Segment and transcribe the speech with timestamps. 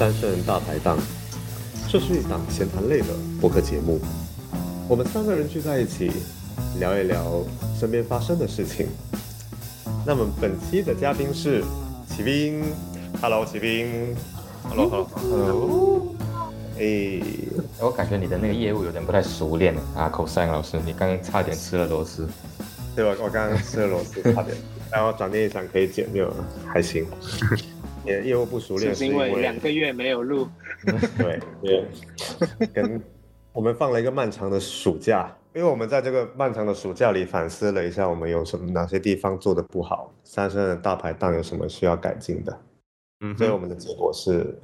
[0.00, 0.96] 三圣人大排档》，
[1.86, 3.08] 这是一档闲谈类的
[3.38, 4.00] 播客节目。
[4.88, 6.10] 我们三个人聚在一起，
[6.78, 7.44] 聊一聊
[7.78, 8.86] 身边发生的事情。
[10.06, 11.62] 那么本期的嘉宾是
[12.08, 12.64] 骑兵
[13.20, 14.16] ，Hello，骑兵
[14.70, 16.14] ，Hello，Hello，Hello，
[16.78, 17.20] 哎，
[17.78, 22.26] 我感觉你的那个业务有点不太熟练啊，口塞老师，你刚刚差点吃了螺丝。
[22.96, 23.14] 对吧？
[23.22, 24.56] 我刚刚吃了螺丝，差点，
[24.90, 26.34] 然后转念一想可以减，没有，
[26.72, 27.06] 还行。
[28.04, 30.48] 也业务不熟练，是因为两个月没有录。
[31.18, 31.84] 对 对，
[32.72, 33.02] 跟
[33.52, 42.60] 我们放了一个漫长的暑假，因为我们在这个漫长的暑假里反思了一下，我们有什么哪些地方做的不好，三生的大排档有什么需要改进的。
[43.20, 44.58] 嗯，所以我们的结果是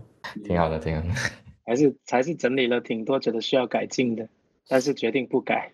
[0.45, 1.09] 挺好的，挺好的，
[1.67, 4.29] 还是还是整理了挺多觉得需要改进的，
[4.69, 5.73] 但是决定不改。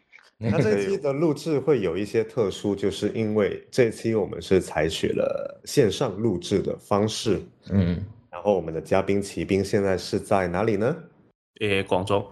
[0.51, 7.41] 那这期的录制会有一些特殊，就是因为这期我们是采取了线上录制的方式，
[7.71, 10.97] 嗯，然后我们的嘉宾骑兵现在是在哪里呢？
[11.61, 12.27] 诶，广州，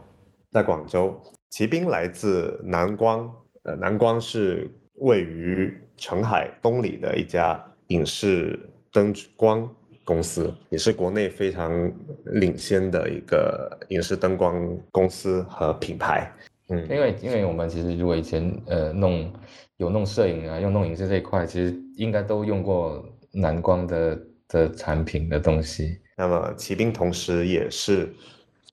[0.50, 1.20] 在广州。
[1.50, 8.58] 骑兵来自南光，呃，南光是位于澄海东里的一家影视
[8.92, 9.68] 灯光
[10.04, 11.92] 公司，也是国内非常
[12.26, 16.32] 领先的一个影视灯光公司和品牌。
[16.70, 19.32] 嗯，因为因为我们其实如果以前呃弄
[19.76, 26.00] 有弄摄影啊，用弄影视这一块，其实应该都用过蓝光的的产品的东西。
[26.16, 28.08] 那么骑兵同时也是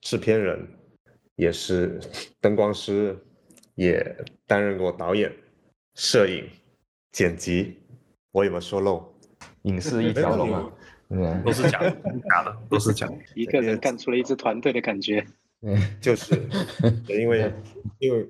[0.02, 0.68] 制片人，
[1.36, 2.00] 也是
[2.40, 3.18] 灯光师，
[3.76, 5.32] 也担任过导演、
[5.96, 6.44] 摄影、
[7.12, 7.78] 剪辑。
[8.32, 9.04] 我有没有说漏？
[9.64, 10.72] 影视一条龙啊，
[11.10, 11.90] 嗯，都是假的，
[12.30, 13.14] 假的，都是假的。
[13.34, 15.26] 一个人干出了一支团队的感觉。
[15.62, 16.40] 嗯， 就是，
[17.10, 17.54] 因为
[18.00, 18.28] 因为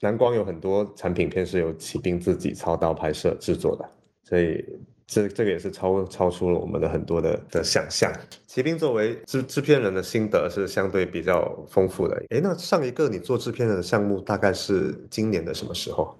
[0.00, 3.88] 蓝光有很多产品片是由骑兵自己操刀拍摄制作的，
[4.24, 4.64] 所以
[5.06, 8.12] 这这个也是超超出了我们的很多的的想象。
[8.46, 12.16] 骑兵作为制制片人的心得是相对比较丰富的。
[12.30, 16.16] 哎，那上一个你做制片人的项目大概是今年的什么时候？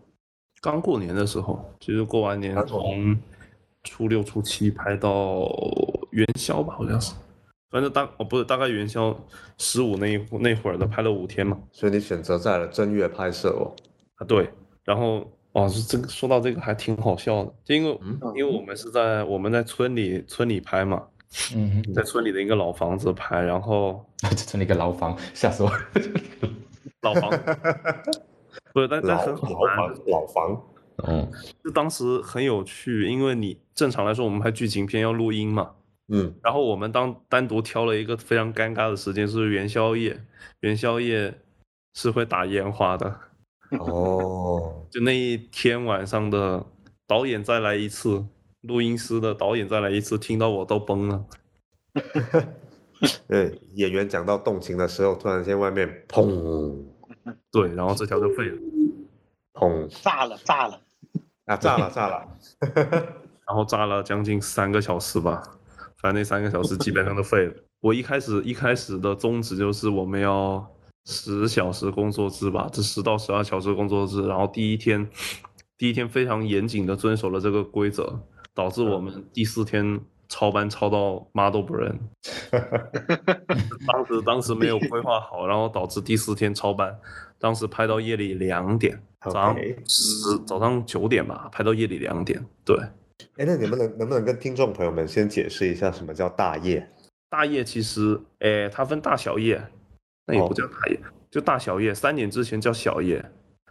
[0.63, 3.17] 刚过年的时候，其实过完年从
[3.85, 5.49] 初六初七拍到
[6.11, 7.13] 元宵吧，好像是。
[7.71, 9.15] 反正大哦不是大概元宵
[9.59, 13.75] 十五那一那会儿的拍了五天嘛，所以你选择在了正月拍摄哦。
[14.17, 14.49] 啊对，
[14.85, 18.01] 然后哦是这个说到这个还挺好笑的，就因为
[18.37, 21.03] 因为我们是在我们在村里村里拍嘛，
[21.55, 24.05] 嗯，在村里的一个老房子拍，然后
[24.37, 25.79] 村里一个牢房，吓死我了，
[27.03, 27.31] 老房，
[28.73, 30.63] 不是但但很好玩，老房，
[31.07, 31.29] 嗯，
[31.65, 35.73] 就当时很有趣，因为你正常来说我们拍剧情片要录音嘛。
[36.09, 40.25] 嗯，然后我们当单独挑了一个非常尴尬的时间是元宵夜，
[40.61, 41.35] 元宵夜
[41.95, 43.21] 是会打烟花的。
[43.81, 46.65] 哦，就那一天晚上的
[47.09, 48.25] 导演再来一次，
[48.61, 51.25] 录音师的导演再来一次，听到我都崩了。
[53.27, 56.85] 对，演员讲到动情的时候，突然间外面砰，
[57.51, 58.59] 对，然后这条就废了，
[59.55, 60.81] 砰，炸了，炸了，
[61.47, 62.29] 啊，炸了，炸了，
[63.49, 65.56] 然后炸了将近三个小时吧。
[66.07, 67.55] 反正那三个小时基本上都废了。
[67.81, 70.65] 我一开始一开始的宗旨就是我们要
[71.05, 74.23] 十小时工作制吧，这十到十二小时工作制。
[74.23, 75.05] 然后第一天，
[75.77, 78.21] 第一天非常严谨的遵守了这个规则，
[78.55, 81.99] 导致我们第四天超班超到妈都不认。
[83.85, 86.97] 当时当时没有规划好，然后导致第四天超班，
[87.41, 89.57] 当时拍到夜里两点，早上
[89.89, 92.77] 十早上九点吧，拍到夜里两点，对。
[93.37, 96.89] 哎，那你们能能不能跟听众朋友们先解释一下什么叫大夜？
[97.29, 99.63] 大夜其实，哎，它分大小夜，
[100.27, 101.01] 那也不叫大夜，
[101.31, 101.95] 就大小夜。
[101.95, 103.25] 三点之前叫小夜，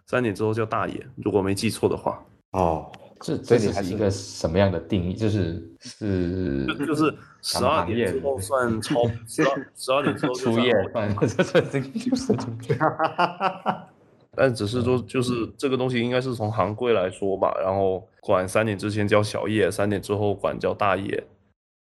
[0.07, 2.23] 三点之后叫大夜，如果没记错的话。
[2.51, 2.91] 哦，
[3.21, 5.13] 这这是一个什么样的定义？
[5.13, 12.33] 就是是就是十二点之后算超， 十二十二点之后出夜算，这这这就是。
[14.35, 21.23] 但只是说，就是这个东西应该是从行规来说吧，然后管三点之前叫小夜，三点之后管叫大夜，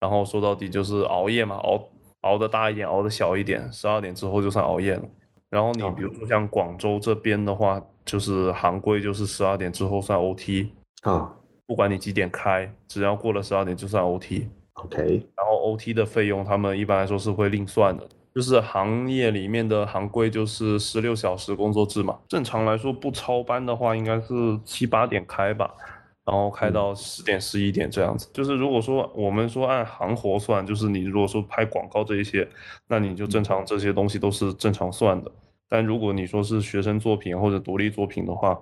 [0.01, 1.89] 然后说到底就是熬夜嘛，熬
[2.23, 5.03] 熬的大一点，熬的小一点，十二点之后就算熬夜了。
[5.51, 10.69] 然后你比如说像广州这边的话，就是行规就是十二点之后算 OT
[11.03, 11.35] 啊，
[11.67, 14.49] 不管你几点开，只要过了十二点就算 OT。
[14.75, 15.03] OK，
[15.37, 18.09] 然后 OT 的费用他们一般来说是会另算的。
[18.35, 22.19] 就是行业里面的行规，就是十六小时工作制嘛。
[22.29, 25.71] 正常来说，不超班的话，应该是七八点开吧，
[26.25, 28.29] 然后开到十点、十一点这样子。
[28.33, 32.49] 就是如果说我们说按行活算，就是你如果说拍广告这一些，
[32.89, 35.31] 那你就正常这些东西都是正常算的。
[35.69, 38.59] 但如果你说是学生作品或者独立作品的话，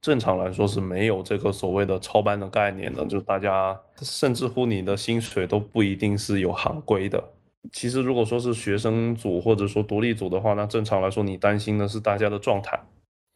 [0.00, 7.22] 正常来说是没有这个所谓的超班的概念的，就大家甚至乎你的薪水都不一定是有行规的。
[7.70, 12.80] 其实如果说是学生组或者说独立组的话，那正常来说你担心的是大家的状态。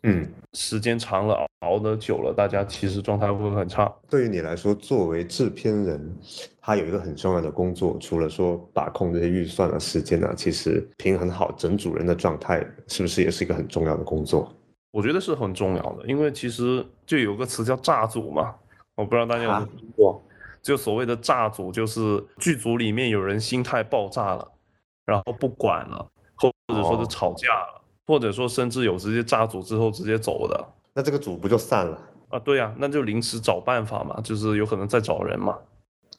[0.02, 3.92] 嗯，时间长了，熬得久了，大家其实状态会很差。
[4.08, 6.16] 对于你来说，作为制片人，
[6.60, 14.54] 他有一个很重要的工作，除了说把控这些预算啊、时间啊，其实平衡好整组人的状态，是不是也是一个很重要的工作？
[14.92, 18.54] 我觉得是很重要的，因为其实就有个词叫炸组嘛，
[18.94, 20.22] 我不知道大家有没有听过，
[20.66, 24.50] 就所谓的炸组，就是剧组里面有人心态爆炸了，
[25.04, 26.04] 然后不管了，
[26.34, 31.96] 或者说是吵架了，或者说甚至有直接炸组之后直接走的，那这个组不就散了？
[32.30, 35.56] 啊，对呀、那就临时找办法嘛，就是有可能再找人嘛。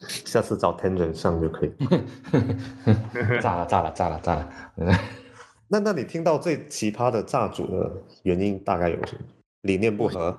[0.24, 1.72] 下次找 Tangent 上就可以。
[3.42, 4.50] 炸了炸了炸了炸了！
[5.68, 7.92] 那那你听到最奇葩的炸组的
[8.22, 9.20] 原因大概有什么？
[9.60, 10.38] 理念不合？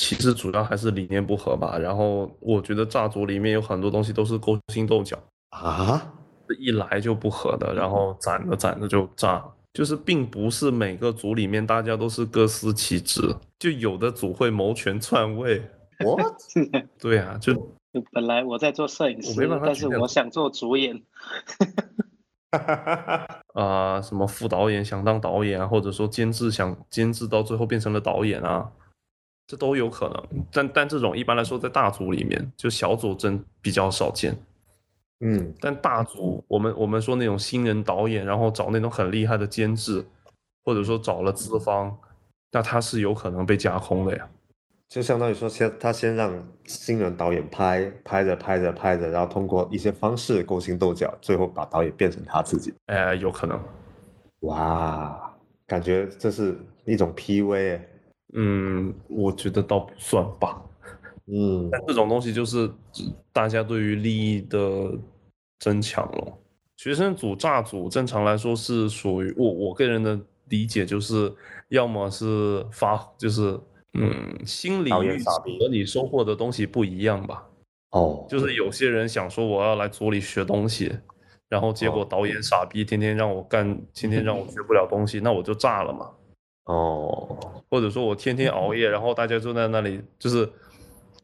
[0.00, 5.14] 其实主要还是理念不合吧，然后我觉得炸组里面有很多东西都是勾心斗角，
[5.50, 6.14] 啊？
[6.58, 9.44] 一来就不合的，然后攒着攒着就炸，
[9.74, 13.20] 就是并不是每个组里面大家都是各司其职，
[13.58, 15.62] 就有的组会谋权篡位。
[15.98, 16.32] What？
[16.98, 17.52] 对啊，就
[17.92, 21.02] 就本来我在做摄影师但是我想做主演，
[23.52, 28.72] 啊、什么副导演想当导演啊，或者说监制想监制到最后变成了导演啊，
[29.50, 30.44] 这都有可能。
[30.52, 34.32] 但但这种一般来说在大组里面，就小组真比较少见。
[35.18, 40.06] 嗯，但大组，我们我们说那种新人导演，然后找那种很厉害的监制，
[40.64, 41.98] 或者说找了资方，
[42.52, 44.28] 那他是有可能被架空的呀。
[44.88, 46.32] 就相当于说先他先让
[46.64, 52.72] 新人导演拍，拍着拍着拍着，然后通过一些方式勾心斗角，最后把导演变成他自己。
[52.86, 53.60] 哎，有可能。
[54.42, 55.34] 哇，
[55.66, 57.88] 感觉这是一种 PUA 欸。
[58.34, 60.62] 嗯，我觉得倒不算吧。
[61.32, 62.68] 嗯但这种东西就是
[63.32, 64.90] 大家对于利益的
[65.58, 66.38] 争抢了。
[66.76, 70.18] 学生组、炸组，正常来说是属于我我个人的
[70.48, 71.32] 理解，就是
[71.68, 73.58] 要么是发，就是
[73.92, 75.24] 嗯，心理预期
[75.60, 77.46] 和你收获的东西不一样吧。
[77.90, 80.90] 哦，就是有些人想说我要来组里学东西，
[81.48, 86.10] 然后结果导演傻逼，天天让我干，天天让我学不了东西，那我就炸了嘛。
[86.70, 87.36] 哦，
[87.68, 90.48] 或者说我天天熬夜，然后大家就在那里，就是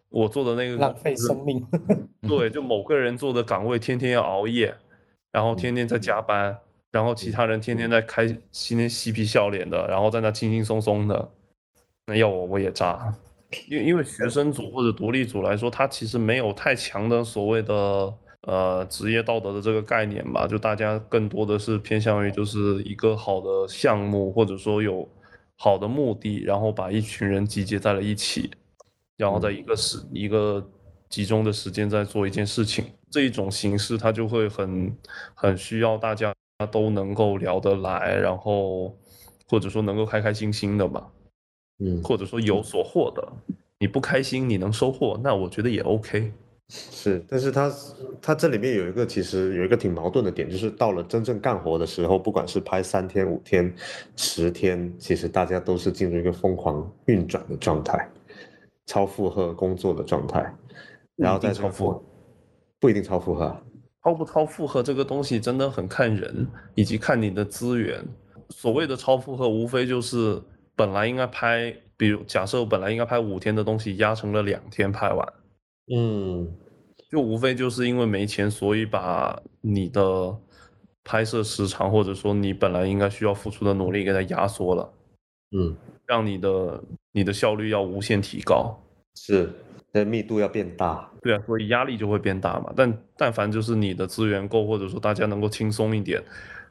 [0.09, 1.65] 我做的那个浪费生命。
[2.27, 4.75] 对，就某个人做的岗位天天要熬夜，
[5.31, 6.59] 然后天天在加班，
[6.91, 11.31] 然后其他人天天在开，天天嬉皮笑脸的，然后在那轻轻松松的，
[12.07, 13.15] 那要我我也炸。
[13.69, 18.13] 因为因为学生组或者独立组来说，他其实没有太强的所谓的
[18.43, 25.09] 呃职业道德的这个概念吧，就大家更多的是偏向于就是一个好的项目，或者说有
[25.56, 28.50] 好的目的，然后把一群人集结在了一起，
[29.17, 30.64] 然后在一个时一个
[31.08, 34.97] 集中的时间在做一件事情，这一种形式它就会很
[35.35, 36.35] 很需要大家
[36.70, 38.97] 都能够聊得来，然后
[39.49, 41.11] 或者说能够开开心心的吧。
[41.79, 43.32] 嗯，或者说有所获得，
[43.79, 46.32] 你不开心你能收获，那我觉得也 OK。
[46.69, 47.73] 是，但是他
[48.21, 53.73] 他这里面有一个其实有一个挺矛盾的点，就是到了真正干活的时候，不管是拍三天、五天、
[54.17, 58.09] 十天，其实大家都是进入一个疯狂运转的状态，
[58.87, 60.52] 超负荷工作的状态，
[61.14, 62.02] 然后不一在这个定超负荷。
[62.79, 63.62] 不一定超负荷啊，
[64.02, 68.05] 超不超负荷这个东西真的很看人，以及看你的资源。
[68.50, 70.40] 所谓的超负荷，无非就是
[70.76, 75.26] 本来应该拍，比如假设我本来应该拍五天的东西，压成了两天拍完，
[75.95, 76.47] 嗯
[77.09, 80.37] 就无非就是因为没钱，所以把你的
[81.05, 84.93] 拍摄时长，或者说你本来应该需要付出的努力给它压缩了，
[85.53, 86.83] 嗯，让你的
[87.13, 88.77] 你的效率要无限提高。
[89.15, 89.53] 是，
[89.93, 92.73] 那密度要变大，对啊，所以压力就会变大嘛。
[92.77, 96.23] 但但凡就是你的资源够，或者说大家能够轻松一点，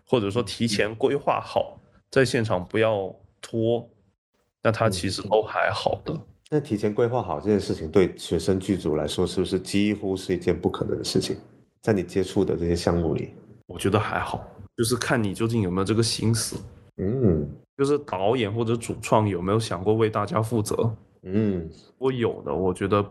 [0.05, 1.79] 或者说提前规划好，
[2.11, 3.89] 在现场不要拖，
[4.61, 6.13] 那它其实都还好的。
[6.51, 11.35] 那提前规划好这件事情，对学生剧组来说，是不是几乎是一件不可能的事情？
[11.81, 13.33] 在你接触的这些项目里，
[13.67, 14.45] 我觉得还好，
[14.77, 16.55] 就是看你究竟有没有这个心思，
[16.97, 20.95] 嗯就是导演或者主创有没有想过为大家负责。
[21.23, 23.03] 嗯如果有的，我觉得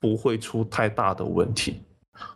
[0.00, 1.82] 不会出太大的问题，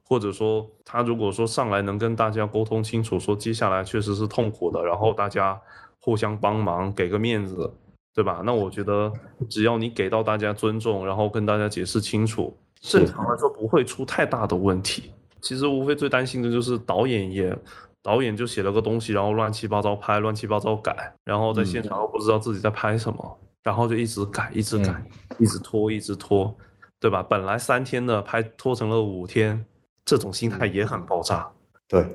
[0.03, 5.61] 或者说他如果说上来能跟大家沟通清楚，说接下来确实是痛苦的，然后大家
[6.01, 7.73] 互相帮忙，给个面子，
[8.15, 8.43] 对吧？
[8.45, 9.13] 那我觉得
[9.49, 15.13] 只要你给到大家尊重，然后跟大家解释清楚，正常来说不会出太大的问题。
[15.41, 17.57] 其实无非最担心的就是导演也。
[18.01, 25.05] 导演就写了个东西，然后乱七八糟拍，乱七八糟改，然后在现场又不知道自己在拍什么，然后就一直改，一直改，
[25.39, 26.57] 一直拖，一直拖，
[27.01, 27.23] 对吧？
[27.25, 29.63] 本来三天的拍拖成了五天，
[30.07, 31.51] 这种心态也很爆炸。
[31.87, 32.07] 对，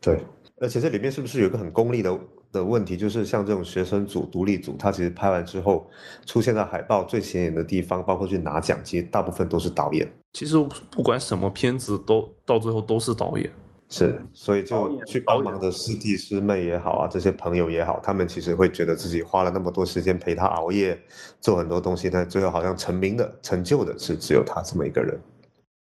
[0.00, 0.24] 对，
[0.60, 2.16] 而且这里面是不是有一个很功利的
[2.54, 5.90] 的问题，就是像这种学生组、独立组，他其实拍完之后
[6.24, 10.10] 出现在海报最显眼的地方，包括去拿奖，其实大部分都是导演。
[10.32, 10.56] 其实
[10.90, 13.50] 不管什么片子，都到最后都是导演。
[13.90, 20.98] 是，所以就去帮忙的师弟师妹也好啊，这些朋友也好，他们其实会觉得自己花了那么多时间陪他熬夜，
[21.40, 25.20] 做很多东西，但最后好像成名的、成就的是只有他这么一个人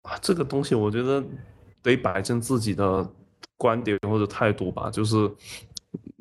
[0.03, 0.19] 啊。
[0.21, 1.25] 这个东西我觉得
[1.83, 3.09] 得摆正自己的
[3.57, 5.31] 观点或者态度吧，就是，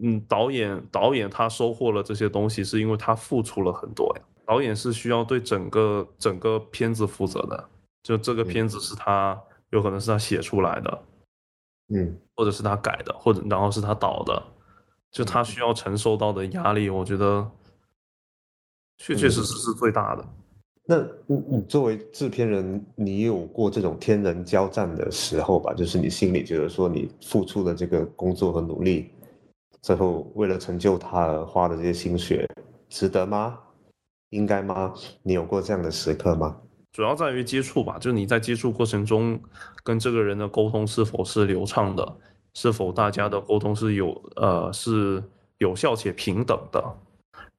[0.03, 4.24] 嗯，导演导演他收获了这些东西，是因为他付出了很多呀。
[4.46, 7.70] 导演是需要对整个整个片子负责的，
[8.03, 9.39] 就这个片子是他
[9.70, 11.03] 有可能是他写出来的。
[11.93, 14.41] 嗯，或者是他改的，或者然后是他导的，
[15.12, 17.50] 就他需要承受到的压力，我觉得
[18.98, 20.25] 确确实实是最大的。
[20.86, 25.74] 那你你作为制片人，你有过这种天人交战的时候吧？
[25.74, 29.12] 就是你心里觉得说你付出的这个工作和努力，
[29.82, 32.48] 最后为了成就他而花的这些心血，
[32.90, 33.60] 值得吗？
[34.30, 34.94] 应该吗？
[35.24, 36.62] 你有过这样的时刻吗？
[36.92, 39.42] 主要在于接触吧，就是你在接触过程中
[39.84, 42.18] 跟这个人的沟通是否是流畅的，
[42.54, 45.24] 是否大家的沟通是有呃是
[45.58, 46.84] 有效且平等的，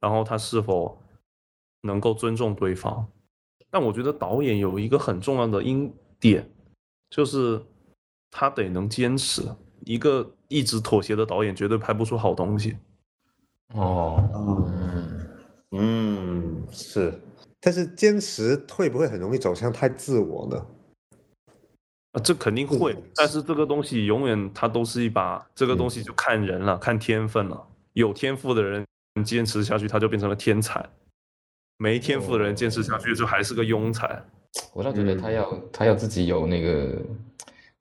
[0.00, 0.99] 然后他是否
[1.83, 3.07] 能够尊重对方。
[3.71, 6.47] 但我觉得导演有一个很重要的因点，
[7.09, 7.61] 就是
[8.31, 9.43] 他得能坚持。
[9.84, 12.76] 一个一直妥协的导演绝对拍不出好东西。
[13.74, 15.28] 哦，嗯
[15.72, 17.12] 嗯是。
[17.60, 20.66] 但是坚持会不会很容易走向太自我呢？
[22.10, 22.96] 啊，这肯定会。
[23.14, 27.66] 但是这个东西永远它都是一把，这个东西就看人了，看天分了。
[27.92, 28.84] 有天赋的人
[29.24, 30.82] 坚持下去，他就变成了天才；
[31.76, 34.22] 没天赋的人坚持下去，就还是个庸才。
[34.74, 37.00] 我倒觉得他要他要自己有那个，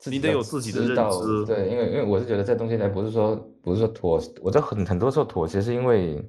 [0.06, 1.46] 你得有自己的认知。
[1.46, 6.24] 对，因为因为我是觉得这东西呢，不是说不是说妥，我在很很多时候妥协是因为。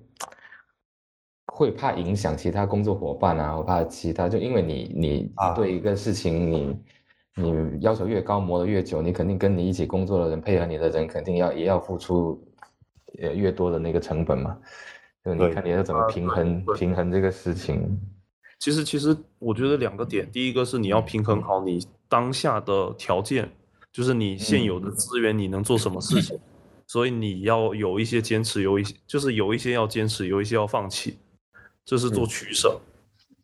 [1.54, 6.76] 会怕影响其他工作伙伴啊，我怕其他，就因为你你对一个事情你
[7.36, 12.42] 你要求越高，磨得越久，你肯定跟你一起工作的人配合你的人肯定要也要付出
[13.20, 14.56] 呃越多的那个成本嘛，
[15.22, 18.00] 就你看你要怎么平衡平衡这个事情。
[18.58, 23.48] 其实其实我觉得两个点，第一个是你要平衡好你当下的条件，
[23.92, 26.38] 就是你现有的资源你能做什么事情，
[26.86, 31.18] 所以你要有一些坚持，有一些就是有一些要坚持，有一些要放弃。
[31.84, 32.80] 这是做取舍，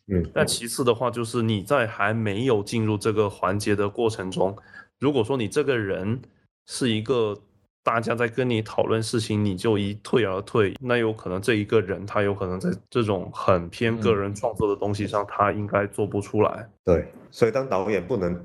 [0.07, 4.57] 嗯，那其次的话，就是你在还没有进入这个环节的过程中，
[5.01, 6.23] 如果说你这个人
[6.69, 7.37] 是一个
[7.83, 16.71] 大家在跟你讨论事情，你就一退而退，那有可能这一个人他有可能在这种很偏个人创作的东西上，他应该做不出来。
[16.85, 18.41] 对，所以当导演不能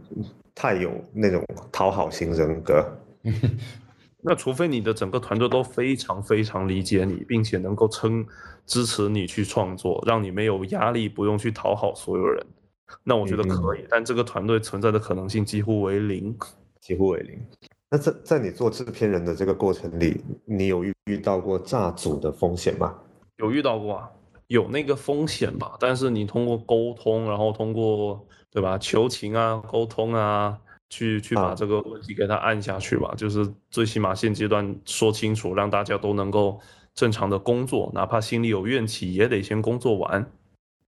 [0.55, 2.85] 太有那种讨好型人格。
[4.25, 8.25] 那除非你的整个团队都非常非常理解你，并且能够撑
[8.65, 12.45] 支持你去创作，让你没有压力，不用去讨好所有人，
[13.03, 13.85] 那我觉得可以。
[13.89, 16.33] 但这个团队存在的可能性几乎为零，
[16.79, 17.37] 几乎为零。
[17.89, 22.95] 那在在你做制片人的这个过程里，你有遇遇到过炸组的风险吗？
[23.37, 24.09] 有遇到过啊，
[24.47, 25.75] 有那个风险吧。
[25.81, 30.57] 但是你通过沟通，然后通过对吧，求情啊，沟通啊。
[30.89, 36.59] 去去把这个问题给他按下去吧，就是最起码现阶段说清楚，让大家都能够
[36.93, 40.23] 正常的工作，哪怕心里有怨气，也得先工作完。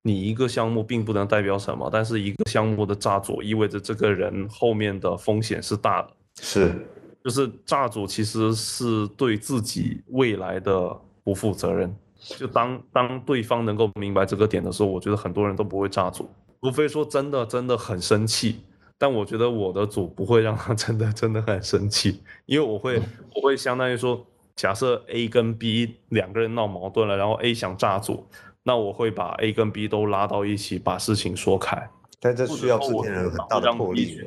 [0.04, 6.10] 你一个项目并不能代表什么，但是一个项目的炸组意味着这个人后面的风险是大的。
[6.40, 6.88] 是，
[7.24, 11.92] 就是炸组其实是对自己未来的不负责任。
[12.20, 16.30] 就当当对方能够明白这个点的时候，我觉得很多人都不会炸组，
[16.66, 18.62] 除非说真的真的很生气。
[18.98, 23.00] 但我觉得我的组不会让他 真的真的很生气，因为我会
[23.36, 28.26] 我会相当于说，假设 A 跟 B 两个人闹矛盾了，然后 A 想炸组，
[28.64, 31.90] 那我会把 A 跟 B 都拉到一起，把事情说开。
[32.22, 34.22] 但这需要制片人很大的魄力。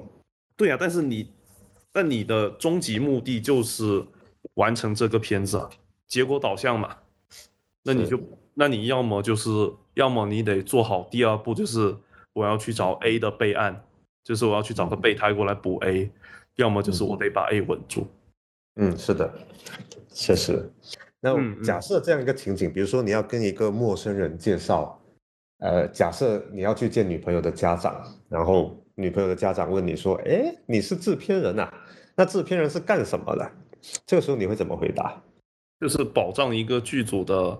[0.54, 1.30] 对啊，但是你，
[1.90, 4.04] 但你的终极目的就是
[4.54, 5.66] 完成这个片子，
[6.06, 6.94] 结果导向嘛。
[7.82, 8.20] 那你就
[8.52, 9.48] 那你要么就是
[9.94, 11.96] 要么你得做好第二步，就是
[12.38, 13.84] 我要去找 A 的备案。
[14.24, 16.10] 就是我要去找个备胎过来补 A，
[16.56, 18.06] 要么就是我得把 A 稳住。
[18.76, 19.32] 嗯，是的，
[20.10, 20.70] 确实。
[21.18, 25.00] 那假设这样一个情景，比如说你要跟一个陌生人介绍，
[25.60, 31.72] 呃，假设你要去见女朋友的家长，然后女朋友的家长问你说：“哎，你是制片人呐？
[32.14, 33.50] 那制片人是干什么的？”
[34.04, 35.22] 这个时候你会怎么回答？
[35.80, 37.58] 就是保障一个剧组的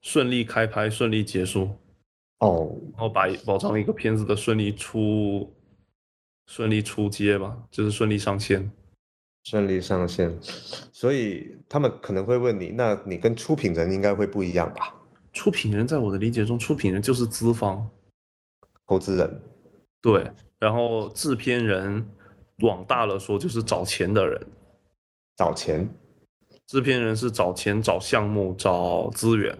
[0.00, 1.68] 顺利开拍，顺利结束，
[2.40, 5.50] 哦，然后把保障一个片子的顺利出
[6.46, 8.70] 顺利出街吧，就是顺利上线。
[9.44, 10.38] 顺利上线，
[10.92, 14.94] 所以他们可能会问你，那你跟出品人应该会不一样吧？
[15.32, 17.88] 出品人在我的理解中，出品人就是资方，
[18.86, 19.40] 投资人，
[20.02, 22.06] 对，然后制片人
[22.58, 24.46] 往大了说就是找钱的人，
[25.36, 25.88] 找钱，
[26.66, 29.58] 制片人是找钱、找项目、找资源，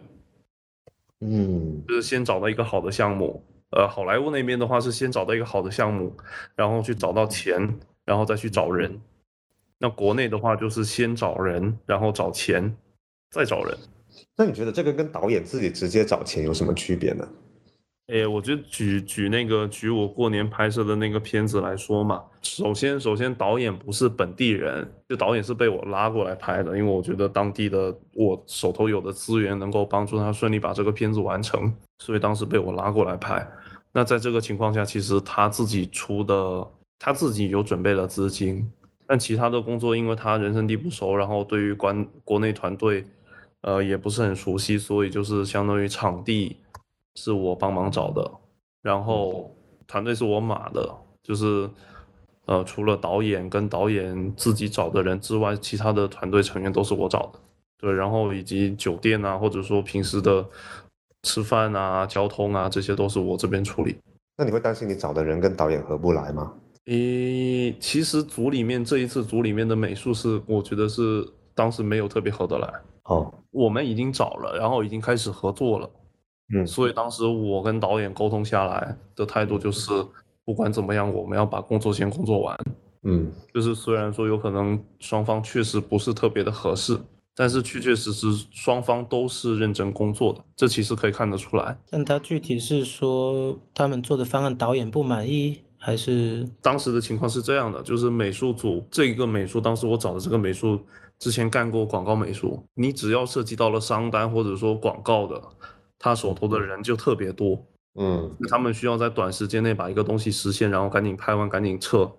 [1.21, 3.45] 嗯，就是先找到一个好的项目。
[3.71, 6.17] 呃，好莱坞那边的话是先找到一个好的项目，
[6.57, 9.00] 然后去找到钱，然后再去找人。
[9.79, 12.77] 那国内的话就是先找人，然后找钱，
[13.31, 13.79] 再找人。
[14.37, 17.29] 那你觉得这个跟导演自己直接找钱有什么区别呢？
[18.11, 33.49] 诶，我觉得举举那个举我过年拍摄的那个片子来说嘛，首先首先导演不是本地人，就导演是被我拉过来拍的，因为我觉得当地的我手头有的资源能够帮助他顺利把这个片子完成，所以当时被我拉过来拍。
[33.93, 36.67] 那在这个情况下，其实他自己出的，
[36.99, 38.69] 他自己有准备了资金，
[39.07, 43.05] 但其他的工作因为他人生地不熟，然后对于关国内团队，
[43.61, 46.57] 呃也不是很熟悉，所以就是相当于场地。
[47.14, 48.31] 是我帮忙找的，
[48.83, 49.55] 然后
[49.87, 50.88] 团队是我码的，
[51.23, 51.69] 就是
[52.47, 57.38] 呃，除了导演跟导演自己找的人之外，其他的团队成员都是我找的。
[57.79, 60.45] 对，然后以及酒店啊，或者说平时的
[61.23, 63.97] 吃饭啊、交通啊，这些都是我这边处理。
[64.37, 66.52] 那你会担心你找的人跟导演合不来吗？
[66.87, 72.73] 诶，其实组里面这一次组里面的美术是，我觉得是当时没有特别合得来。
[73.05, 75.88] 哦，我们已经找了，然后已经开始合作了。
[76.52, 79.90] 嗯，所以当时我跟导演沟通下来的态度就是，
[80.45, 82.59] 不管怎么样，我们要把工作先工作完。
[83.02, 86.99] 嗯，就是虽然说有可能双方确实不是特别的合适，
[87.37, 91.78] 但是确确实实双方都是认真工作的，这其实可以看得出来。
[91.89, 100.78] 但他具体是说他们做的方案导演不满意，还是当时的情况是这样的，就是美术组这个美术，当时我找的这个美术
[101.21, 105.41] 之前干过广告美术，你只要涉及到了商单或者说广告的。
[106.00, 107.63] 他手头的人就特别多，
[107.95, 112.10] 嗯，他们需要在短时间内把一个东西实现，然后赶紧拍完，赶紧撤，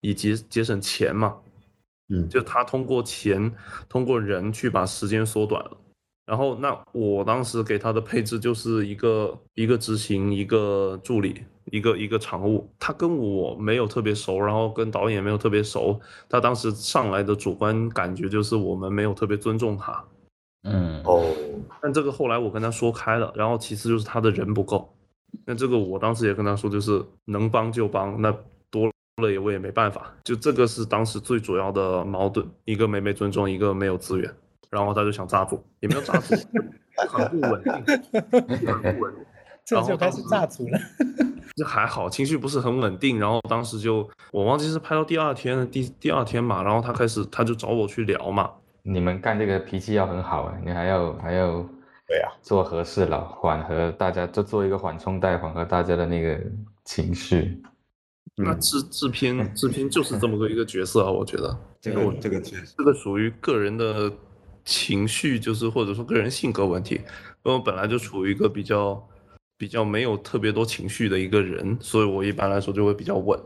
[0.00, 1.36] 以节节省钱嘛，
[2.08, 3.54] 嗯，就他通过钱，
[3.86, 5.76] 通过人去把时间缩短了。
[6.24, 12.68] 然后那我当时给他的配置就是一个一个执行，一个助理，一个一个常务。
[12.78, 15.98] 他跟我没有特别熟，然后跟导演没有特别熟。
[16.28, 20.04] 他当时上来的主观感觉就是我们没有特别尊重他。
[20.70, 21.02] 嗯。
[21.04, 21.24] 哦，
[21.80, 24.92] 但这个后来我跟他说开了，然后其次就是他的人不够，
[25.46, 28.34] 那这个我当时也跟他说，就是能帮就帮，那
[28.70, 28.86] 多
[29.22, 34.30] 了也我也没办法，就这个是当时最主要的矛盾，一个没被尊重，一个没有资源，
[34.70, 36.34] 然后他就想炸组，也没有炸组，
[37.08, 37.72] 很不稳定，
[38.66, 39.24] 很不稳定，
[39.64, 40.78] 这就开始炸组了，
[41.56, 48.50] 就还好，情绪不是很稳定，然后当时就我忘记是拍到第二天第第二天嘛，然后他开始他就找我去聊嘛。
[48.82, 51.62] 你们干这个脾气要很好啊，你还要还要
[52.06, 56.40] 对啊，做合适了，缓和大家，就做一个缓冲带，缓和大家的那个
[56.84, 57.60] 情绪。
[58.36, 64.10] 那制制片制片就是这么个一个角色啊，我觉得这个这个这个属于个人的
[64.64, 66.94] 情绪，就是或者说个人性格问题。
[67.44, 69.08] 因为我本来就处于一个比较
[69.56, 73.38] 比较没有特别多情绪的一个人，所以我一般来说就会比较稳。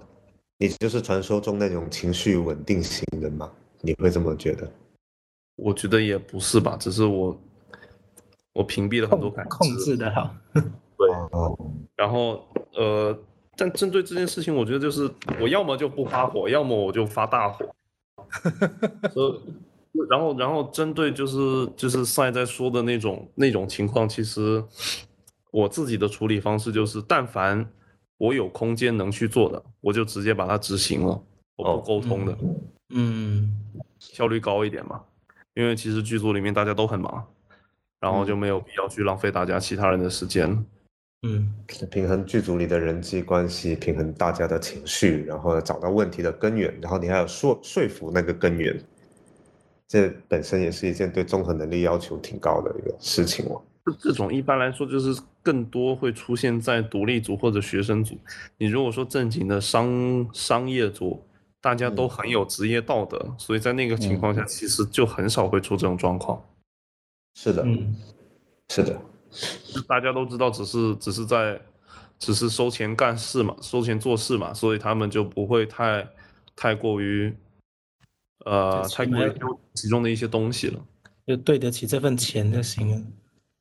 [0.59, 3.51] 你就是传说中那种情绪稳定型人吗？
[3.81, 4.71] 你会这么觉得？
[5.63, 7.41] 我觉得也不是吧，只是我
[8.53, 10.35] 我屏蔽了很多感控制的好。
[10.53, 11.09] 对，
[11.97, 12.45] 然后
[12.75, 13.17] 呃，
[13.57, 15.09] 但针对这件事情，我觉得就是
[15.41, 17.65] 我要么就不发火，要么我就发大火。
[19.15, 19.43] 呃，
[20.11, 24.63] 然后然后针对就是就是赛在说的那种那种情况，其实
[25.53, 27.65] 我自己的处理方式就是，但凡
[28.19, 31.23] 我有空间能去做的，我就直接把它执行了，
[31.57, 32.37] 我不沟通的，
[32.95, 33.53] 嗯，
[33.99, 35.01] 效率高一点嘛。
[35.55, 37.27] 因为其实剧组里面大家都很忙，
[38.01, 40.65] 然后就没有必要去浪费大家其他人的时间。
[41.25, 41.53] 嗯，
[41.91, 48.83] 平衡剧组里的人际关系，平衡大家的情绪，然后找到问题的根源，然后你还要说说服那个根源，
[49.87, 53.63] 这本身也是一件对综合能力要求挺高的一个事情哦。
[53.85, 58.17] 这这种一般来说就是更多会出现在独立组或者学生组。
[58.57, 61.23] 你如果说正经的商商业组。
[61.63, 66.45] 大家都很有职业道德，所以在那个情况下，其实就很少会出这种状况。
[67.35, 67.65] 是的，
[68.69, 69.01] 是的，
[69.87, 71.59] 大家都知道，只是只是在，
[72.19, 76.07] 只是收钱干事嘛，收钱做事嘛，所以他们就不会太
[76.57, 77.33] 太过于，
[78.45, 79.33] 呃，太过于
[79.75, 80.85] 其中的一些东西了，
[81.27, 83.03] 就对得起这份钱就行了。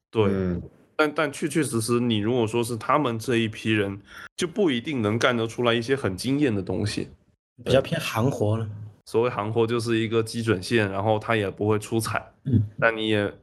[0.09, 0.61] 对，嗯
[0.95, 4.01] 但但确确实实，你如果说是他们这一批人，
[4.35, 7.07] 就不一定能干得出来一些很惊艳的东西。
[7.63, 8.67] 比较偏行活了。
[9.05, 13.33] 所谓行活就是一个基准线，然后它也不会出彩，嗯但你也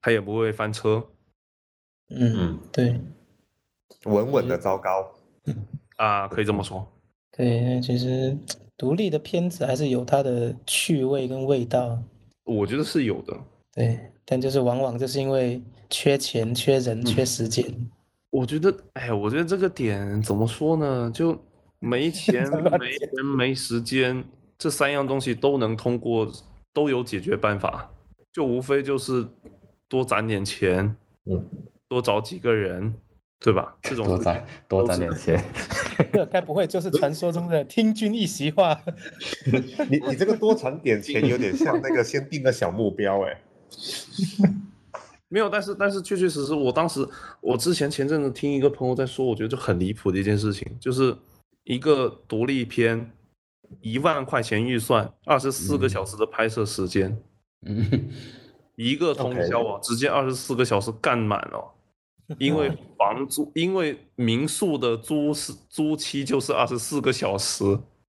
[0.00, 1.04] 它也不会翻车
[2.10, 3.00] 嗯嗯，对
[4.04, 5.12] 稳稳的糟糕。
[5.96, 6.86] 啊，可以这么说。
[7.36, 8.36] 对，其实
[8.76, 11.98] 独立的片子还是有它的趣味跟味道。
[12.44, 13.36] 我觉得是有的。
[13.74, 17.64] 对，但就是往往就是因为缺钱、缺人、缺时间。
[18.30, 21.10] 我觉得，哎，我觉得这个点怎么说呢？
[21.12, 21.38] 就
[21.82, 24.24] 没 钱、没人、没时间，
[24.56, 26.30] 这三样东西都能通过，
[26.72, 27.90] 都有解决办法。
[28.32, 29.26] 就无非就是
[29.88, 31.44] 多攒点钱，嗯，
[31.88, 32.94] 多找几个人，
[33.40, 33.76] 对吧？
[33.82, 35.42] 这种多攒多攒点钱。
[36.12, 38.80] 这该不会就是传说中的听君一席话？
[39.90, 43.42] 你你这个多攒点钱，有点像那个先定个小目标，哎，
[45.28, 47.06] 没有，但是但是确确实实，我当时
[47.40, 51.14] 我之前前阵子听一个朋友在说，我觉得就很离谱的一件事情，就是
[51.64, 53.12] 一个独立片，
[53.80, 57.16] 一万块钱预算，二十四个小时的拍摄时间，
[57.66, 58.10] 嗯，
[58.76, 61.74] 一个通宵啊，直接二十四个小时干满了。
[62.38, 67.64] 因为房租，因为民宿的租是租期就是二十四个小时。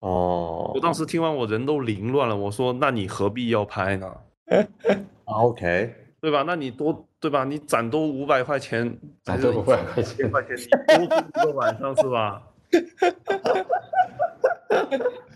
[0.00, 4.10] 哦我当时听完我人都凌乱了，我说那你何必要拍呢？
[5.24, 6.44] OK，对吧？
[6.46, 7.44] 那你多对吧？
[7.44, 10.56] 你攒多五百块钱，攒多五百块钱块钱，
[11.00, 12.42] 你多住一个晚上是吧？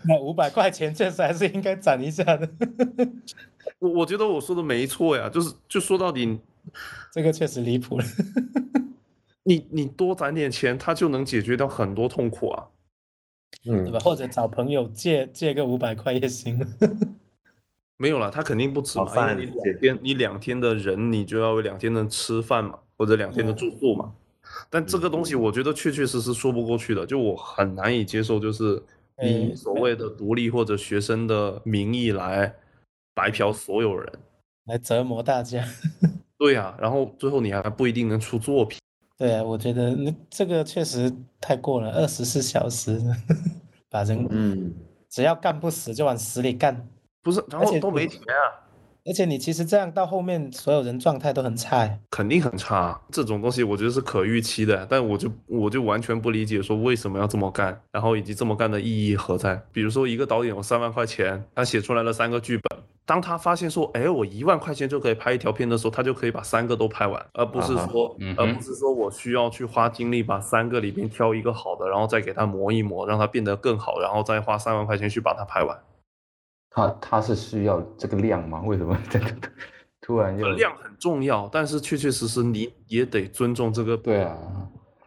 [0.03, 2.49] 那五百块钱确实还是应该攒一下的。
[3.79, 6.39] 我我觉得我说的没错呀，就是就说到底，
[7.11, 8.05] 这个确实离谱了。
[9.43, 12.67] 你你多攒点钱，他就能解决掉很多痛苦啊。
[13.65, 13.99] 嗯对吧？
[13.99, 16.59] 或者找朋友借借个五百块也行。
[17.97, 24.11] 没有了，他肯定不吃饭因为你两天你两天的人，你就要有两天的吃饭嘛，或者两天的住宿嘛。
[24.69, 28.81] 但这个东西，我觉得确确实实说不过去的，就我很难以接受，就是
[29.21, 32.53] 以嗯所谓的独立或者学生的名义来
[33.13, 34.13] 白嫖所有人。
[34.65, 35.65] 来折磨大家。
[36.37, 38.79] 对呀、然后最后你还不一定能出作品。
[39.17, 42.99] 对啊，我觉得那这个确实太过了，二十四小时
[43.91, 44.73] 把人嗯，
[45.09, 46.87] 只要干不死就往死里干，
[47.21, 48.60] 不是，然后都没钱啊，
[49.03, 51.99] 而且你其实这样到后面所有人状态都很差哎。
[52.11, 52.99] 肯定很差。
[53.11, 59.59] 这种东西我觉得是可预期的，但我就我就完全不理解说为什么要这么干，然后以及这么干的意义何在。
[59.71, 75.75] 比如说一个导演有三万块钱，他写出来了三个剧本，当他发现说，哎，我一万块钱就可以拍一条片的时候，他就可以把三个都拍完，而不是说，嗯而不是说我需要去花精力把三个里边挑一个好的，然后再给他磨一磨，让它变得更好，然后再花三万块钱去把它拍完。
[76.71, 78.61] 他他是需要这个量吗？
[78.65, 79.25] 为什么 这个
[79.99, 84.37] 突然就量很重要，但是确确实实你也得尊重这个对啊？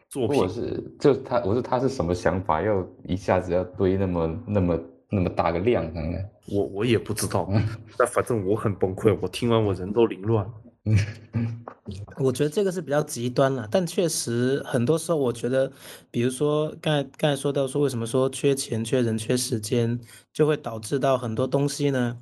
[0.08, 0.46] 作品我。
[0.46, 2.62] 是就他，我说他是什么想法？
[2.62, 4.78] 要一下子要堆那么那么
[5.10, 6.30] 那么大个量上来？
[6.52, 7.50] 我我也不知道，
[7.96, 10.52] 但反正我很崩溃，我听完我人都凌乱了。
[10.86, 10.96] 嗯
[12.18, 15.70] 我觉得这个是比较极端了，但确实很多时候，我觉得，
[16.10, 19.98] 比如说刚才刚才说到说为什么说缺钱、缺人、缺时间，
[20.32, 22.16] 就会导致到很多东西呢？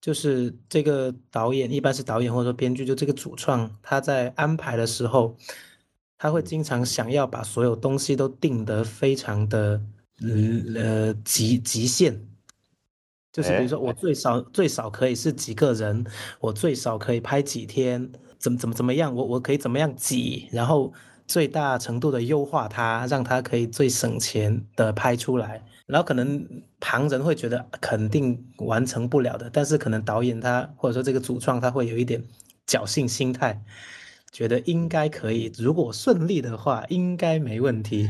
[0.00, 5.36] 就是这个导演，一般是导演或者说编剧，就这个主创，他在安排的时候，
[6.18, 9.80] 他会经常想要把所有东西都定得非常的，
[10.20, 12.20] 嗯呃极极限，
[13.34, 16.06] 就是比如哎说我最少最少可以是几个人，
[16.38, 20.92] 我最少可以拍几天，怎么怎么怎么样，我我可以怎么样挤，然后
[21.26, 25.64] 最大程度的优化它，让它可以最省钱的拍出来。
[25.86, 26.46] 然后可能
[26.80, 32.22] 旁人会觉得肯定完成不了的，但是可能导演他或者说这个主创他会有一点
[32.66, 33.60] 侥幸心态，
[34.32, 38.08] 觉得应该可以，如果顺利的话，应该没问题。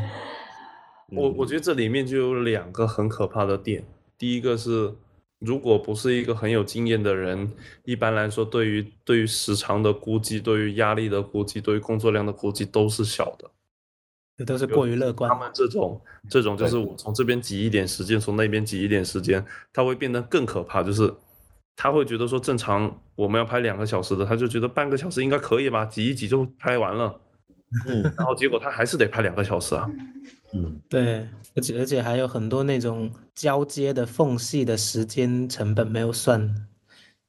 [1.11, 3.83] 我我觉得这里面就有两个很可怕的点，
[4.17, 4.95] 第一个是，
[5.45, 7.51] 如果不是一个很有经验的人，
[7.85, 13.51] 一般来说对于对于时长的估计、对于压力的估计、对于工作量的估计都是小的。
[14.37, 15.39] 这都是过于乐观他。
[15.39, 20.83] 们这种这种就是我从这边挤一点时间，从那边挤一点时间，他会变得更可怕。
[20.83, 21.13] 就是
[21.77, 27.21] 他会觉得说，正常我们要拍两个小时的，他就觉得半个小时应该可以吧，挤一挤就拍完了。
[27.87, 29.89] 嗯然后结果他还是得拍两个小时啊。
[30.55, 36.69] 嗯对，而且而且还有很多那种交接的缝隙的时间成本没有算，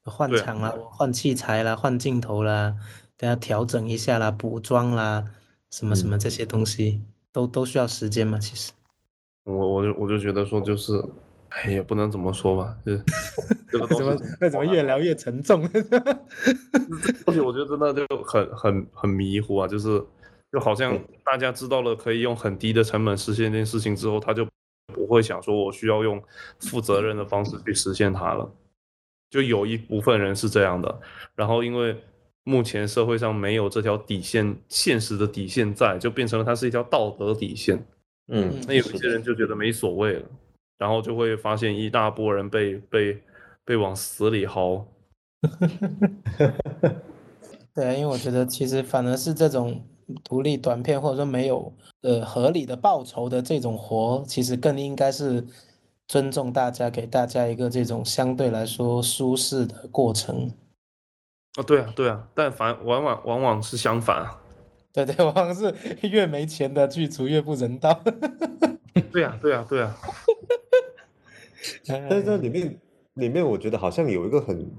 [0.03, 2.75] 换场啦、换器材啦、换镜头啦，
[3.17, 5.25] 等下调整一下啦、补妆啦，
[5.71, 8.71] 什么什么这些东西都都需要时间嘛，其实。
[9.43, 10.93] 我我就我就觉得说就是，
[11.49, 12.95] 哎，也不能怎么说吧，就
[13.71, 15.63] 这个东西为什么越聊越沉重？
[17.25, 20.03] 而且我觉得真的就很很很迷糊啊，就是
[20.55, 24.47] 就好像大家知道了可以用很低的成本实现这件事情之后，他就
[24.93, 26.23] 不会想说我需要用
[26.61, 28.49] 负责任的方式去实现它了。
[29.29, 31.01] 就有一部分人是这样的，
[31.35, 32.01] 然后因为
[32.45, 37.85] 目前社会上没有这条底线，现实的底线在，就变成了它是一条道德底线。
[38.29, 40.25] 嗯，那有一些人就觉得没所谓了。
[40.77, 43.21] 然后就会发现一大波人被被
[43.65, 44.85] 被往死里薅。
[47.75, 49.85] 对啊，因为我觉得其实反而是这种
[50.23, 55.45] 独立短片，或者说没有呃合理的报酬的这种活，其实更应该是
[56.07, 60.51] 尊重大家，给大家一个这种相对来说舒适的过程。
[61.55, 64.41] 啊，对啊，对啊，但反往往往往是相反啊。
[64.93, 65.73] 对对，往往是
[66.07, 67.99] 越没钱的剧组越不人道。
[69.11, 69.97] 对啊，对啊，对啊。
[71.87, 72.79] 但是这里面，
[73.15, 74.71] 里面我觉得好像有一个很，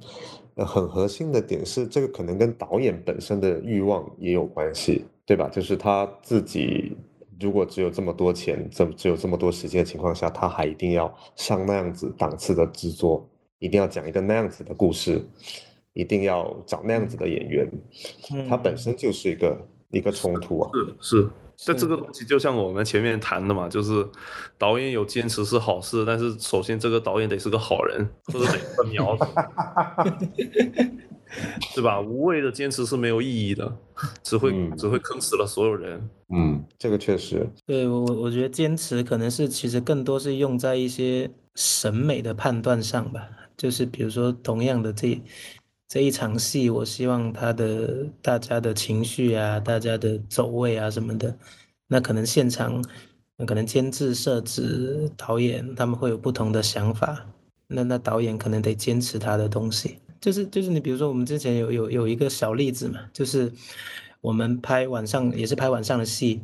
[0.56, 5.48] 很核心的点是，这个可能跟导演本身的欲望也有关系，对吧？
[5.48, 6.96] 就是他自己
[7.40, 15.20] 如果只有这么多钱，这只有这么多时间的情况下，他还一定要上那样子档次的制作，一定要讲一个那样子的故事，
[15.92, 17.68] 一定要找那样子的演员，
[18.48, 21.28] 他本身就是一个一个冲突啊，是是。
[21.58, 24.06] 这这个东西就像我们前面谈的嘛，就是
[24.58, 29.24] 导演有坚持是好事，但是首先这个导演得是个好人，或者得个苗子，
[31.74, 32.00] 对吧？
[32.00, 33.76] 无谓的坚持是没有意义的，
[34.22, 36.08] 只会只会坑死了所有人。
[36.34, 37.48] 嗯，这个确实。
[37.66, 45.20] 对我我觉得坚持可能是其实更多是用在一些审美的判断上吧，就是比如说同样的这。
[45.88, 51.38] 这一场戏，我希望他的大家的情绪啊，大家的走位啊什么的，
[51.86, 52.84] 那可能现场，
[53.46, 57.24] 可能监制、摄制、导演他们会有不同的想法，
[57.68, 59.98] 那那导演可能得坚持他的东西。
[60.26, 63.52] 就是就是你比如说我们之前有有有一个小例子嘛，就是
[64.20, 66.42] 我们拍晚上也是拍晚上的戏，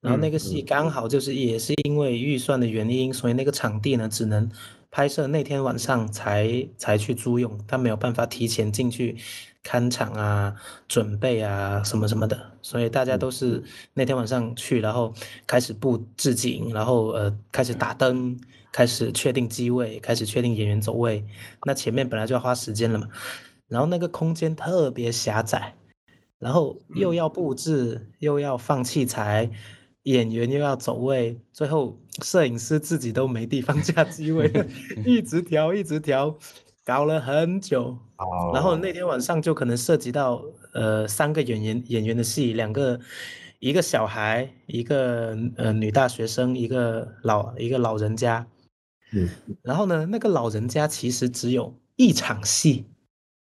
[0.00, 4.48] 然后那个戏刚好就是也是因为预算的原因，所以那个场地呢只能。
[4.96, 9.16] 拍摄那天晚上才才去租用，他没有办法提前进去
[9.60, 10.54] 看场啊、
[10.86, 13.60] 准备啊什么什么的，所以大家都是
[13.94, 15.12] 那天晚上去，然后
[15.48, 18.38] 开始布置景，然后呃开始打灯，
[18.74, 21.24] 开始确定机位，开始确定演员走位。
[21.64, 23.06] 那前面本来就要花时间了嘛，
[23.68, 25.76] 然后那个空间特别狭窄，
[26.40, 29.48] 然后又要布置，又要放器材。
[30.02, 34.52] 演员又要走位，最后摄影师自己都没地方架机位，
[35.06, 36.36] 一直调一直调，
[36.84, 37.96] 搞了很久。
[38.52, 40.42] 然后那天晚上就可能涉及到
[40.74, 43.00] 呃三个演员演员的戏，两个
[43.60, 48.46] 一个小孩，一个呃女大学生，一个老一个老人家。
[49.14, 49.28] 嗯。
[49.62, 52.84] 然后呢，那个老人家其实只有一场戏。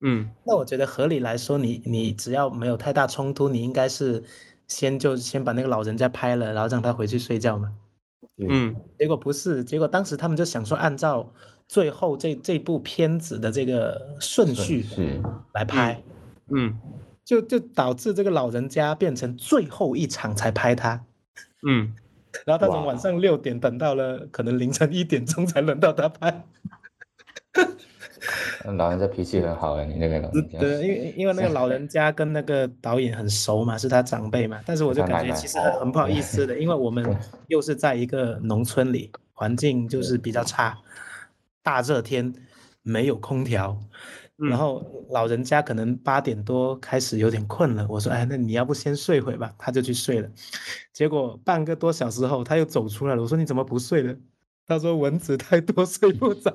[0.02, 0.30] 嗯。
[0.46, 4.24] 那我觉得合理来说，你你只要没有太大冲突，你应该是。
[4.68, 7.74] 先就先把那个老人家拍了，然后让他回去睡觉嘛。
[8.38, 11.30] 嗯，结果不是，结果当时他们就想说，按照
[11.68, 14.86] 最后这这部片子的这个顺序
[15.54, 16.02] 来拍，
[16.56, 16.80] 嗯，
[17.26, 21.04] 就就导致这个老人家变成最后一场才拍他。
[21.68, 21.94] 嗯，
[22.46, 26.44] 然后他从晚上六点等到了可能凌晨一点钟才轮到他拍。
[28.78, 30.60] 老人家脾气很好哎，你那个老人家。
[30.60, 34.62] 对，因为因为那个老人家跟那个导演很熟嘛，是他长辈嘛。
[34.66, 37.04] 但是我就感觉其实很很不好意思的，因为我们
[37.48, 40.78] 又是在一个农村里，环境就是比较差，
[41.64, 42.32] 大热天
[42.84, 43.76] 没有空调，
[44.50, 47.86] 然后老人家可能八点多开始有点困了。
[47.88, 49.54] 我说，哎，那你要不先睡会吧？
[49.58, 50.30] 他就去睡了。
[50.92, 53.22] 结果半个多小时后他又走出来了。
[53.22, 54.16] 我说你怎么不睡了？
[54.68, 56.52] 他说蚊子太多 睡不着。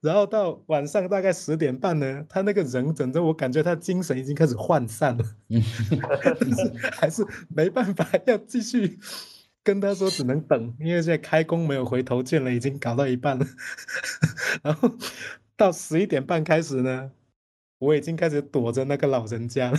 [0.00, 5.24] 然后到晚上大概十点半呢，他那个人整着，我感觉他精神已经开始涣散了，
[6.92, 8.98] 还是没办法要继续
[9.62, 13.46] 跟他说只能等，因为现在开工没有回头箭了，已经搞到一半了。
[14.62, 14.90] 然后
[15.56, 17.10] 到十一点半开始呢，
[17.78, 19.78] 我已经开始躲着那个老人家了，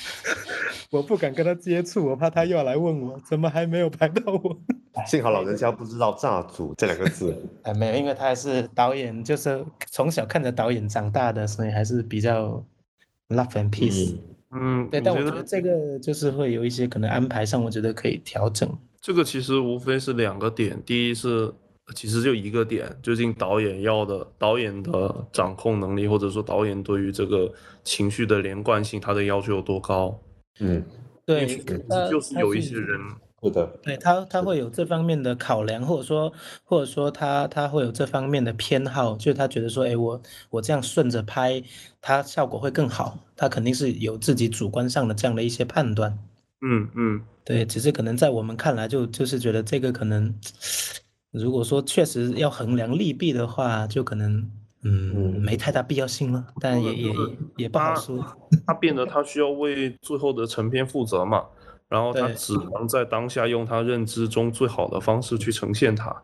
[0.90, 4.60] 我不敢跟他接触，我怕他又要来问我怎么还没有排到我。
[5.06, 7.36] 幸好老人家不知道“炸组”这两个字。
[7.62, 12.64] 哎，没有，因为他还是导演，就是从小看着导演长大的，所以还是比较
[13.28, 14.16] love and peace。
[14.50, 18.66] 嗯，对，但我觉得这个就是会有一些可能安排上，我觉得可以调整。
[19.06, 21.54] 这个其实无非是两个点，第一是
[21.94, 27.48] 其实就一个点，究竟导演要的导演的掌控能力，或者说导演对于这个
[27.84, 30.20] 情绪的连贯性，他的要求有多高？
[30.58, 30.84] 嗯，
[31.24, 31.46] 对，
[32.10, 32.98] 就是有一些人。
[33.44, 36.32] 是的，对他他会有这方面的考量，或者说
[36.64, 41.62] 或者说他他会有这方面的偏好，就是他觉得说，哎，我我这样顺着拍，
[42.00, 46.18] 它效果会更好，他肯定是有自己主观上的这样的一些判断。
[46.68, 50.34] 嗯嗯，对，只是可能在我们看来，就就是觉得这个可能，
[51.30, 54.50] 如果说确实要衡量利弊的话，就可能
[54.82, 57.14] 嗯没太大必要性了，但也也
[57.56, 58.24] 也不好说。
[58.66, 61.44] 他变得他需要为最后的成片负责嘛，
[61.88, 66.14] 然后他只能在当下用他认知中最好的方式去呈现它，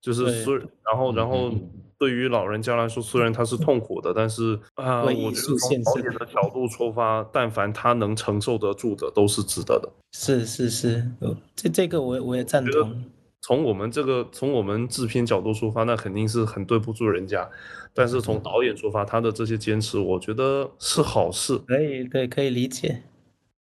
[0.00, 1.52] 就是虽然后然后
[2.00, 9.92] 对于老人家来说，虽然他是痛苦的，但是啊，我觉得从导演的角度出发，但凡他能承受得住的，都是值得的。
[10.12, 11.06] 是是是，
[11.54, 13.04] 这这个我我也赞同。
[13.42, 17.46] 从我们这个从我们制片角度出发，那肯定是很对不住人家。
[17.92, 21.58] 但是从导演出发，他的这些坚持，我觉得是好事。
[21.66, 23.02] 可以，对，可以理解。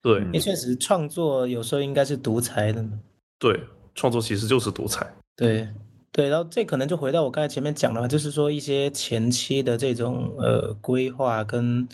[0.02, 3.00] 对，因为确实创作有时候应该是独裁的嘛。
[3.40, 3.58] 对，
[3.94, 5.10] 创作其实就是独裁。
[5.38, 5.68] 对
[6.16, 11.86] 对，然后这可能就回到我刚才前面讲的，就是说一些前期的这种呃规划跟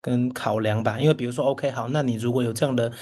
[0.00, 1.00] 跟考量吧。
[1.00, 2.92] 因为比如说，OK，好，那你如果有这样的。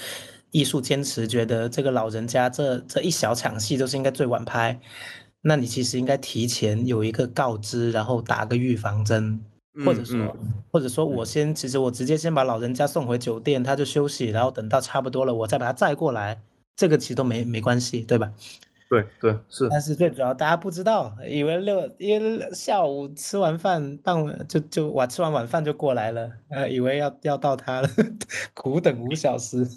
[0.51, 4.79] 艺术坚持觉得这个老人家这这一小场戏就是应该最晚拍，
[5.41, 9.41] 那你其实应该提前有一个告知，然后打个预防针，
[9.83, 10.37] 或者说
[10.71, 16.41] 或者说我先其实我直接先把老人家送回酒店，他就休息，然后等到差不多了，我再把他载过来，
[16.77, 18.31] 这个其实都没没关系，对吧？
[18.89, 19.67] 对对是。
[19.69, 27.89] 但是最主要大家不知道，以为六因为下午吃完饭傍晚就就晚吃完晚饭就过来了，呃，以为要要到他了，
[28.53, 29.67] 苦等五小时。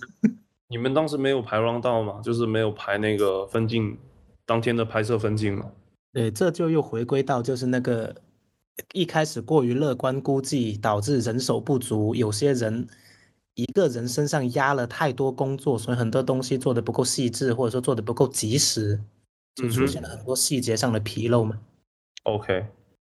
[0.68, 2.20] 你们当时没有排 round 到吗？
[2.22, 3.96] 就是没有排那个分镜，
[4.44, 5.64] 当天的拍摄分镜吗？
[6.12, 8.14] 对，这就又回归到就是那个
[8.92, 12.86] 一开始过于乐观估计，导致人手不足，有些人
[13.58, 19.00] 一个人身上压了太多工作，所以很多东西做的不够细致，或者说做的不够及时，
[19.56, 21.58] 就出现了很多细节上的纰漏嘛。
[22.22, 22.66] OK，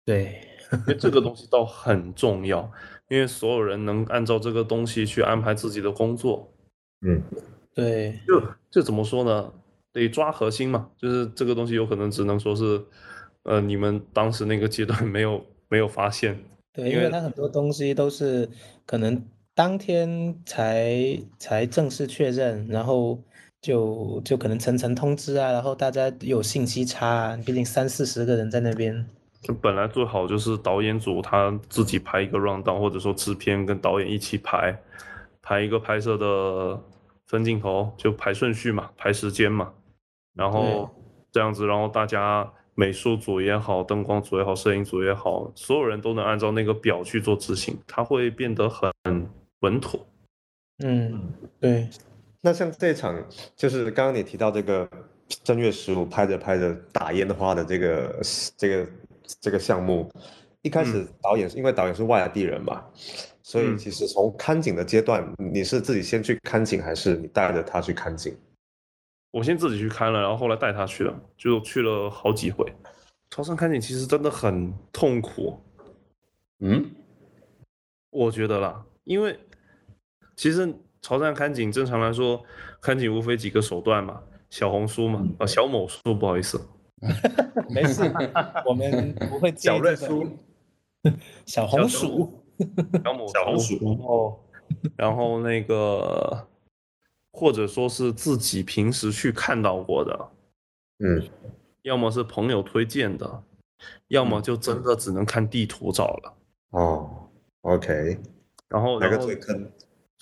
[0.06, 2.70] 对，因为这个东西倒很重要，
[3.08, 6.52] 因为所有人能按照这个东西去安排自己的工作。
[7.08, 7.24] 嗯，
[7.74, 9.54] 对，就就怎么说呢？
[9.94, 12.84] 得抓核心嘛，就是这个东西有可能只能说是，
[13.44, 16.44] 呃，你们当时那个阶段没有没有发现。
[16.74, 18.50] 对，因为它很多东西都是
[18.86, 19.24] 可能
[19.56, 23.20] 当天才才正式确认，然后
[23.62, 29.06] 就就可能层层通知啊，然后大家有信息差啊，毕竟三四十个人在那边。
[29.42, 34.78] 就本来最好就是导演组他自己拍一个 round down，或者说制片跟导演一起排，
[35.42, 36.82] 排一个拍摄的。
[37.26, 39.74] 分镜头就排顺序嘛，排时间嘛，
[40.36, 40.88] 然后
[41.32, 48.94] 这样子，然后大家美术组也好，灯光组也好，摄影组也好，所有人都能按照那个表去做执行，他会变得很
[49.64, 50.06] 稳妥。
[50.84, 51.90] 嗯，对。
[52.42, 53.22] 那像这场，
[53.56, 54.90] 就是刚刚你提到这个
[55.44, 58.22] 正月十五拍着拍着打烟花的这个
[58.58, 58.92] 这个
[59.40, 60.12] 这个项目，
[60.62, 62.86] 一开始导演是因为导演是外地人嘛。
[63.42, 68.36] 所以其实从看景的阶段，你是自己先去看景，还是你带着他去看景？
[69.32, 72.66] 我先自己去看了，然后后来带他去了，就去了好几回。
[73.30, 75.60] 超声看景其实真的很痛苦。
[76.60, 76.90] 嗯，
[78.12, 79.38] 我觉得啦，因为
[80.36, 82.44] 其实潮汕看景正常来说，
[82.82, 86.60] 看景无非几个手段嘛，小红书嘛，啊小某书不好意思，
[87.70, 88.04] 没事，
[88.66, 90.28] 我们不会小瑞书，
[91.46, 92.40] 小红薯。
[93.04, 94.44] 小某小鼠，然后，
[94.96, 96.48] 然后那个，
[97.32, 100.30] 或者说是自己平时去看到过的，
[101.00, 101.28] 嗯，
[101.82, 103.44] 要么是朋友推荐的，
[104.10, 106.34] 要么就真的只能看地图找了。
[106.70, 107.28] 哦
[107.62, 108.20] ，OK，
[108.70, 109.70] 然后哪个最坑？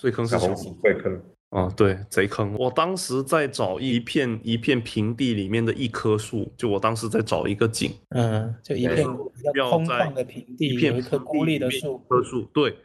[0.02, 1.22] 最坑是小鼠最坑。
[1.50, 2.56] 啊，对，贼坑！
[2.58, 12.76] 我当时在找一片一片平地里面的一棵树，就我当时在找一个景，嗯，就一片空旷的平地，一片一棵孤立的树，棵树，对。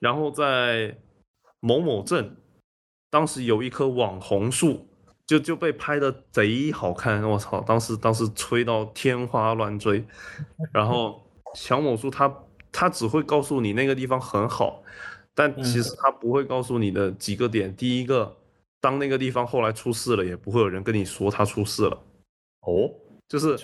[0.00, 0.96] 然后在
[1.60, 2.36] 某某镇，
[3.10, 4.88] 当时有一棵网红树，
[5.24, 7.60] 就就被拍的贼好看，我操！
[7.60, 10.04] 当时当时吹到天花乱坠。
[10.72, 11.22] 然后
[11.54, 12.34] 小某树，它
[12.72, 14.82] 它只会告诉你那个地方很好。
[15.38, 17.76] 但其实他不会告诉你的几个点。
[17.76, 18.34] 第一个，
[18.80, 22.02] 当那个地方后来出事了，也不会有人跟你说他出事了。
[22.62, 22.90] 哦，
[23.28, 23.54] 就是，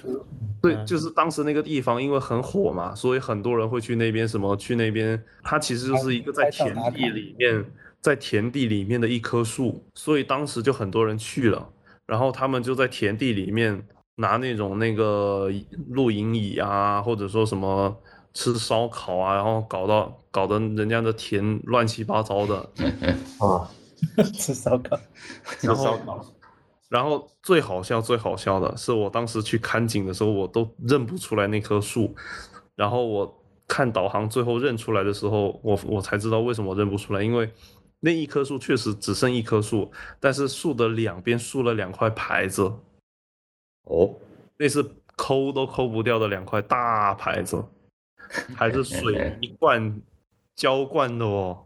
[0.60, 4.28] 对，就是当时那个地方因为很火嘛，所以很多人会去那边。
[4.28, 5.18] 什么去那边？
[5.42, 7.64] 它其实就是一个在田地里面，
[8.02, 11.66] 在田地里面的一棵树，所以当时就很多人去了。
[12.04, 13.82] 然后他们就在田地里面
[14.16, 15.50] 拿那种那个
[15.88, 17.96] 露营椅啊，或者说什么。
[18.34, 22.56] 吃烧烤啊，然后搞到搞得人家的田乱七八糟的
[23.38, 23.70] 啊，
[24.34, 24.96] 吃烧烤，
[25.58, 26.24] 吃烧烤，
[26.88, 32.14] 然后最好笑、最好笑的是，我当时去看景的时候，我都认不出来那棵树。
[32.74, 37.52] 然后我看导航，最后认出来的时候，我我才知道为什么认不出来，因为
[38.00, 42.72] 那一棵树确实只剩一棵树，但是树的两边竖了两块牌子。
[43.84, 44.14] 哦，
[44.58, 44.84] 那是
[45.16, 47.64] 抠都抠不掉的两块大牌子，
[48.56, 50.00] 还是水泥灌
[50.54, 51.58] 浇灌的哦，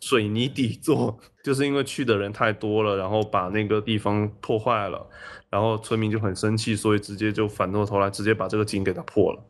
[0.00, 1.18] 水泥底座。
[1.42, 5.08] 就是因为去的人太多了，然后把那个地方破坏了，
[5.48, 9.42] 然后村民就很生气，所以直接就反过头来，直接把这个井给它破了。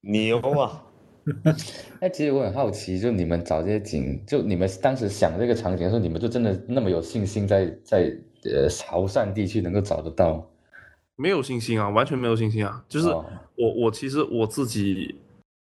[0.00, 0.82] 牛啊！
[2.00, 8.10] 哎，其实我很好奇，就你们找这些景，就你们当时想这个场景的时候，你们就真的那么有信心，在在
[8.44, 10.50] 呃潮汕地区能够找得到？
[11.16, 12.82] 没有信心啊，完全没有信心啊！
[12.88, 15.16] 就是我我其实我自己。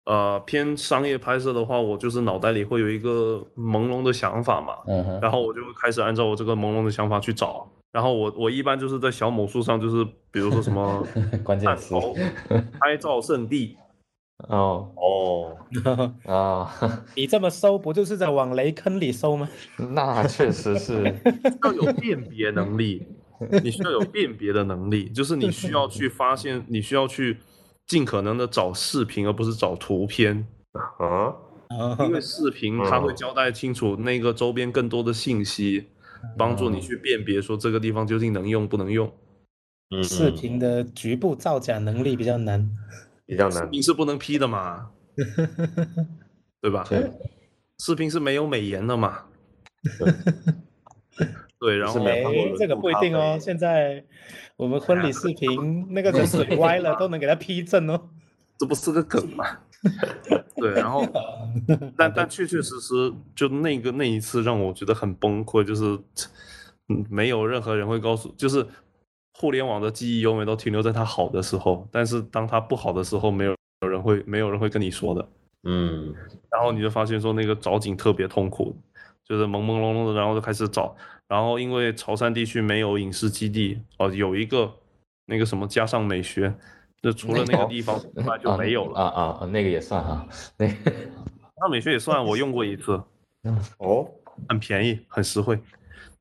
[0.07, 11.03] 呃，偏商业拍摄的话，我就是脑袋里会有一个朦胧的想法嘛，嗯然后我就会开始按照我这个朦胧的想法去找，然后我我一般就是在小某书上，就是比如说什么
[11.43, 11.95] 关键词，
[12.79, 13.79] 拍照圣地，
[14.49, 15.57] 哦哦
[16.27, 16.71] 啊，
[17.17, 19.49] 你这么搜，不就是在往雷坑里搜吗？
[19.79, 21.03] 那确实是
[21.63, 23.07] 要有辨别能力，
[23.63, 27.39] 你需要有辨别的能力，就是你需要去发现，你需要去。
[27.87, 30.47] 尽可能的找视频，而不是找图片
[30.99, 31.35] 啊，
[32.07, 35.87] 因为视频它会交代清楚那个周边更多的信息，
[36.37, 39.13] 帮助你去辨别说这个地方究竟能用不能用。
[40.03, 42.69] 视频的局部造假能力比较难，
[43.27, 43.69] 比较难。
[43.71, 44.91] 你是不能 P 的嘛，
[46.61, 46.85] 对吧？
[46.89, 47.11] 对，
[47.79, 49.27] 视频是没有美颜的嘛。
[51.59, 52.01] 对，然后
[52.59, 53.39] 这个不一定哦。
[53.41, 54.05] 现在
[54.57, 58.09] 我们婚礼视频那个就水歪了，都能给他 P 正哦。
[58.59, 59.45] 这不是个梗吗？
[60.57, 61.05] 对，然后，
[61.99, 65.99] 但但确确实实，就那个那一次让我觉得很崩溃，就是
[67.11, 68.65] 没有任何人会告诉，就是
[69.35, 75.29] 互联网的记忆永远都停留在它好的时候，但是当它不好的时候，没有有人会没有人会跟你说的。
[75.65, 76.15] 嗯，
[76.51, 78.77] 然后你就发现说那个找景特别痛苦，
[79.27, 80.95] 就是朦朦胧胧的，然后就开始找。
[81.27, 84.73] 然后因为潮汕地区没有影视基地哦，有一个
[85.27, 86.55] 那个什么加上美学，
[87.03, 90.27] 就除了那个地方，那就没有了 啊啊，那个也算哈，
[90.59, 90.67] 那
[91.57, 93.03] 那美学也算，我用过一次，
[93.79, 94.07] 哦，
[94.49, 95.59] 很便宜，很实惠。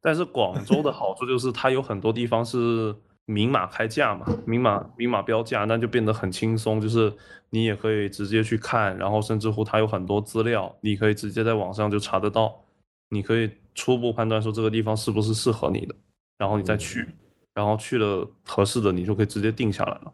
[0.01, 2.95] 但是广州的好处就是它有很多地方是
[3.25, 7.13] 明码开价嘛，明码明码标价，那就变得很轻松，就是
[7.49, 12.63] 你也可以直接去看，然后甚至乎它有很多资料，你可以直接在网上就查得到，
[13.09, 13.51] 你可以。
[13.75, 15.95] 初步判断说这个地方是不是适合你的，
[16.37, 17.07] 然后你再去，
[17.53, 20.13] 然后去了合适的，你就可以直接定下来了。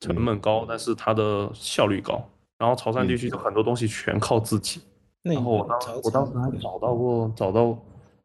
[0.00, 2.22] 成本高，但是它的效率高。
[2.56, 4.80] 然后潮汕地区就很多东西全靠自己。
[5.22, 7.76] 然后我当我当时还找到过，找到，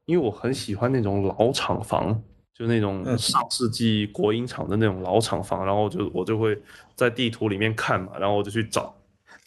[0.06, 2.22] 因为我很喜欢那种老厂房，
[2.54, 6.60] 就那种上世纪国营厂的那种老厂房，然后就我就会
[6.96, 8.94] 在地图里面看嘛，然后我就去找，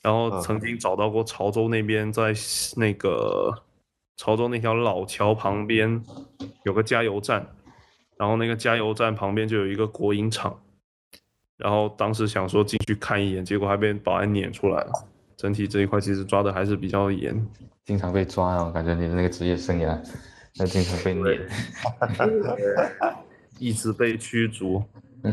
[0.02, 2.32] 然后曾经找到过潮州那边在
[2.76, 3.52] 那个。
[4.16, 6.02] 潮州那条老桥旁边
[6.64, 7.46] 有个加油站，
[8.16, 10.58] 然后那个加油站旁边就有一个国营厂，
[11.56, 14.92] 然后当时想说进去看一眼，结果还被保安撵出来了。
[15.36, 17.46] 整体这一块其实抓的还是比较严，
[17.84, 18.64] 经常被抓啊！
[18.64, 20.00] 我感觉你的那个职业生涯，
[20.58, 21.38] 那经常被撵，
[23.60, 24.82] 一直被驱逐。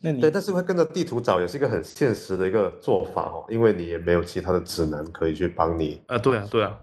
[0.00, 6.00] 那你对，但是会跟着地图找，也是一个很现实的一个做法哦，因为你也没有其他的指南可以去帮你。
[6.06, 6.78] 啊，对啊，对啊。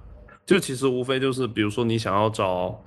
[0.45, 2.79] 就其实无非就是，比如说你想要找，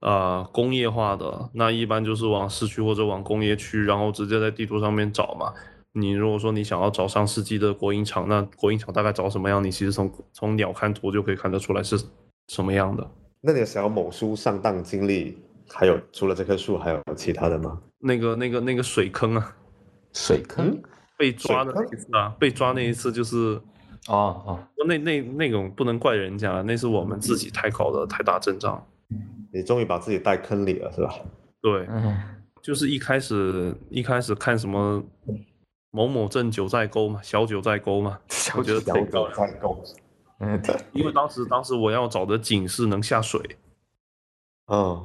[0.00, 5.54] 呃，工业化的，那一般就是往市区或者往工业区，然后直接在地图上面找嘛。
[5.92, 9.62] 你如果说你想要找上世纪的国营厂，那国营厂大概找什么样？
[9.62, 11.96] 你其实从从鸟瞰图就可以看得出来是
[12.48, 13.08] 什么样的。
[13.40, 15.38] 那你的小某书上当经历，
[15.68, 17.80] 还有除了这棵树，还有其他的吗？
[18.00, 19.56] 那个、那个、那个水坑啊，
[20.12, 20.76] 水坑
[21.16, 23.60] 被抓的那一次啊，被抓那一次就是。
[24.08, 28.84] 哦哦，那那那种不能怪人家，那是我们自己太搞的太大阵仗。
[29.52, 31.14] 你终于把自己带坑里了，是吧？
[31.62, 31.88] 对，
[32.62, 35.02] 就是一开始一开始看什么
[35.90, 38.18] 某某镇九寨沟嘛，小九寨沟嘛，
[38.56, 39.82] 我觉得小九寨沟。
[40.38, 43.40] 嗯，因为当时当时我要找的井是能下水，
[44.70, 45.04] 嗯，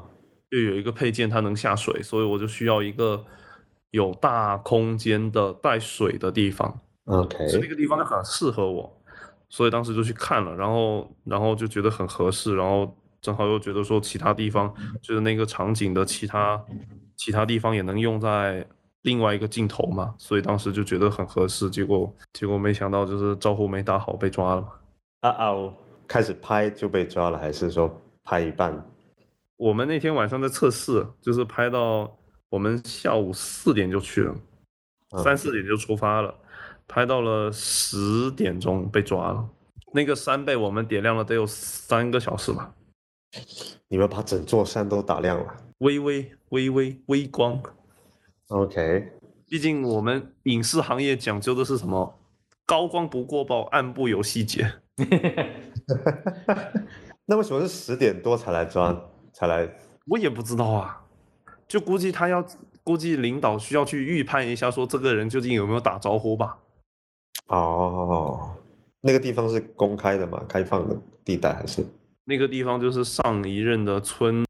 [0.50, 3.24] 就有一个配件它能下水，所以我就需要一个
[3.92, 6.82] 有大空间的带水的地方。
[7.06, 9.02] OK，那个地方就很适合我，
[9.50, 16.64] 所以当时就去看了，然后然后就觉得很合适，然后正好又觉得说其他地方就是那个场景的其他
[17.16, 18.66] 其他地方也能用在
[19.02, 24.68] 另外一个镜头嘛，所以当时就觉得很合适，结果结果没想到就是招呼没打好被抓了。
[25.22, 25.74] 啊哦，
[26.08, 27.92] 开始拍就被抓了，还是说
[28.24, 28.86] 拍一半？
[29.58, 32.12] 我们那天晚上在测试，就是拍到
[32.50, 34.36] 我们下午四点就去了，
[35.24, 36.34] 三四点就出发了，
[36.92, 39.48] 拍到了十点钟被抓了。
[39.94, 42.74] 那个山被我们点亮了，得有三个小时吧。
[43.88, 47.58] 你们把整座山都打亮了，微微微微微光。
[48.50, 49.10] OK，
[49.48, 52.20] 毕竟我们影视行业讲究的是什么？
[52.66, 54.74] 高光不过曝，暗部有细节。
[57.26, 58.94] 那为什么是十点多才来抓？
[59.32, 59.70] 才来？
[60.08, 61.02] 我也不知道啊，
[61.70, 62.46] 就估计他要，
[62.84, 66.58] 估计领导需要去预判一下，说这个人究竟有没有打招呼吧。
[67.48, 68.56] 哦，
[69.02, 70.42] 那个地方是公开的吗？
[70.48, 71.86] 开放的地带还是？
[72.24, 74.46] 那个地方就是上一任的村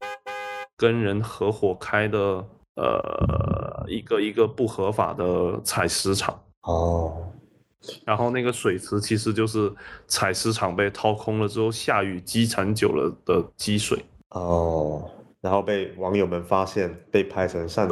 [0.76, 2.18] 跟人合伙开的，
[2.76, 6.40] 呃，一个一个不合法的采石场。
[6.62, 7.28] 哦。
[8.04, 9.72] 然后那个水池其实就是
[10.06, 14.04] 采石场被掏空了之后，下雨积攒久了的积水。
[14.28, 15.10] 哦。
[15.40, 17.88] 然后被网友们发现，被拍成上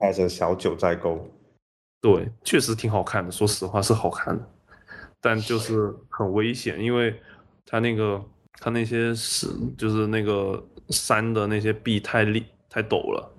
[0.00, 1.24] 拍成小九寨沟。
[2.00, 4.48] 对，确实挺好看的，说实话是好看的，
[5.20, 7.20] 但就是很危险，因为
[7.64, 8.22] 它那个。
[8.60, 9.46] 它那些是
[9.76, 13.32] 就是那个山的那些壁太立太陡了，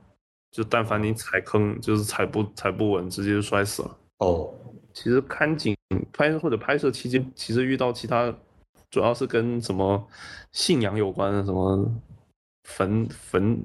[0.50, 3.98] 就但凡你踩坑，就是踩不踩不稳，直接就摔死了。
[4.20, 4.50] 哦，
[4.94, 5.76] 其实看景
[6.14, 8.34] 拍或者拍摄期间，其实遇到其他，
[8.90, 10.08] 主要是跟什么
[10.54, 11.92] 信仰有关的，什么
[12.64, 13.62] 坟坟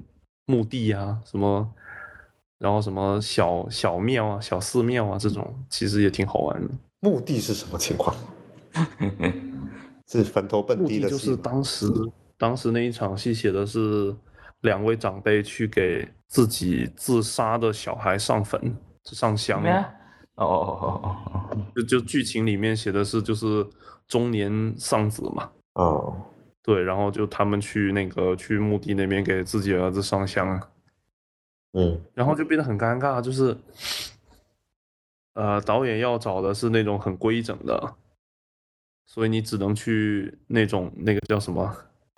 [0.47, 1.73] 墓地啊，什么，
[2.65, 6.73] 然后什么小小庙啊、小寺庙啊这种，其实也挺好玩的。
[7.01, 8.15] 墓地是什么情况？
[10.07, 11.85] 是坟头蹦迪的就是当时
[12.39, 14.15] 当时那一场戏写的是
[14.61, 19.61] 两位长辈去给自己自杀的小孩上坟上香。
[19.63, 21.15] 哦哦哦哦
[21.51, 23.63] 哦，就就剧情里面写的是就是
[24.07, 25.51] 中年丧子嘛。
[25.73, 26.15] 哦，
[26.63, 30.59] 对，然后就他们去那个去墓地那边给自己儿子上香。
[31.75, 33.55] 嗯，然后就变得很尴尬，就是
[35.33, 37.95] 呃导演要找的是那种很规整的。
[39.07, 41.73] 所以你只能去那种那个叫什么，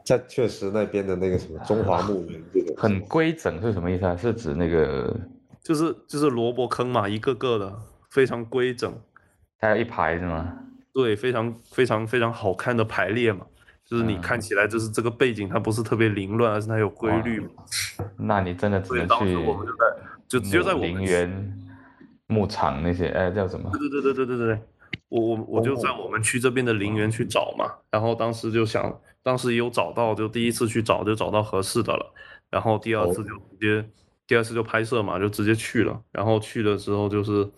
[0.05, 4.15] 在确实那边的那个什么中华墓园这个很规整是什么意思啊？
[4.15, 5.13] 是指那个
[5.61, 7.77] 就是就是萝卜坑嘛，一个个的
[8.09, 8.91] 非常规整，
[9.59, 10.59] 还有一排是吗？
[10.93, 13.45] 对，非常非常非常好看的排列嘛，
[13.89, 17.49] 就是你看起来就是这个背景它不是特别凌乱，而是它有规律嘛。
[18.17, 19.37] 那你真的只能去，
[20.27, 21.57] 就只有在我陵园、
[22.27, 23.71] 牧场那些，哎，叫什么？
[23.71, 24.59] 对对对对对对对。
[25.09, 32.13] 我我我就在我们区这边的陵园去找嘛，然后当时就想，当时也有找到，就第一次去找就找到合适的了，
[32.49, 33.89] 然后第二次就直接，
[34.27, 37.49] 第二次就拍摄嘛，就直接去了，然后去了之后就是，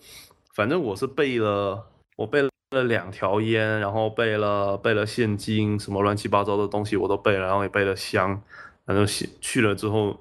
[0.54, 1.84] 反正我是背了，
[2.16, 8.40] 我背了两条烟，然后备了备了现金，什么乱七八糟的东西我都备了，然后也备了香，
[8.86, 10.18] 反正去了之后，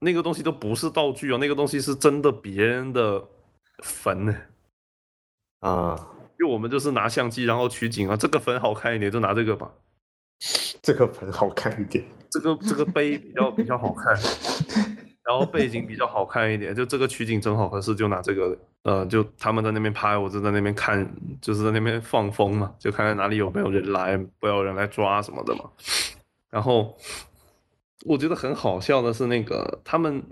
[0.00, 3.24] 那个东西都不是道具哦，那个东西是真的别人的
[3.82, 4.36] 坟呢，
[5.60, 6.08] 啊。
[6.40, 9.70] 因为我们就是拿相机，然后取景啊，这个坟好看一点，就拿这个吧。
[10.82, 14.12] 这个坟好看一点，这个这个碑比较比较好看，
[15.32, 18.56] 然后背景比较好看一点，就这个取景正好合适，就拿这个。
[18.82, 21.08] 呃，就他们在那边拍，我就在那边看，
[21.40, 25.64] 就是在那边放风嘛，就看看哪里有没有人来，不要人来抓什么的嘛。
[26.50, 26.94] 然后
[28.04, 30.22] 我觉得很好笑的是，那个他们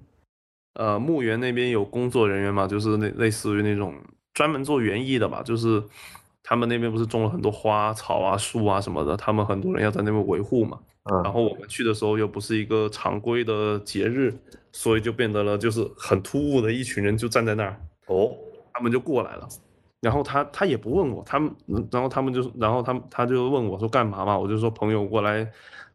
[0.74, 3.94] 呃墓园那边有工作人员嘛，就是那类似于那种。
[4.32, 5.82] 专门做园艺的吧，就是
[6.44, 10.78] 他们那边不是种了很多花草啊、树啊什么的，他们很多人要在那边维护嘛。
[11.24, 14.34] 然后我们去的时候又不是一个常规的节日，
[14.72, 17.80] 所以就变得了就是很突兀的一群人就站在那儿。
[18.07, 18.32] 哦，
[18.72, 19.48] 他们就过来了，
[20.01, 21.55] 然后他他也不问我，他们
[21.90, 24.38] 然后他们就然后他他就问我说干嘛嘛？
[24.38, 25.51] 我就说朋友过来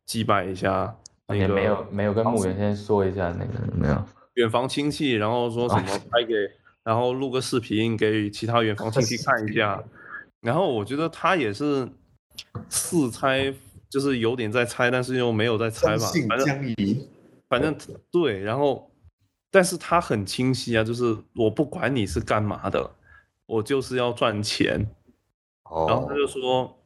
[0.06, 0.96] 祭拜一下。
[1.34, 4.00] 也没有没有跟墓园先说一下那个没有
[4.36, 6.36] 远房亲戚，然后说什么拍给。
[6.84, 9.84] 然后录个视频给其他远房亲戚 看一下，
[10.42, 11.90] 然后我觉得他也是
[12.70, 13.52] 似猜，
[13.96, 16.06] 就是有点在猜，但是又没有在猜吧。
[16.28, 16.76] 反正
[17.48, 17.74] 反正
[18.12, 18.92] 对，然后
[19.50, 22.92] 但是他很清晰啊，就是我不管你是干嘛的，
[23.46, 24.86] 我就是要赚钱。
[25.64, 26.78] 哦然后他就说，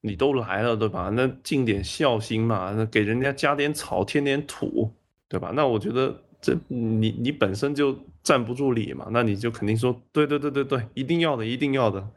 [0.00, 1.10] 你都来了对吧？
[1.14, 4.92] 那尽点孝心嘛，那给人家加点草，添点土，
[5.28, 5.52] 对吧？
[5.54, 6.22] 那我觉得。
[6.40, 12.08] 这你你本身就站不住理嘛，那你就肯定说对对对对对，一定要的，一定要的。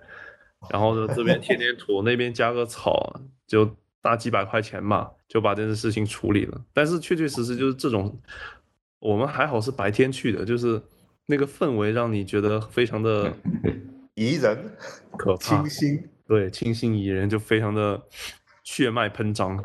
[0.69, 3.65] 然后呢，这边添点土，那边加个草，就
[4.01, 6.59] 大几百块钱嘛，就把这件事情处理了。
[6.73, 8.19] 但是确确实实就是这种，
[8.99, 10.81] 我们还好是白天去的，就是
[11.25, 13.31] 那个氛围让你觉得非常的
[14.15, 14.57] 宜人、
[15.17, 18.01] 可怕清新，对，清新宜人，就非常的
[18.63, 19.57] 血脉喷张，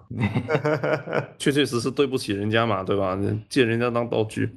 [1.38, 3.18] 确确实实对不起人家嘛，对吧？
[3.48, 4.50] 借人家当道具，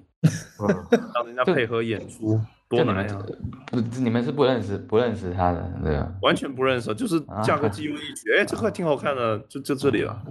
[1.15, 2.39] 让人家配合演出，
[2.69, 3.25] 多难呀！
[3.65, 6.13] 不，你们是不认识不认识他的，对吧？
[6.21, 10.23] 完全不认识，就是价格机位一举，哎，这块挺好看的，就就这里了。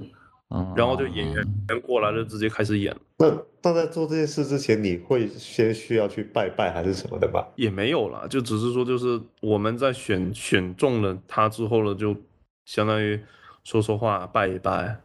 [0.51, 1.45] 嗯，然后就演员
[1.82, 2.97] 过来了，直接开始演。
[3.18, 3.26] 那
[3.62, 7.47] 那在做这件事之前，你会先需要去拜拜还是什么的吧？
[7.57, 12.16] 也没有了，就只是说，就是我们在选选中了他之后了，就
[12.64, 13.20] 相当于
[13.64, 14.99] 说说话，拜一拜，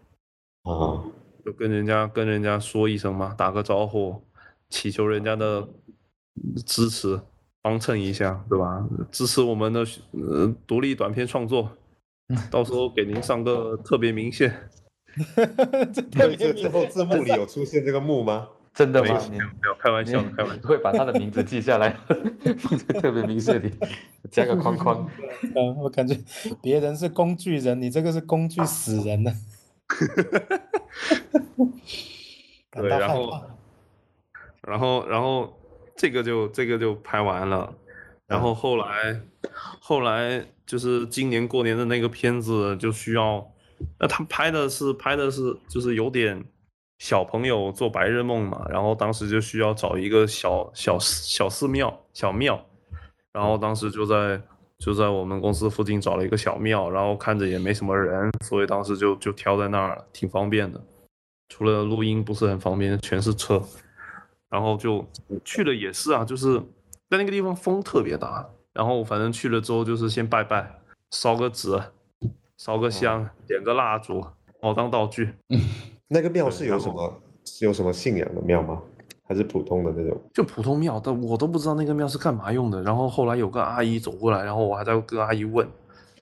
[0.63, 1.03] 哦，
[1.43, 4.23] 就跟人家跟人家说一声嘛，打个招呼，
[4.69, 5.67] 祈求人家的
[6.65, 7.19] 支持，
[7.61, 8.85] 帮衬一下，对吧？
[9.11, 11.69] 支持我们的呃独立短片创作，
[12.49, 14.69] 到时候给您上个特别明线。
[16.11, 18.49] 这最后字幕里有出现这个幕吗？
[18.73, 19.21] 真的吗？
[19.29, 19.43] 没有，
[19.79, 20.67] 开玩笑，开玩笑。
[20.67, 21.95] 会把他的名字记下来，
[22.57, 23.71] 放在特别明显里，
[24.31, 25.07] 加个框框。
[25.55, 26.17] 嗯，我感觉
[26.59, 29.31] 别人是工具人，你这个是工具死人呢。
[32.71, 33.41] 对，然后，
[34.63, 35.53] 然后，然后
[35.97, 37.73] 这个就这个就拍完了，
[38.27, 39.21] 然后后来，
[39.79, 43.47] 后来就是今年过年的那个片子就需要。
[43.99, 46.41] 那他拍的是拍的是就是有点
[46.99, 52.65] 小朋友做白日梦嘛，然后当时就需要找一个小小小寺庙小庙，
[53.33, 54.41] 然后当时就在
[54.79, 60.81] 就在我们公司附近找了一个小庙，然后看着也没什么人，所以当时就就挑在那儿，挺方便的。
[61.49, 63.61] 除了录音不是很方便，全是车，
[64.53, 65.03] 然后就
[65.43, 66.59] 去了也是啊，就是
[67.09, 70.79] 在那个地方风特别大，然后反正去了之后就是先拜拜，
[71.09, 71.81] 烧个纸。
[72.55, 74.23] 烧个香，点个蜡烛，
[74.61, 75.33] 哦，当道具。
[76.07, 77.21] 那个庙是有什么
[77.59, 78.81] 有什么信仰的庙吗？
[79.23, 80.21] 还是普通的那种？
[80.33, 82.81] 就普通庙，但我都不知道那个庙是干嘛用的。
[82.83, 85.67] 然后后来有个阿姨走过来，然后我还在跟阿姨问，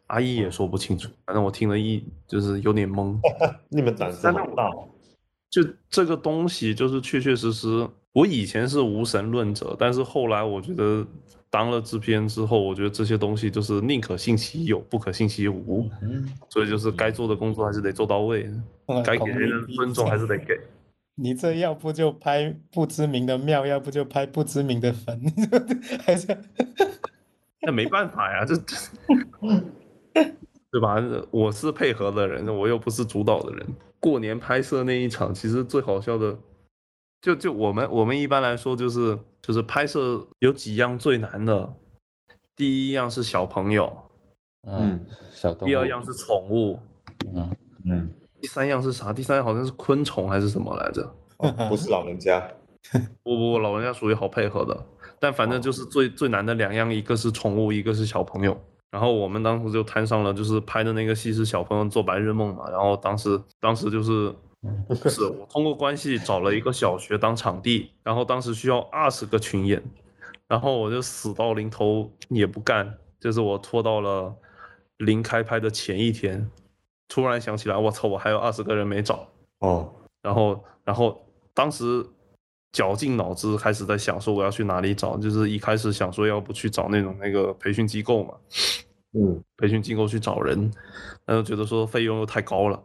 [0.07, 1.09] 阿姨也说不清楚。
[1.25, 3.19] 反正我听了一就是有点懵。
[3.69, 4.71] 你们胆子蛮大。
[5.52, 11.06] 就这个东西，就是确确实实，我以前是无神论者，但是后来我觉得。
[11.54, 15.86] 当了制片之后，我觉得这些东西就是宁可信其有，不可信其无。
[16.02, 18.49] 嗯，所以就是该做的工作还是得做到位，
[19.04, 20.58] 该给人的尊重还是得给。
[21.16, 25.22] 你这要不就拍不知名的庙，要不就拍不知名的坟，
[26.08, 26.26] 还是？
[27.62, 28.56] 那没办法呀，这
[30.72, 31.04] 对吧？
[31.32, 33.68] 我是配合的人，我又不是主导的人。
[34.02, 36.38] 过年拍摄那一场，其实最好笑的。
[37.22, 41.74] 就就我们我们一般来说就是就是拍摄有几样最难的，
[42.56, 43.95] 第一样是小朋友，
[44.68, 45.70] 嗯，小动物。
[45.70, 46.80] 第二样是宠物，
[47.34, 48.10] 嗯嗯。
[48.41, 49.14] 第三样是啥？
[49.14, 51.16] 第三样好像是昆虫还是什么来着？
[51.70, 52.43] 不是老人家。
[53.22, 54.86] 不不，老人家属于好配合的，
[55.20, 58.60] 但反正就是最最难的两样，一个是宠物，一个是小朋友。
[58.91, 64.35] 然后我们当时就摊上了，就是拍的那个戏是小朋友做白日梦嘛，然后当时当时就是。
[65.09, 69.81] 是我通过关系找了一个小学当场地，然后当时需要二十个群演，
[70.47, 74.31] 然后我就死到临头也不干，就是我拖到了
[74.97, 76.47] 临开拍的前一天，
[77.07, 79.27] 突然想起来，我操，我还有二十个人没找
[79.61, 81.19] 哦，然后然后
[81.55, 82.05] 当时
[82.72, 88.34] 绞尽脑汁开始在想说我要去哪里找，就是一开始想说要不去找那种那个培训机构嘛，
[89.13, 90.72] 嗯，培训机构去找人，
[91.26, 92.82] 但是觉得说费用又太高了。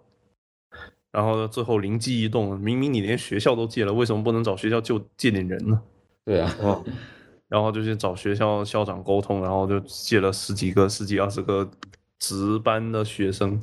[1.12, 1.48] 然后呢？
[1.48, 5.80] 最后灵机一动，明明你连学校都借了，为什么不能找学校就借点人呢？
[6.26, 6.54] 对啊，
[7.48, 11.66] 然后就去找学校校长沟通，然后就借了十几个、十几二十个
[12.18, 13.58] 值班的学生。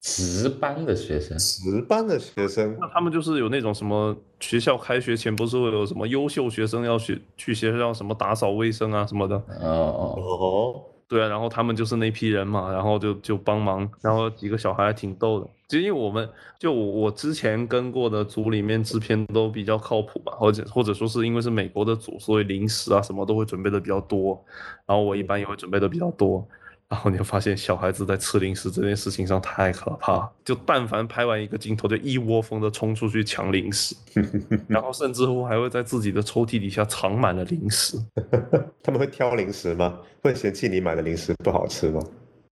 [0.00, 1.36] 值班的学生？
[1.38, 2.76] 值班的学生？
[2.80, 9.36] 那他们就是有那种什么学校开学前不是会有什么优秀学生要去去学校什么打扫卫生啊什么的？
[9.60, 10.82] 哦哦。
[11.06, 15.46] 对啊，然后他们就是那批人嘛，然后就就帮忙，然后几个小孩还挺逗的。
[15.66, 24.40] 就因为我们就我之前跟过的组里面制片都比较靠谱吧，或者或者说是因为是美国的组，所以零食啊什么都会准备的比较多，
[24.86, 26.46] 然后我一般也会准备的比较多。
[26.90, 33.94] 然后你就发现小孩子在吃零食这件事情上太可怕，就但凡拍完一个镜头，就一窝蜂的冲出去抢零食，
[34.66, 37.96] 然后甚至乎还会在自己的抽屉底下藏满了零食。
[38.82, 39.98] 他们会挑零食吗？
[40.20, 42.02] 会嫌弃你买的零食不好吃吗？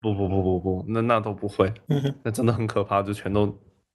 [0.03, 1.73] 不不不不不，那那都不会，
[2.23, 3.53] 那真的很可怕，就全都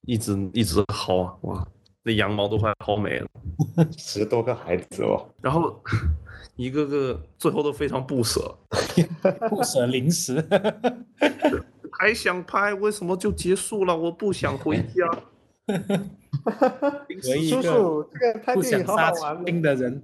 [0.07, 1.65] 一直一直薅，哇，
[2.03, 3.27] 那羊毛都快薅没了，
[3.97, 5.81] 十多个孩子哦，然后。
[6.57, 8.55] 一个个最后都非常不舍，
[9.49, 10.43] 不舍零食，
[11.97, 13.97] 还想拍，为什么就结束了？
[13.97, 15.07] 我不想回家。
[17.49, 20.03] 叔叔，这个拍电影好好玩的人，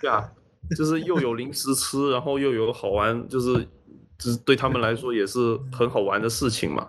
[0.00, 0.32] 对啊，
[0.74, 3.68] 就是又有零食吃，然后又有好玩，就是，
[4.16, 6.88] 就是对他们来说也是很好玩的事情嘛。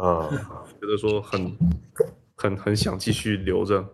[0.00, 0.28] 啊，
[0.80, 1.50] 觉得说很
[2.40, 3.86] 很很想继续留着，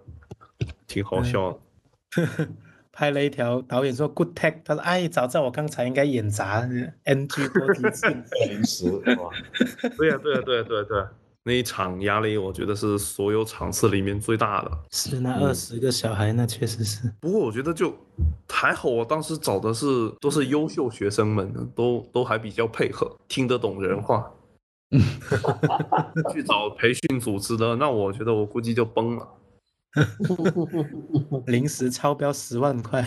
[0.87, 2.49] 挺好笑的。
[2.93, 6.61] 拍了一条导演说 good take，他说哎，早知道我刚才应该演砸
[7.05, 8.07] NG 多几次。
[8.49, 8.89] 临时
[9.19, 9.31] 哇，
[9.99, 11.09] 对呀、对呀、对呀、对呀、对呀、
[11.43, 14.71] 那一场压力，我觉得是所有场次里面最大的。
[14.93, 17.13] 是那二十个小孩，那确实是。
[17.21, 17.93] 不过我觉得就
[18.49, 19.87] 还好，我当时找的是
[20.21, 24.31] 都是优秀学生们，都都还比较配合，听得懂人话。
[26.33, 29.29] 去找培训组织的，那我觉得我估计就崩了。
[31.47, 33.03] 临时超标十万块，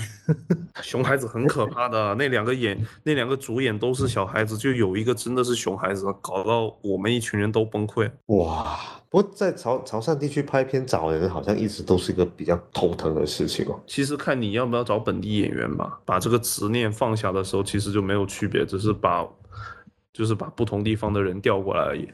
[0.81, 8.09] 熊孩子很可怕的，那两个演那两个主演都是小孩子，就有一个真的是熊孩子，搞到我们一群人都崩溃。
[8.27, 8.79] 哇！
[9.07, 13.79] 不过在潮潮汕地区拍片找人，好像一直都是一个比较头疼的事情哦。
[13.85, 19.23] 其实看你要不要找本地演员吧，把这个执念放下的时候，其实就没有区别，只是把
[20.19, 22.05] 就是把不同地方的人调过来而已。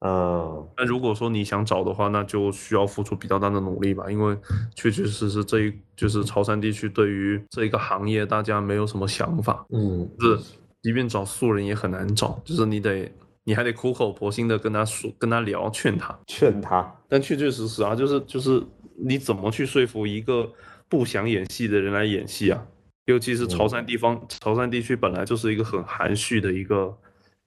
[0.00, 4.36] 嗯，那如果说你想找的话，那就需要付出比较大的努力吧，因为
[4.74, 10.42] 确确实实这一就是潮汕地区对于这一个行业，大家没有什么想法，嗯，就是
[10.82, 13.10] 即便找素人也很难找，就是你得
[13.44, 16.14] 你还得苦口婆心的跟他说，跟他聊，劝他。
[16.26, 18.62] 劝他，但确确实实啊，就是就是
[18.98, 20.52] 你怎么去说服一个
[20.86, 22.62] 不想演戏的人来演戏啊？
[23.06, 26.94] 尤其是潮汕地方，潮汕地区本来就是一个很含蓄的一个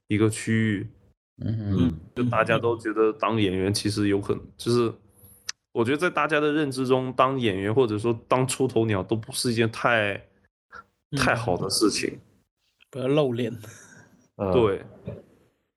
[0.09, 0.87] 一个区域，
[1.45, 4.91] 嗯就大家都觉得当演员其实有可能，就是
[5.71, 10.21] 我觉得在大家的认知中，当演员或者说当出头鸟都不是一件太
[11.11, 12.19] 太好的事情。
[12.91, 13.55] 不要露脸。
[14.37, 14.83] 嗯， 对，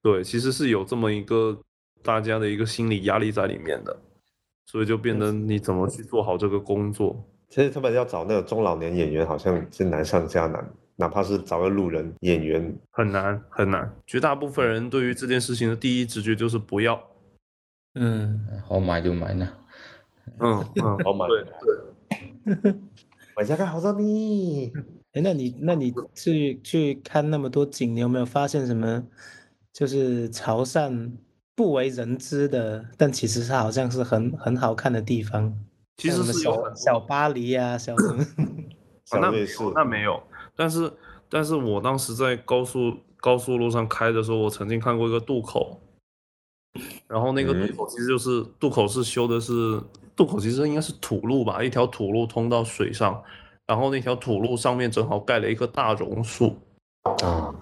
[0.02, 1.60] 对，其实是有这么一个
[2.02, 3.94] 大家的一个心理压力在里面的，
[4.64, 7.22] 所以就变得你怎么去做好这个工作。
[7.50, 17.00] 其实他们要找那个中老年演员，好像是难上加难，哪怕是找个路人演员，很难很难，绝大部分人对于这件事情的第一直觉就是不要。
[17.94, 19.48] 嗯，好买就买呢。
[20.38, 21.44] 嗯嗯， 好买对
[22.62, 22.74] 对，
[23.36, 24.72] 买家看好照你。
[25.12, 29.04] 哎，那你那你去去看那么多景，你有没有发现什么？
[29.72, 31.10] 就是潮汕
[31.54, 35.54] 不为人知的，但其实它好像是很很好看的地方。
[35.96, 38.24] 其实什么小是有很小巴黎啊，小什么？
[39.10, 40.22] 啊那没小瑞士有，那没有。
[40.56, 40.92] 但是，
[41.28, 45.80] 但是我当时在高速高速路上开的时候，我曾经看过一个渡口，
[47.06, 49.80] 然后那个嗯渡口其实就是渡口是修的是
[50.14, 53.22] 渡口，其实应该是土路吧，一条土路通到水上，
[53.66, 56.56] 然后那条土路上面正好盖了一棵大榕树，
[57.22, 57.54] 啊，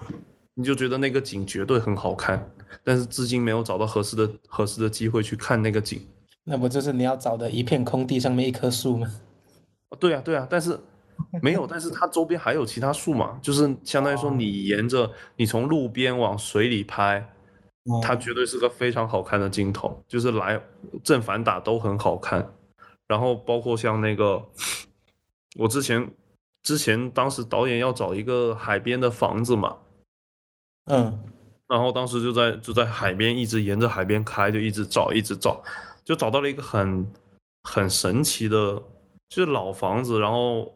[0.54, 2.50] 你就觉得那个景绝对很好看，
[2.82, 6.04] 但是至今没有找到合适的合适的机会去看那个景。
[6.44, 9.06] 那不就是你要找的一片空地上面一棵树吗？
[9.98, 10.78] 对啊，对啊，但是
[11.42, 17.26] 没有，但是它周边还有其他树嘛，就是相当于说你沿着你从路边往水里拍，
[18.02, 20.60] 它绝对是个非常好看的镜头，就是来
[21.02, 22.52] 正反打都很好看。
[23.06, 24.42] 然后包括像那个，
[25.56, 26.08] 我之前
[26.62, 29.76] 之前当时导演要找一个海边的房子嘛，
[30.86, 31.20] 嗯。
[31.68, 35.62] 然后当时就在就在海边一直沿着海边开，就一直找一直找，
[36.04, 37.08] 就找到了一个很
[37.62, 38.74] 很神奇的，
[39.28, 40.74] 就是老房子，然后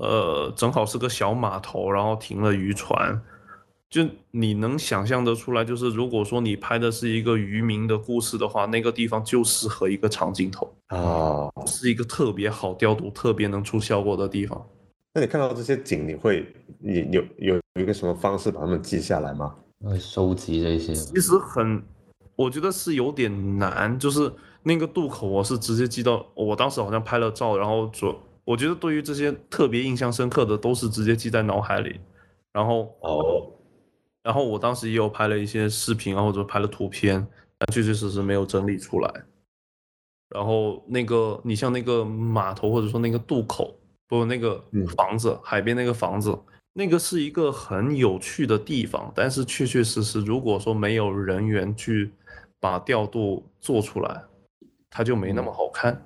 [0.00, 3.20] 呃正好是个小码头，然后停了渔船，
[3.88, 14.66] 就你能想象得出来，就是如果说你拍的是一个渔民的故事的话，那个地方就适合一个长镜头，啊，是一个特别好调度、特别能出效果的地方。
[15.14, 16.46] 那你看到这些景，你会
[16.78, 19.54] 你有有有一个什么方式把它们记下来吗？
[19.82, 20.94] 会收集这些。
[20.94, 21.82] 其实很，
[22.34, 24.30] 我觉得是有点难，就是
[24.62, 28.14] 那个渡口，我是直接记到，我当时好像拍了照，然后主，
[28.46, 32.00] 我觉得对于这些特别印象深刻的，都是直接记在脑海里，
[32.52, 33.52] 然后哦，
[34.22, 37.26] 然后我当时也有拍了一些视频啊，或者拍了图片，
[37.58, 39.24] 但确确实实没有整理出来。
[40.30, 43.76] 然后那个，你像那个码头或者说那个渡口，
[44.06, 46.38] 不，那个嗯房子，海边那个房子，
[46.72, 52.12] 那个是一个很有趣的地方，但是确确实实，如果说没有人员去
[52.60, 54.22] 把调度做出来，
[54.88, 56.00] 它就没那么好看。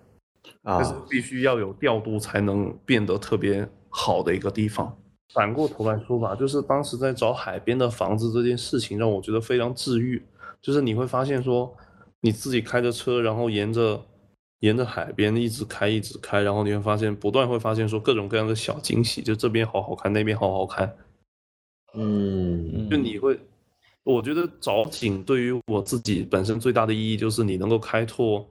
[0.62, 4.96] 但是啊，必须要有调度才能变得特别好的一个地方。
[5.32, 10.20] 反过头来说吧，就是当时在找海边的房子这件事情，让我觉得非常治愈。
[10.60, 11.74] 就是你会发现说，
[12.20, 14.04] 你自己开着车，然后沿着
[14.58, 20.92] 沿着海边一直开，一直开，然后你会发现不断会发现说各种各样的小惊喜，就这边好好看，那边好好看，
[21.94, 23.38] 嗯就你会，
[24.02, 28.46] 我觉得找景对于我自己本身最大的意义就是你能够开拓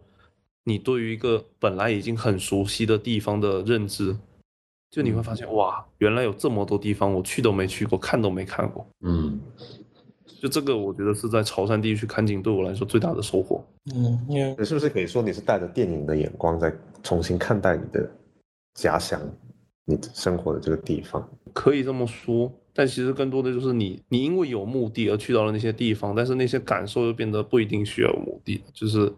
[0.70, 4.16] 你对于一个本来已经很熟悉的地方的认知，
[4.92, 8.88] 就你会发现哇，原来有这么多地方我去都没去过，看都没看过。
[9.02, 9.40] 嗯，
[10.40, 13.66] 就这个，我觉得是在潮汕地区看景对我来说最大的收获。
[13.96, 18.08] 嗯，你是不是可以说你是带着电影的眼光在重新看待你的
[18.76, 19.20] 家乡，
[19.86, 21.28] 你生活的这个地方？
[21.52, 29.12] 可以这么说，但其实更多的就是你，你因为有目的而去到了那些地方，但是那些感受又变得不一定需要有目的，就是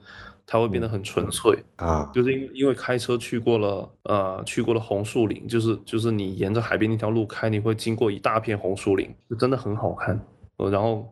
[0.52, 1.58] 它会变得很纯粹。
[1.78, 10.20] 啊，就是因因为开车去过了，呃，去过了红树林，就是就是你沿着海边那条路开，你会经过一大片红树林，就真的很好看。
[10.58, 11.08] 呃，然后，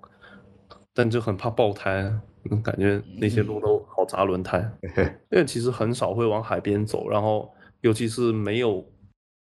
[0.93, 2.13] 但就很怕爆胎，
[2.51, 4.69] 嗯感觉那些路都好砸轮胎。
[5.31, 8.85] 因为其实很少会往海边走，然后尤其是没有，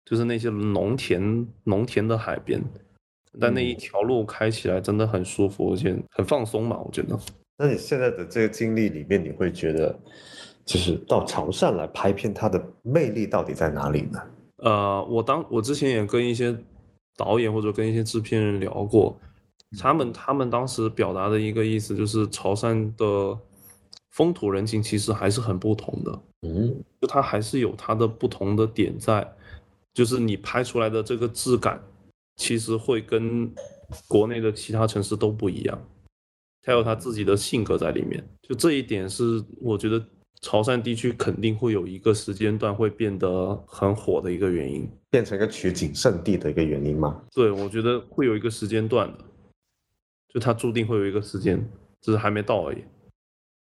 [0.05, 2.63] 就是那些农田农田的海边，
[3.41, 7.19] 但那一条路开起来真的很舒服，而且很放松嘛，我觉得。
[7.59, 9.99] 那你现在的这个经历里面，你会觉得，
[10.65, 14.23] 就是到潮汕来拍片，它的魅力到底在哪里呢？
[14.59, 16.57] 呃，我当我之前也跟一些
[17.17, 19.19] 导演或者跟一些制片人聊过，
[19.79, 23.37] 他们他们当时表达的一个意思就是潮汕的
[24.13, 26.83] 风土人情其实还是很不同的，嗯。
[27.01, 29.27] 就它还是有它的不同的点在，
[29.95, 31.81] 就是你拍出来的这个质感，
[32.37, 33.53] 其实会跟
[34.07, 35.81] 国内的其他城市都不一样，
[36.69, 38.23] 它有他自己的性格在里面。
[38.43, 39.99] 就这一点是我觉得
[40.43, 44.87] 潮汕地区肯定会有一个时间段会变得很火的一个原因。
[45.09, 47.23] 变成一个取景圣地的一个原因吗？
[47.35, 49.25] 对，我觉得会有一个时间段的，
[50.29, 51.67] 就它注定会有一个时间，
[52.03, 52.85] 只是还没到而已。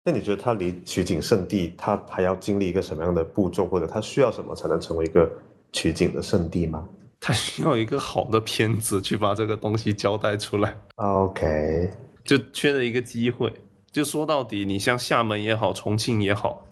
[0.06, 5.30] 那你觉得它离取景圣地，它还要经历一个什么样的步骤，或者它需要什么才能成为一个
[5.74, 6.88] 取景的圣地吗
[7.20, 10.78] 它需要一个好的片子去把这个东西交代出来。
[10.96, 11.90] ？OK，
[12.24, 13.54] 就缺了一个机会。
[13.92, 16.68] 就说到底，你像厦门也好，重庆也好，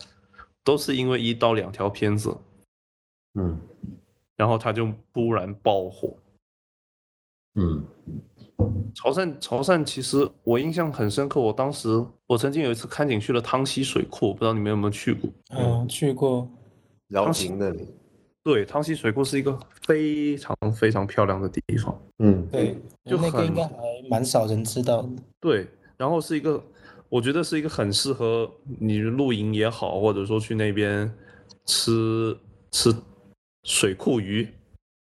[0.63, 2.35] 都是因为一到两条片子，
[3.35, 3.59] 嗯
[4.35, 6.17] 然后他就突然爆火。
[7.53, 7.85] 嗯
[8.95, 15.29] 潮汕，潮汕其实我印象很深刻，我当时我曾经有一次看景去了汤溪水库，不知道你们有没有去过？
[15.49, 16.49] 嗯，去过，
[17.07, 17.87] 辽宁那里，
[18.43, 22.01] 对，汤溪水库是一个非常非常漂亮的地方。
[22.19, 22.75] 嗯对，
[23.05, 23.75] 就那个应该还
[24.09, 25.09] 蛮少人知道的。
[25.39, 25.67] 对，
[25.97, 26.63] 然后是一个，
[27.07, 31.11] 我觉得是一个很适合你露营也好，或者说去那边
[31.65, 32.35] 吃
[32.71, 32.91] 吃
[33.63, 34.47] 水库鱼。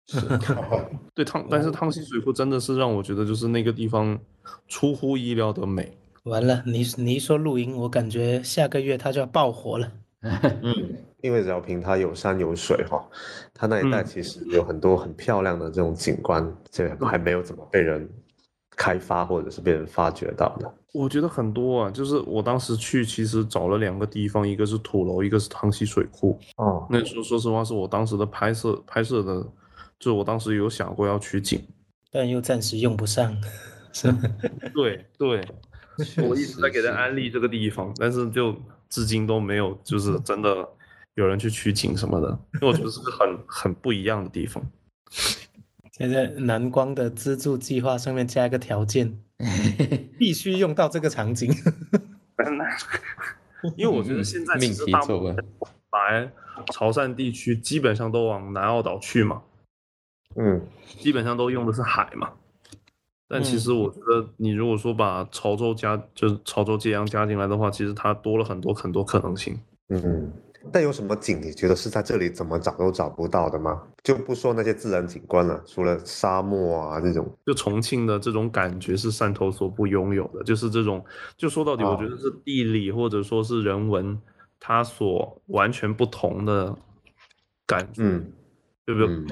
[1.16, 4.20] 对汤，但是汤溪水库真的是让我觉得就是那个地方
[4.68, 5.98] 出乎意料的美。
[6.24, 9.92] 完了，你你一说露营，我感觉下个月它就要爆火了。
[10.22, 13.02] 嗯，因为饶平它有山有水哈，
[13.54, 18.08] 它那一带嗯其实有很多很漂亮的这种景观，这还没有怎么被人
[18.76, 20.70] 开发或者是被人发掘到的。
[20.92, 26.38] 我觉得很多啊，就是我当时去其实找了两个地方，一个是土楼，一个是汤溪水库。
[26.58, 29.42] 哦，那时候说实话是我当时的拍摄拍摄的，
[29.98, 31.66] 就是我当时有想过要取景。
[32.12, 33.36] 但又暂时用不上，
[33.94, 34.20] 是吧？
[34.76, 35.48] 对对，
[36.28, 38.54] 我一直在给他安利这个地方，但是就
[38.90, 40.68] 至今都没有，就是真的
[41.16, 44.64] 有人去取景什么的，因为我觉得是个很很不一样的地方。
[45.94, 49.20] 现在南光的资助计划上面加一个条件，
[50.18, 51.54] 必须用到这个场景。
[53.78, 55.46] 因为我觉得现在其命实大部题作文分
[55.92, 56.32] 来
[56.72, 59.44] 潮汕地区基本上都往南澳岛去嘛，
[60.36, 60.66] 嗯，
[60.98, 62.32] 基本上都用的是海嘛。
[63.30, 69.58] 但其实我觉得，你如果说把潮州加就是潮州、揭阳加进来的话，其实它多了很多很多可能性。
[69.90, 70.32] 嗯，
[70.72, 73.82] 但有什么景你觉得是在这里怎么找都找不到的吗？
[74.04, 81.04] 就不说那些自然景观了，除了沙漠啊这种，就重庆的这种感觉是汕头所不拥有的，就是这种，
[81.38, 84.20] 就说到底，我觉得是地理或者说是人文，
[84.60, 86.76] 它所完全不同的
[87.68, 88.32] 感觉，嗯
[88.86, 89.10] 对不对？
[89.10, 89.28] 嗯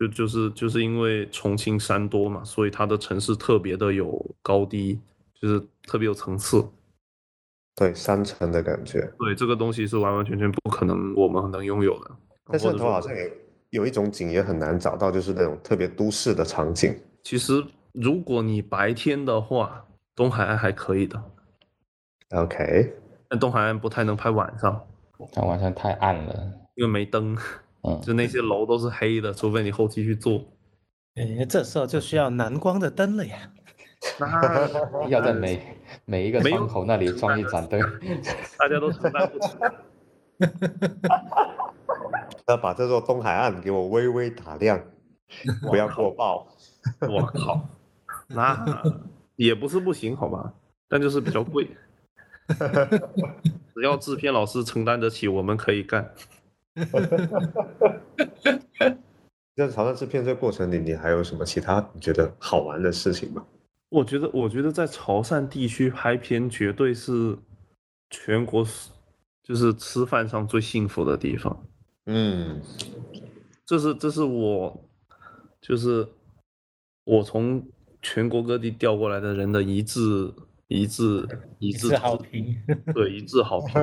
[0.00, 4.98] 就就是就是因为重庆山多嘛，所以它的城市特别的有高低，
[5.38, 6.66] 就是特别有层次。
[7.80, 9.00] 对，山城的感觉。
[9.18, 12.10] 对，这个东西是完完全全不可能我们能拥有的。
[12.44, 13.32] 但汕头或者说好像也
[13.70, 16.94] 有一种景也很难找到，就是那种特别都市的场景。
[17.24, 19.82] 其实如果你白天的话，
[20.14, 21.22] 东海岸还可以的
[22.32, 22.92] ，OK，
[23.30, 24.78] 但东海岸不太能拍晚上。
[25.32, 27.34] 它晚上太暗了，因为没灯，
[27.88, 30.44] 嗯，就那些楼都是黑的，除非你后期去做。
[31.14, 33.50] 哎，这时候就需要蓝光的灯了呀。
[34.20, 37.80] 那 要在每 每一个窗口那里装一盏灯，
[38.58, 39.56] 大家都承担不起。
[42.46, 44.80] 要把这座东海岸给我微微打亮，
[45.62, 46.46] 不要过曝。
[47.08, 47.60] 我靠，
[48.28, 48.82] 那
[49.36, 50.52] 也不是不行，好吧？
[50.88, 51.68] 但就是比较贵。
[53.74, 56.12] 只要制片老师承担得起，我们可以干。
[59.54, 63.44] 在潮汕制片这个过程里，你还有什么其他你觉得好玩的事情吗？
[63.90, 67.36] 我觉得，我觉得在潮汕地区拍片绝对是
[68.08, 68.64] 全国
[69.42, 71.64] 就是吃饭上最幸福的地方。
[72.06, 72.62] 嗯，
[73.66, 74.88] 这是这是我
[75.60, 76.06] 就是
[77.04, 77.62] 我从
[78.00, 80.32] 全国各地调过来的人的一致
[80.68, 81.26] 一致
[81.58, 82.56] 一致好评，
[82.94, 83.74] 对一致好评。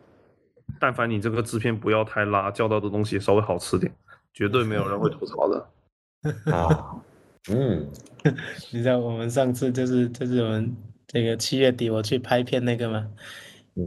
[0.78, 3.90] 但凡你这个制片不要太辣，叫到的东西稍微好吃点，
[4.34, 5.70] 绝对没有人会吐槽的。
[6.52, 7.02] 啊。
[7.50, 7.90] 嗯，
[8.72, 10.76] 你知道我们上次就是就是我们
[11.06, 13.08] 这个七月底我去拍片那个嘛，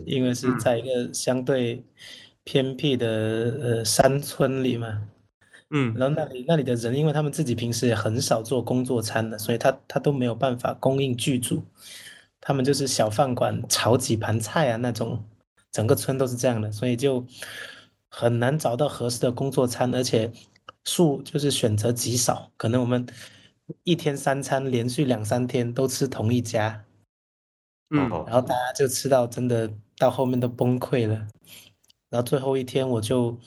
[0.06, 1.86] 因为是在一个相对
[2.44, 3.08] 偏僻的
[3.62, 5.08] 呃山村里嘛，
[5.70, 11.64] 嗯，然后那里那里的人，因为他们自己平时也很少做工作餐的，所以他他都没有办法供应剧组，
[12.40, 15.24] 他们就是小饭馆炒几盘菜啊那种，
[15.72, 17.24] 整个村都是这样的，所以就
[18.10, 20.32] 很难找到合适的工作餐，而且
[20.84, 23.06] 数就是选择极少，可能我们。
[23.84, 26.84] 一天三餐连续两三天都吃同一家，
[27.90, 31.28] 嗯，然后大家就吃到真的到后面都崩溃了，
[32.10, 33.38] 然后最后一天我就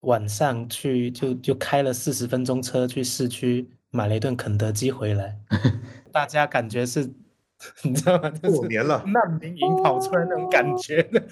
[0.00, 5.38] 晚上去就就开了四十分钟车去市区买了一顿肯德基回来，
[6.12, 7.12] 大家感觉是，
[7.82, 8.30] 你知道吗？
[8.42, 11.22] 过年了，难民营跑出来那种感觉的，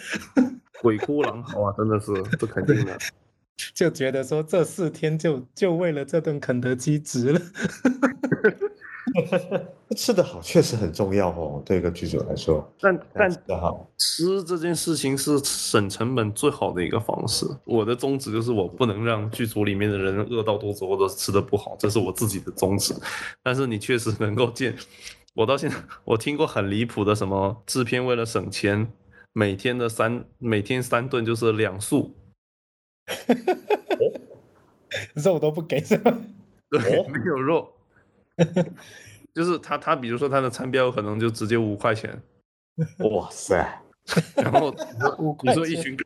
[0.82, 2.96] 鬼哭狼嚎啊，真的是这肯定的。
[3.74, 7.40] 就觉得说这四天就就为了这顿肯德基值了，
[9.96, 12.68] 吃的好确实很重要哦，对一个剧组来说。
[12.80, 13.30] 但但
[13.60, 17.46] 好吃这件事情是省成本最好的一个方式。
[17.64, 22.92] 我的宗旨就是我不能让剧组里面的人饿到肚子或者吃的不好，这是我自己的宗旨。
[23.42, 24.74] 但是你确实能够见，
[25.34, 28.90] 我到现在我听过很离谱的什么制片为了省钱，
[29.32, 32.16] 每天的三每天三顿就是两素。
[35.14, 36.16] 肉都不给是吧？
[36.70, 37.72] 对，没有肉，
[39.34, 42.20] 就是他他比如说他的餐标可能就直接五块钱，
[43.10, 43.82] 哇塞！
[44.36, 44.74] 然后
[45.42, 45.96] 你说一群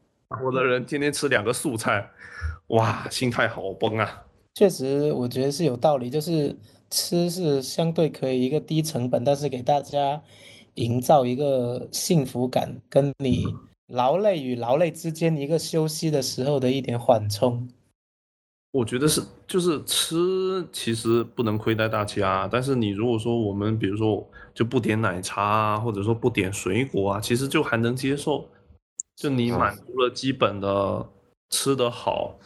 [0.45, 2.09] 我的人天天吃两个素菜，
[2.69, 4.25] 哇，心态好崩啊！
[4.55, 6.57] 确实，我觉得是有道理，就是
[6.91, 10.21] 吃是相对可以一个低成本，但是给大家
[10.75, 13.45] 营造一个幸福感，跟你。
[13.89, 17.69] 劳累与劳累之间一个休息的时候的一点缓冲，
[18.71, 28.47] 我觉得是就是吃其实不能亏待大家，但是你如果说我们比如说就不点奶茶啊，或者说不点水果啊，其实就还能接受，
[29.17, 31.09] 就你满足了基本的
[31.49, 32.39] 吃得好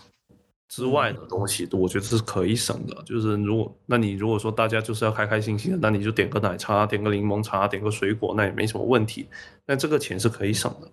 [0.68, 3.02] 之外的东西，我觉得是可以省的。
[3.04, 9.26] 就是如果那你如果说大家就是要开开心心的，那你就点个奶茶，点个柠檬茶，点个水果，那也没什么问题。
[9.66, 10.88] 但这个钱是可以省的。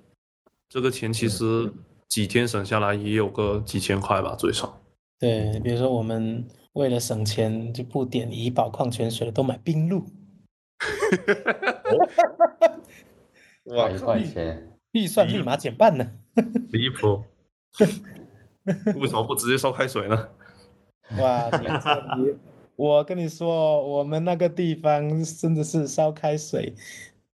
[0.69, 1.71] 这个钱其实
[2.07, 4.79] 几天省下来也有个几千块吧，最少。
[5.17, 10.05] 对，比如说我们为了省钱，就不点怡宝矿泉水了，都买冰露。
[13.75, 16.07] 哇，一块钱，预算立马减半呢。
[16.69, 17.23] 离谱。
[18.95, 20.29] 为什么不直接烧开水呢？
[21.17, 21.49] 哇，
[22.17, 22.35] 你
[22.75, 26.75] 我跟你说，我们那个地方真的是烧开水。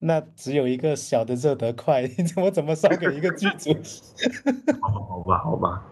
[0.06, 2.04] 那只有一个小的热得快，
[2.36, 3.74] 我怎么烧给一个剧组？
[4.82, 5.86] 好吧，好吧，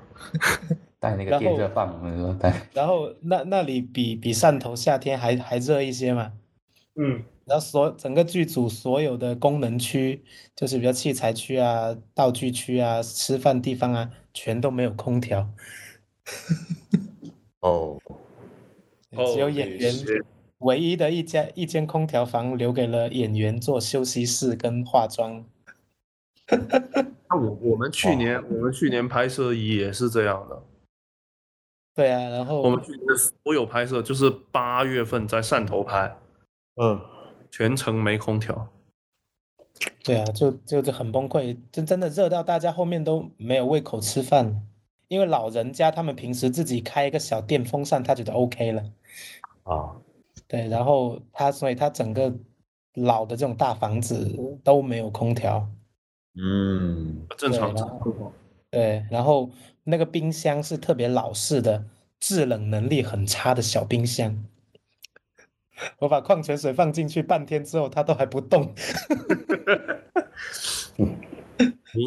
[1.00, 2.68] 带那个电热棒，我说带。
[2.74, 6.34] 然后那那里比比汕头夏天还还热一些嘛？
[6.96, 7.24] 嗯。
[7.46, 10.24] 然后所整个剧组所有的功能区，
[10.56, 15.50] 就是比如器材区啊、道具区啊、吃饭地方啊，全都没有空调。
[17.62, 17.98] 哦。
[19.34, 19.94] 只有演员。
[20.62, 25.46] 唯一的一间一间空调房留给了演员做休息室跟化妆。
[27.30, 30.64] 那我我们去年我们去年拍摄也是这样的。
[31.94, 36.16] 对啊，然后我们去年所有拍摄就是八月份在汕头拍，
[36.76, 37.00] 嗯，
[37.50, 38.68] 全程没空调。
[40.04, 44.62] 对啊，就就就很崩溃，真真的热到大家后面都没有胃口吃饭
[45.08, 48.84] 因为老人家他们平时自己开一个小电风扇，他觉得 OK 了。
[49.64, 49.96] 啊。
[50.52, 52.30] 对，然后它，所以它整个
[52.96, 54.30] 老的这种大房子
[54.66, 55.66] 都没有空调，
[56.36, 57.74] 嗯，正常。
[58.70, 59.50] 对，然后
[59.86, 61.86] 那个冰箱是特别老式的，
[62.20, 64.44] 制冷能力很差的小冰箱。
[66.00, 68.68] 我把矿泉水放进去半天之后，它都还不动。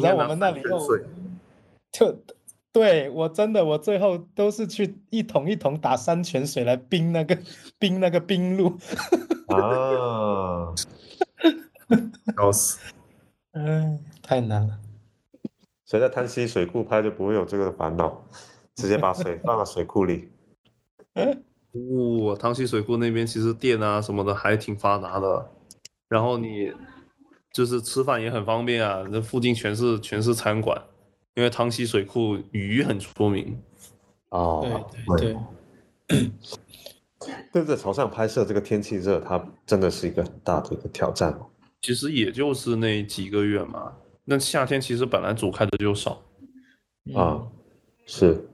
[0.03, 0.79] 然后我们那里又
[1.91, 2.15] 就。
[2.75, 7.37] 对我真的，我最后都是去一桶一桶打山泉水来冰那个
[7.79, 8.67] 冰那个冰露。
[9.47, 10.73] 啊，
[12.35, 12.77] 笑死！
[13.53, 14.77] 嗯，太难了。
[15.85, 18.21] 所以在滩溪水库拍就不会有这个烦恼，
[18.75, 20.29] 直接把水 放到水库里。
[21.15, 25.49] 哦，汤溪水库那边其实电啊什么的还挺发达的，
[26.09, 26.73] 然后你
[27.53, 30.81] 就是吃饭也很方便啊，那附近全是全是餐馆，
[31.35, 33.57] 因为汤溪水库鱼很出名。
[34.29, 35.37] 哦，对对
[36.07, 36.31] 对。
[37.51, 41.47] 但在潮汕拍摄，这个天气热，它真的是一个很大的一个挑战哦。
[41.81, 46.21] 其实也就是那几个月嘛，那夏天其实本来煮开的就少。
[47.15, 47.41] 啊，
[48.05, 48.47] 是。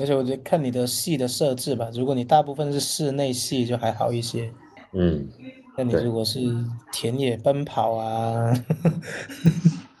[0.00, 4.52] 而且我觉得看你的戏的设置吧，如果你大部分是室内戏，就还好一些。
[4.92, 5.28] 嗯。
[5.76, 6.40] 那你如果是
[6.90, 8.52] 田野奔跑啊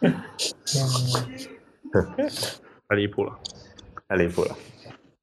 [2.88, 3.38] 太离谱了，
[4.08, 4.56] 太离谱了。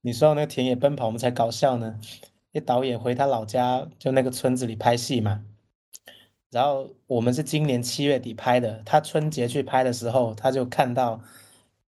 [0.02, 2.00] 你说那个田野奔跑，我们才搞笑呢。
[2.52, 5.44] 那导演回他老家，就那个村子里拍戏嘛。
[6.52, 11.20] 然后我们是今年七月底拍的，他春节去拍的时候，他就看到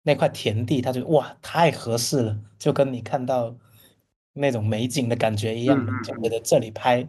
[0.02, 3.54] 那块田地，他就哇，太合适了，就跟你看到
[4.32, 7.06] 那种美景的感觉一样，就觉得这里拍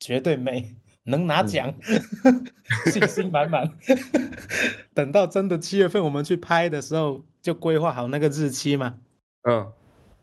[0.00, 0.74] 绝对美，
[1.04, 1.72] 能拿奖，
[2.90, 3.70] 信心满满。
[4.94, 8.94] 等到真的七月份我们去拍的时候，就规划好那个日期嘛。
[9.48, 9.72] 嗯。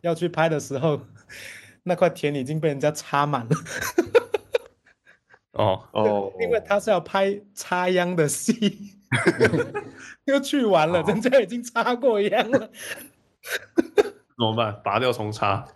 [0.01, 1.01] 要去拍的时候，
[1.83, 3.55] 那块田已经被人家插满了。
[5.51, 8.95] 哦哦，因为他是要拍插秧的戏，
[10.23, 12.71] 又去完了，人家已经插过秧了。
[13.43, 14.79] 怎么办？
[14.85, 15.67] 拔掉重插。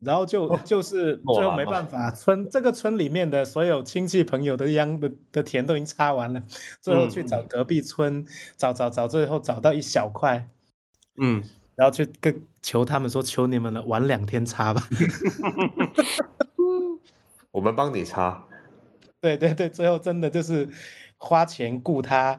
[0.00, 6.42] 然后就就是最后没办法，村这个村里面的所有亲戚朋友的秧的的田都已经插完了，
[6.80, 8.26] 最后去找隔壁村，
[8.56, 10.48] 找找找，最后找到一小块。
[11.20, 11.42] 嗯。
[11.76, 14.86] 然后去跟求他们说：“求你们了，晚两天插吧。
[17.52, 18.44] ”我们帮你插。
[19.18, 20.68] 对对对，最后真的就是
[21.16, 22.38] 花钱雇他，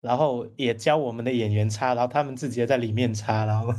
[0.00, 3.74] 然后也教我们的演员插，然后他们自己也在里面插，然后，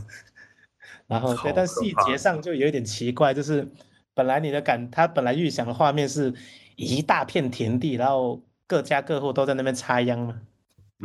[1.08, 3.68] 然后对，但细节上就有一点奇怪，就是
[4.14, 6.34] 本来你的感，他本来预想的画面是
[6.76, 10.42] 一大片田地，然后各家各户都在那边插秧嘛。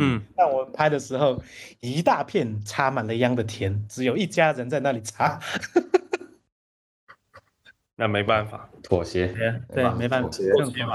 [0.01, 1.43] 嗯，但我拍的时候，
[1.81, 5.41] 一大片插满了秧的田，只有一家人在那里插。
[7.97, 9.27] 那没办法，妥协。
[9.75, 10.95] 对，没办法，妥协嘛。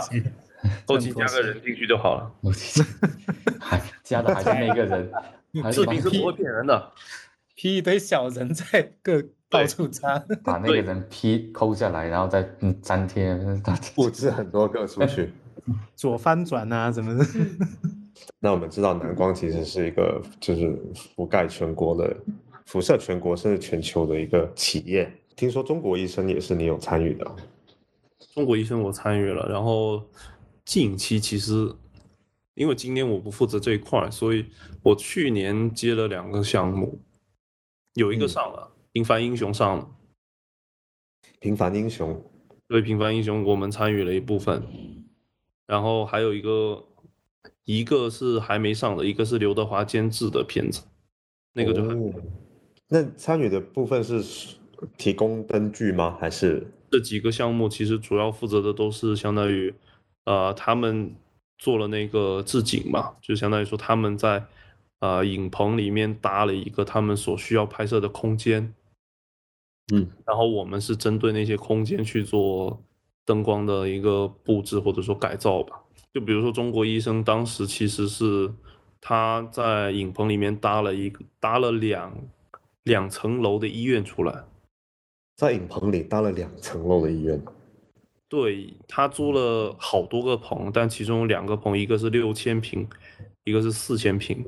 [0.88, 2.32] 后期加个人进去就好了。
[2.42, 2.82] 后期
[3.60, 5.12] 还 加的还是那个人，
[5.74, 6.94] 视频是不会骗人的。
[7.56, 12.44] P 一堆小人在各到处插，把那个人 P 抠下来，然后再
[12.82, 13.38] 粘贴，
[13.96, 15.30] 布置很多个出去，
[15.96, 17.26] 左翻转啊什么的。
[18.40, 20.68] 那我们知道南光其实是一个就是
[21.16, 22.16] 覆盖全国的、
[22.66, 25.12] 辐射全国甚至全球的一个企业。
[25.36, 27.26] 听说中国医生也是你有参与的。
[28.34, 30.04] 中国医生我参与了，然后
[30.66, 31.72] 近期其实
[32.56, 34.46] 因为今年我不负责这一块，所以
[34.82, 37.00] 我去年接了两个项目，
[37.94, 39.90] 有一个上了《平凡英雄》上了，
[41.40, 42.14] 《平凡英雄》
[42.68, 44.64] 对《平凡英雄》我们参与了一部分，
[45.68, 46.86] 然后还有一个。
[47.66, 50.84] 一个是还没上的，一个是刘德华监制的片子，
[51.54, 52.14] 那个就很。
[52.90, 54.58] 那参与的部分是
[54.98, 56.18] 提供灯具吗？
[56.20, 59.74] 还是这几个项目其实主要负责的都是相当于，
[60.26, 61.16] 呃，他们
[61.58, 64.46] 做了那个置景嘛，就相当于说他们在
[65.04, 68.74] 呃影棚里面搭了一个他们所需要拍摄的空间，
[69.94, 72.82] 嗯，然后我们是针对那些空间去做
[73.26, 75.78] 灯光的一个布置或者说改造吧。
[76.14, 78.50] 就比如说，中国医生当时其实是
[79.02, 82.16] 他在影棚里面搭了一个搭了两
[82.84, 84.46] 两层楼的医院出来，
[85.36, 87.44] 在影棚里搭了两层楼的医院。
[88.30, 92.88] 对他租了好多个棚，但其中两个棚，一个是六千平，
[93.44, 94.46] 一个是四千平。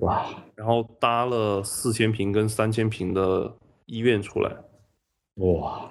[0.00, 0.26] 哇！
[0.54, 3.56] 然后搭了四千平跟三千平的
[3.86, 4.56] 医院出来。
[5.36, 5.90] 哇！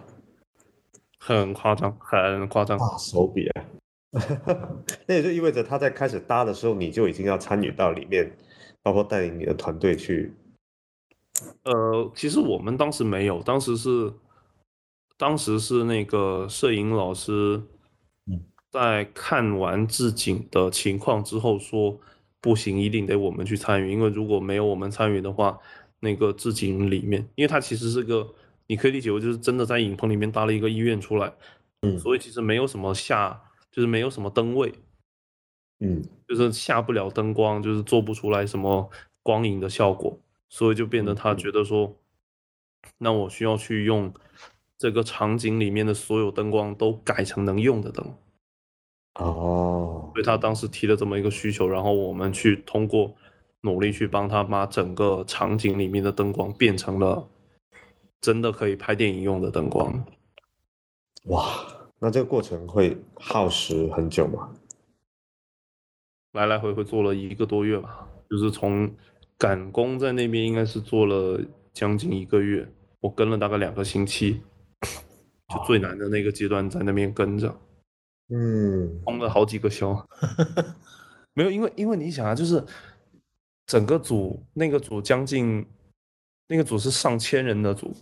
[1.19, 2.77] 很夸张，很夸张。
[2.77, 3.65] 大手笔啊！
[5.06, 8.36] 那也就意味着他在开始搭的时候，你就已经要参与到里面，
[8.81, 10.34] 包括带领你的团队去。
[11.64, 14.11] 呃，其实我们当时没有，当时是，
[15.18, 17.61] 当时是那个摄影老师，
[18.72, 21.99] 在看完置景的情况之后说，
[22.41, 25.60] 不行，一定得我们去参与，因为如果没有我们参与的话，
[25.99, 28.28] 那个置景里面，因为它其实是个，
[28.68, 31.34] 你可以理解为就是真的在影棚里面搭了一个医院出来，
[31.82, 33.41] 嗯，所以其实没有什么下。
[33.72, 34.74] 就是没有什么灯位，
[35.80, 38.90] 嗯，就是下不了灯光，就是做不出来什么
[39.22, 41.95] 光影的效果，所以就变得他觉得说，
[42.98, 44.11] 那我需要去用
[44.76, 48.11] 这个场景里面的所有灯光都改成能用的灯。
[49.15, 53.15] 哦，所以他当时提了这么一个需求，然后我们去通过
[53.61, 57.27] 努力去帮他把整个场景里面的灯光变成了
[58.22, 60.06] 真的可以拍电影用的灯光。
[61.26, 61.44] 哇，
[61.99, 64.53] 那这个过程会耗时很久吗？
[66.34, 68.90] 来来回回做了一个多月吧，就是从
[69.38, 71.41] 赶工在那边应该是做了
[71.73, 72.72] 将近一个月，
[73.02, 74.41] 我跟了大概两个星期，
[75.48, 77.60] 就最难的那个阶段在那边跟着，
[78.30, 80.07] 嗯，通了好几个宵。
[81.34, 82.64] 没有，因为因为你想啊，就是
[83.65, 85.65] 整个组那个组将近
[86.47, 87.93] 那个组是上千人的组，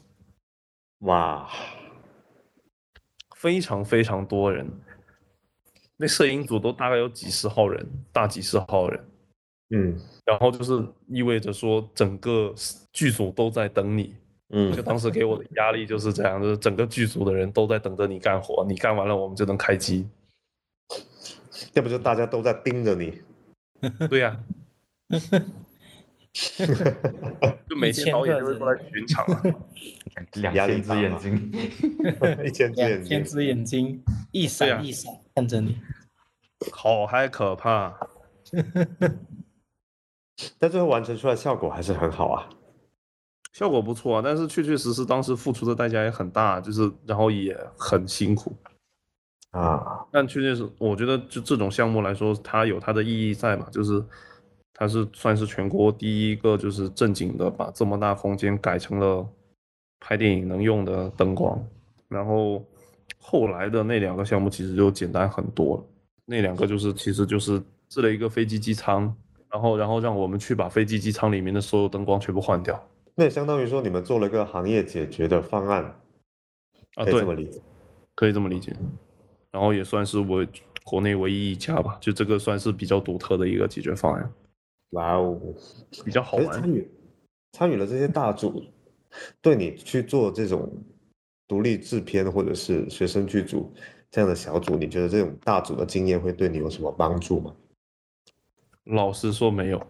[0.99, 1.49] 哇，
[3.35, 4.67] 非常非常多人。
[5.97, 9.05] 那摄影组都大概有几十号人，大几十号人，
[9.71, 12.53] 嗯然后就是意味着说整个
[12.93, 14.15] 剧组都在等你。
[14.49, 20.07] 嗯就嗯，当时给我的压力就是这样，就是整个剧组的人都在等着你干活，你干完了我们就能开机。
[21.73, 23.21] 要不就大家都在盯着你，
[24.09, 24.39] 对呀、
[27.67, 29.43] 就每天导演就会过来巡场啊。
[30.33, 31.51] 两千只眼睛，
[32.43, 35.77] 一千只眼睛两千，只眼睛一闪一闪看着你。
[36.71, 37.95] 好还可怕，
[40.57, 42.49] 但最后完成出来效果还是很好啊。
[43.53, 48.55] 效果不错啊，但是确确实实当时付出的代价也很大，就是然后也很辛苦。
[49.57, 54.03] 啊，但确实是，我觉得就这种项目来说，它有它的意义在嘛，就是
[54.73, 59.27] 它是算是全国第一个就是正经的把这么大空间改成了
[59.99, 61.59] 拍电影能用的灯光，
[62.07, 62.63] 然后
[63.17, 65.83] 后来的那两个项目其实就简单很多了，
[66.25, 69.11] 那两个就是其实就是制了一个飞机机舱，
[69.49, 72.81] 然后然后让我们去把飞机机舱里面的所有灯光全部换掉。
[73.15, 75.83] 那也相当于说你们做了一个行业解决的方案，
[76.95, 78.75] 啊，对可以这，么理解。
[79.51, 80.45] 然后也算是我
[80.83, 84.33] 国内唯一一家吧，就这个算是比较独特的一个解决方案。
[84.91, 85.39] 哇哦，
[86.05, 86.71] 比较好玩参。
[86.71, 86.89] 与
[87.51, 88.63] 参与了这些大组，
[89.41, 90.71] 对你去做这种
[91.47, 93.73] 独立制片或者是学生剧组
[94.11, 97.53] 这样的小组，你觉得这种大组的经验会对你有什么帮助吗？
[98.85, 99.87] 老实说没有，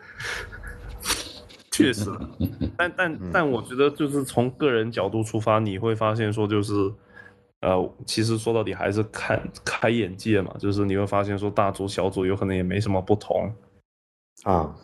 [1.72, 2.10] 确实，
[2.76, 6.92] 但但但我觉得就是从个人角度出发，你会发现说就是，
[7.60, 13.50] 呃，其实说到底还是看开眼界嘛，就是你会发现说大组小组有可能也没什么不同，
[14.44, 14.74] 啊，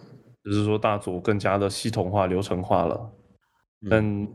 [0.44, 3.12] 只是说大组更加的系统化、流程化了，
[3.82, 4.28] 嗯但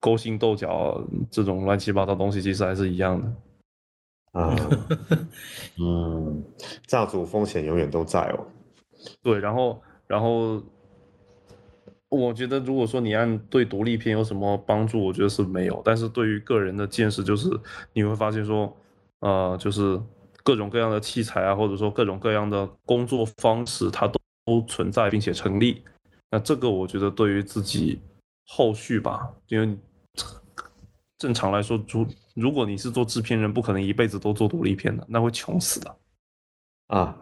[0.00, 3.32] 勾心斗角这种乱七八糟东西其实还是一样的。
[4.32, 4.54] 啊，
[5.80, 6.44] 嗯，
[6.90, 8.46] 大组风险永远都在哦。
[9.22, 10.60] 对，然后然后，
[12.14, 15.80] 我觉得如果说你按对独立片有什么帮助，我觉得是没有。
[15.84, 17.48] 但是对于个人的见识，就是
[17.92, 18.74] 你会发现说，
[19.20, 20.00] 呃，就是
[20.42, 25.82] 各种各样的器材啊，或者说各种各样的工作方式，它都都存在并且成立。
[26.30, 28.00] 那这个我觉得对于自己
[28.46, 29.76] 后续吧，因为
[31.18, 35.96] 正常来说，如如果你是做制片人，不可能一辈子都做独立片的，那会穷死的。
[36.88, 37.16] 啊，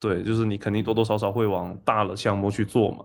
[0.00, 3.04] 对，就是你肯定多多少少会往大的项目去做嘛。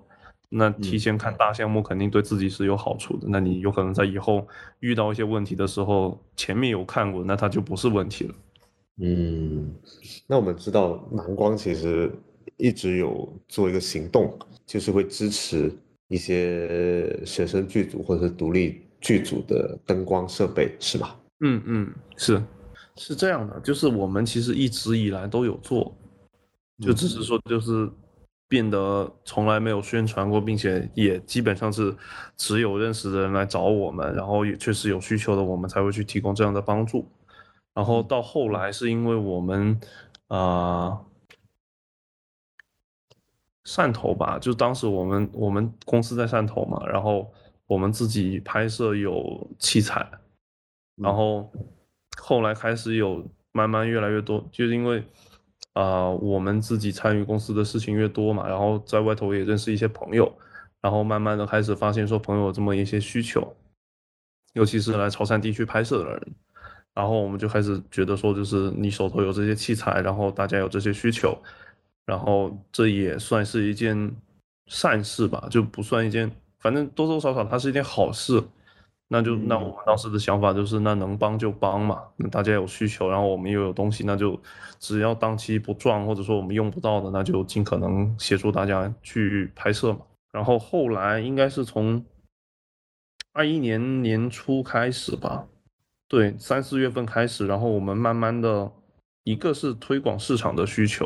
[0.55, 3.27] 那提前看大项目肯定对自己是有好处的。
[3.27, 4.47] 那你有可能在以后
[4.80, 8.35] 遇到一些问题的时候，前面有看过，那它就不是问题了。
[9.01, 9.73] 嗯，
[10.27, 12.11] 那我们知道蓝光其实
[12.57, 15.71] 一直有做一个行动，就是会支持
[16.07, 21.19] 一些学生剧组或者是独立剧组的灯光设备，是吧？
[21.39, 22.41] 嗯嗯，是
[22.95, 25.97] 是这样的，就是我们其实一直以来都有做，
[26.80, 27.89] 就只是说就是
[28.53, 31.97] 变得从来没有宣传过，并且也基本上是
[32.38, 37.11] 只有认识的人来找我们，然后也确实有需求的，我们才会去提供这样的帮助。
[37.73, 39.80] 然后到后来是因为我们
[40.27, 41.05] 啊、呃
[43.65, 47.34] 汕头吧，就当时我们我们公司在汕头嘛，然后
[47.65, 50.07] 我们自己拍摄有器材，
[50.97, 51.51] 然后
[52.21, 55.03] 后来开始有慢慢越来越多，就是因为
[55.73, 60.31] 啊、我们自己参与公司的事情越多嘛，然后在外头也认识一些朋友，
[60.81, 63.55] 然后慢慢的开始发现说朋友这么一些需求，
[64.53, 66.35] 尤其是来潮汕地区拍摄的人，
[66.93, 71.35] 然后我们就开始觉得说，就是你手头有这些器材，然后大家有这些需求，
[72.05, 74.15] 然后这也算是一件
[74.67, 78.43] 善事吧，就不算一件，反正多多少少它是一件好事。
[79.14, 82.02] 那就那我们当时的想法就是，那能帮就帮嘛。
[82.15, 84.41] 那大家有需求，然后我们又有东西，那就
[84.80, 89.99] 只要当期不撞，或者说我们用不到的，那就尽可能协助大家去拍摄嘛。
[90.31, 92.03] 然后后来应该是从
[93.34, 95.45] 二一年年初开始吧，
[96.07, 98.72] 对，三四月份开始，然后我们慢慢的，
[99.26, 101.06] 一个是推广市场的需求，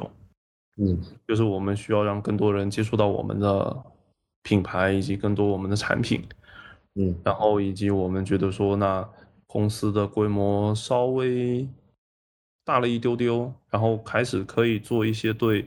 [0.82, 0.98] 嗯
[1.28, 3.84] 就是我们需要让更多人接触到我们的
[4.44, 6.26] 品牌以及更多我们的产品，
[6.99, 9.07] 嗯然后以及我们觉得说，那
[9.45, 11.68] 公司的规模稍微
[12.65, 15.65] 大了一丢丢，然后开始可以做一些对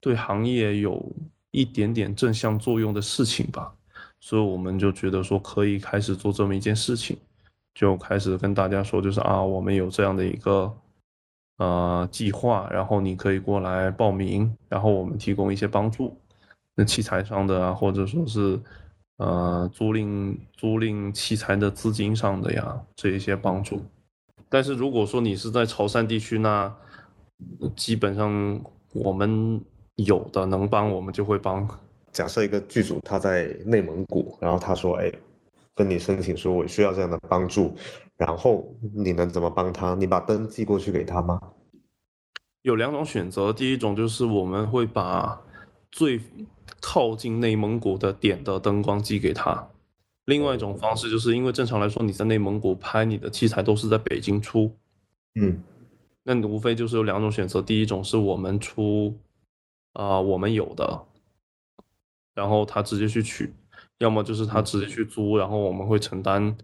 [0.00, 1.04] 对行业有
[1.50, 3.74] 一点点正向作用的事情吧，
[4.20, 7.18] 所以我们就觉得说可以开始做这么一件事情，
[7.74, 10.72] 就开始跟大家说，就是啊，我们有这样的一个
[11.56, 16.16] 呃计划，然后你可以过来报名，然后我们提供一些帮助，
[16.76, 18.60] 那器材上的啊，或者说是。
[19.18, 23.82] 呃，租赁租赁器材的资金上的呀，这一些帮助。
[24.48, 26.70] 但是如果说你是在潮汕地区，那
[27.74, 28.60] 基本上
[28.92, 29.58] 我们
[29.94, 31.66] 有的能帮，我们就会帮。
[32.12, 35.10] 假设一个剧组他在内蒙古，然后他说：“哎，
[35.74, 37.74] 跟你申请说我需要这样的帮助，
[38.18, 39.94] 然后你能怎么帮他？
[39.94, 41.40] 你把灯寄过去给他吗？”
[42.62, 45.40] 有两种选择，第一种就是我们会把
[45.90, 46.20] 最。
[46.80, 49.68] 靠近内蒙古的点的灯光寄给他。
[50.26, 54.74] 另外一种方式，就是因为正常来说你在内蒙古拍你的器材都是在北京出，
[55.36, 55.62] 嗯，
[56.24, 59.16] 那你无非就是有两种选择，第一种是我们出，
[59.92, 61.06] 啊，我们有的，
[62.34, 63.54] 然后他直接去取，
[63.98, 66.56] 要么就是他直接去租，然后我们会承担，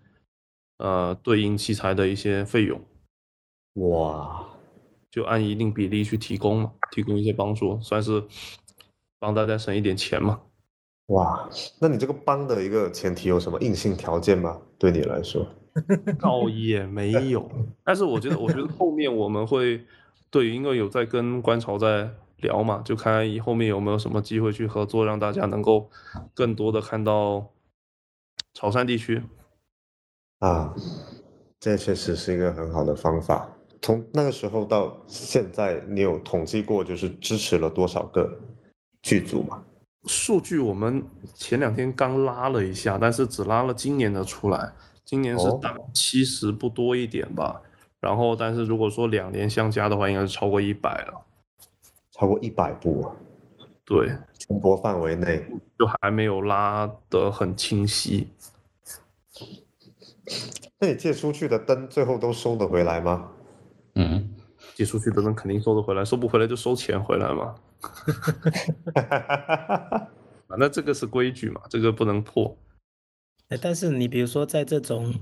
[0.79, 2.81] 呃，对应器材的一些费用。
[3.75, 4.45] 哇，
[5.09, 8.25] 就按一定比例去提供嘛，提供一些帮助，算是。
[9.23, 10.41] 帮大家省一点钱嘛？
[11.07, 11.49] 哇，
[11.81, 14.61] 那你这个帮的一个前提有什么硬性条件吗？
[14.77, 15.47] 对你来说，
[16.19, 17.49] 倒也没有。
[17.85, 19.81] 但是我觉得，我觉得后面我们会
[20.29, 25.89] 对，因为有在跟观潮在聊嘛，就看以后面有没有什么机会去合作，让大家能够
[26.35, 27.53] 更多的看到
[28.55, 29.23] 潮汕地区。
[30.41, 30.75] 啊，
[31.61, 33.49] 这确实是一个很好的方法。
[33.81, 38.29] 从那个时候到现在，你有统计过，就是支持了多少个？
[39.03, 39.63] 剧组嘛，
[40.07, 41.05] 数据我们
[41.35, 44.73] 前两天刚拉了一下，但是只拉了今年的出来，
[45.05, 47.61] 今年是大七十不多一点吧。
[48.01, 51.25] 然后，但是如果说两年相加的话，应该是超过一百了，
[52.11, 53.15] 超过一百部啊。
[53.85, 55.45] 对，全国范围内
[55.79, 58.29] 就还没有拉得很清晰。
[60.79, 63.31] 那你借出去的灯最后都收得回来吗？
[63.95, 64.35] 嗯，
[64.75, 67.55] 借出去的灯肯定收得回来，收不回来就收钱回来嘛。
[70.49, 72.57] 反正这个是规矩嘛，这个不能破。
[73.49, 75.15] 哎，但是你比如说在这种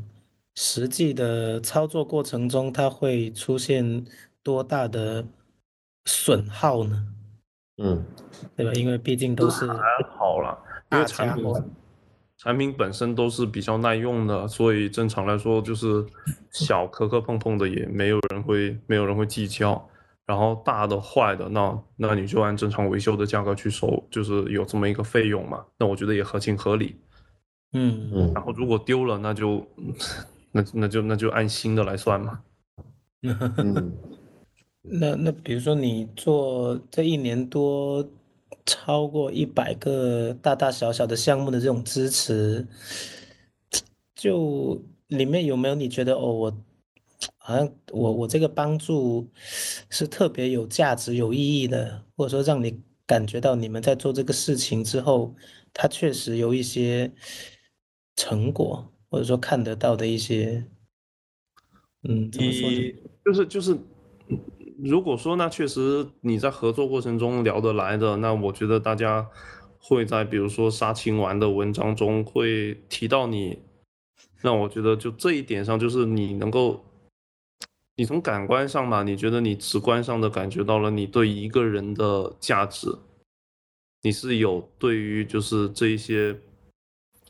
[0.56, 4.04] 实际的操作过程中，它会出现
[4.42, 5.24] 多大的
[6.06, 7.06] 损耗呢？
[7.82, 8.04] 嗯，
[8.56, 8.72] 对吧？
[8.74, 9.76] 因为毕竟都是还
[10.16, 10.58] 好了，
[10.92, 11.54] 因为产品
[12.36, 16.04] 产品本身都是比较耐用的，所以正常来说就是
[16.50, 19.88] 小磕磕碰碰的也没有人会没有人会计较。
[20.30, 25.64] 然后大的坏的，那那你就按正常维修的价格去收，就是有这么一个费用嘛。
[25.76, 26.94] 那我觉得也合情合理。
[27.72, 28.32] 嗯嗯。
[28.32, 29.66] 然后如果丢了，那就
[30.52, 32.40] 那那就那就按新的来算嘛。
[33.58, 33.92] 嗯。
[34.82, 38.08] 那那比如说你做这一年多
[38.64, 42.64] 超过一百个大大小小的项目的这种支持，
[44.14, 46.56] 就里面有没有你觉得哦我？
[47.50, 49.28] 好像我我这个帮助
[49.88, 55.34] 是特别有价值、有意义的，或者说让你感觉到你们在做这个事情之后，
[55.74, 57.12] 它确实有一些
[58.14, 60.64] 成果，或者说看得到的一些，
[62.08, 62.70] 嗯，怎么说？
[63.24, 63.76] 就是就是，
[64.78, 69.28] 如果说那确实你在合作过程中聊得来的，那我觉得大家
[69.76, 73.58] 会在比如说杀青丸的文章中会提到你，
[74.42, 76.84] 那我觉得就这一点上，就是你能够。
[78.00, 82.88] 你从感官上吧，你觉得你直观上的感觉到了你对一个人的价值，
[84.00, 86.34] 你是有对于就是这一些，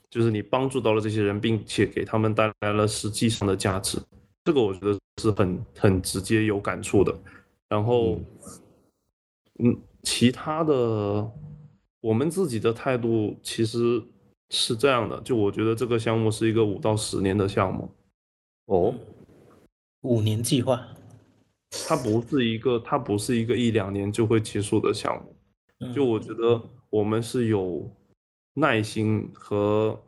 [0.09, 4.01] 就是你帮助到了这些人，并且给他们带来了实际上的价值，
[4.45, 7.13] 这个我觉得是很很直接有感触的。
[7.67, 8.17] 然后，
[9.59, 11.29] 嗯，其他的，
[11.99, 14.01] 我们自己的态度其实
[14.51, 17.93] 是这样的，就我觉得这个项目是一个五到十年的项目，
[18.67, 18.95] 哦。
[20.01, 20.87] 五年计划，
[21.87, 25.93] 它不是一个，它不是一个一两年就会结束的项目。
[25.93, 27.89] 就我觉得我们是有
[28.53, 29.99] 耐心和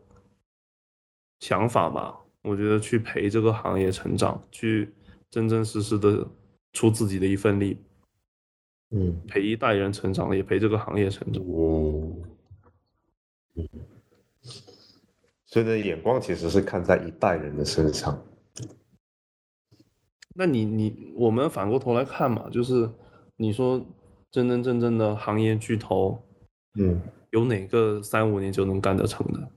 [1.39, 2.19] 想法吧。
[2.41, 4.93] 我觉得去陪这个行业成长，去
[5.29, 6.27] 真真实实的
[6.73, 7.77] 出自己的一份力，
[8.89, 11.41] 嗯，陪一代人成长，也陪这个行业成长。
[11.43, 12.11] 哦，
[13.55, 13.69] 嗯，
[15.45, 18.21] 所以呢眼光其实是看在一代人的身上。
[20.33, 22.89] 那你你我们反过头来看嘛，就是
[23.37, 23.83] 你说
[24.31, 26.21] 真真正正的行业巨头，
[26.79, 27.01] 嗯，
[27.31, 29.51] 有哪个三五年就能干得成的？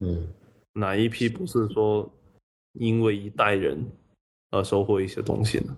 [0.00, 0.28] 嗯，
[0.74, 2.10] 哪一批不是说
[2.74, 3.90] 因为一代人
[4.50, 5.76] 而收获一些东西呢？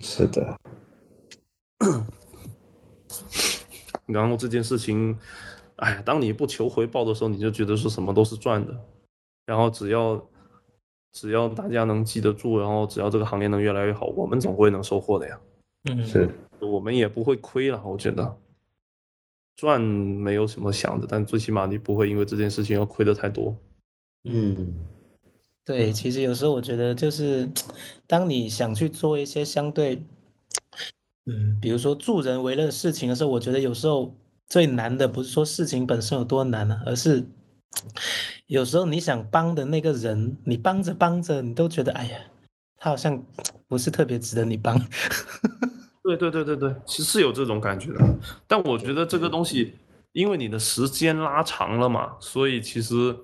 [0.00, 0.58] 是的。
[4.06, 5.18] 然后这件事情，
[5.76, 8.78] 哎，当你不求回报的时候，你就觉得说什么都是赚的。
[9.46, 10.22] 然后只要
[11.14, 15.40] 只要大家能记得住，然后只要这个行业能越来越好，我们总会能收获的呀。
[15.84, 16.28] 嗯，是，
[16.60, 17.80] 我们也不会亏了。
[17.86, 18.36] 我觉得
[19.56, 23.56] 赚没有什么想的，但最起码你不会因为这件事情要亏的太多。
[24.24, 24.74] 嗯，
[25.64, 27.48] 对，其实有时候我觉得就是，
[28.08, 30.02] 当你想去做一些相对，
[31.26, 34.12] 嗯，比如说助人为乐的事情的时候，我觉得有时候
[34.48, 37.24] 最难的不是说事情本身有多难啊，而是
[38.46, 42.18] 有时候你想帮的那个人，你帮着帮着，你都觉得哎呀，
[42.76, 43.24] 他好像
[43.68, 44.78] 不是特别值得你帮。
[46.04, 48.04] 对对对对对，其实是有这种感觉的。
[48.46, 49.74] 但我觉得这个东西，
[50.12, 53.16] 因为你的时间拉长了嘛，所以其实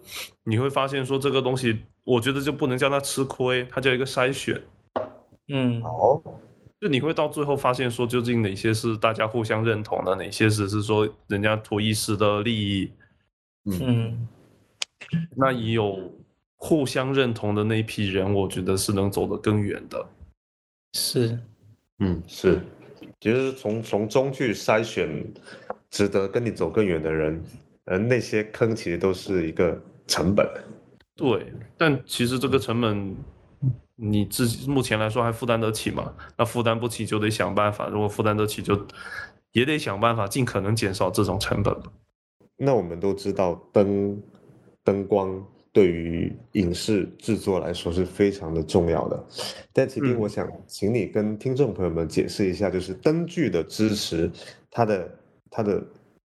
[0.45, 4.59] 你会发现说这个东西，我觉得就不能叫它吃亏，它叫一个筛选。
[5.53, 6.23] 嗯，好，
[6.81, 12.91] 就你会到最后发现说，究竟哪些是大家互相认同的，哪些只是说人家图一时的利益。
[13.67, 14.27] 嗯，
[15.37, 16.13] 那也有
[16.57, 20.07] 互相认同的那一批人，我觉得是能走得更远的。
[20.93, 21.39] 是，
[22.01, 22.61] 嗯，是，
[23.21, 25.25] 其实从从中去筛选
[25.91, 27.43] 值得跟你走更远的人，
[27.85, 30.47] 而那些坑其实都是一个成本。
[31.17, 33.17] 对，但其实这个成本，
[33.95, 36.15] 你自己目前来说还负担得起吗？
[36.37, 38.87] 那负担不起就得想办法，如果负担得起，就
[39.53, 41.77] 也得想办法尽可能减少这种成本。
[42.57, 44.21] 那我们都知道灯
[44.85, 49.25] 灯光对于影视制作来说是非常的重要的，
[49.73, 54.31] 但启斌，嗯我想请你跟听众朋友们解释一下，就是灯具的支持，
[54.71, 55.19] 它的
[55.51, 55.83] 它的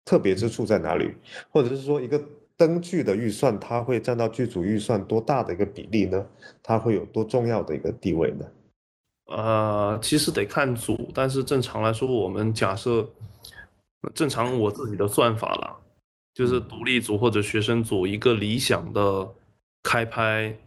[0.04, 1.14] 特别之处在哪里，
[1.50, 2.22] 或者是说一个
[2.58, 6.26] 灯具的预算，它会占到剧组预算多大的一个比例呢？
[6.62, 8.46] 它会有多重要的一个地位呢？
[9.28, 13.08] 呃，其实得看组，但是正常来说，我们假设
[14.14, 15.78] 正常我自己的算法啦，
[16.34, 19.30] 就是独立组或者学生组一个理想的
[19.84, 20.58] 开拍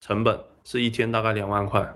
[0.00, 1.94] 成本是一天大概两万块，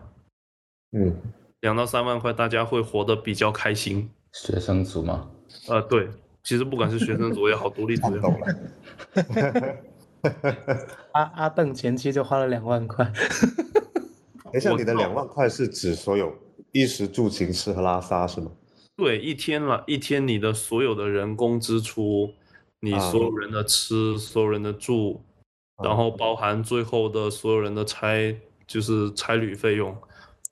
[0.93, 1.15] 嗯，
[1.61, 4.09] 两到三万块，大家会活得比较开心。
[4.33, 5.31] 学生组吗？
[5.69, 6.09] 呃，对，
[6.43, 8.35] 其实不管是学生组也好，独立组也好。
[11.13, 13.05] 阿阿邓前期就花了两万块。
[14.53, 16.35] 等一下，你的两万块是指所有
[16.73, 18.51] 衣食住行、吃喝拉撒是吗？
[18.97, 22.33] 对，一天了，一天你的所有的人工支出，
[22.81, 25.21] 你啊所有人的吃，所有人的住，
[25.83, 28.37] 然啊后包含最后的所有人的差，
[28.67, 29.97] 就是差旅费用，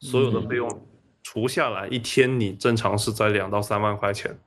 [0.00, 0.86] 所有的嗯费用
[1.22, 4.38] 除下来，一天你正常是在两到三万块钱，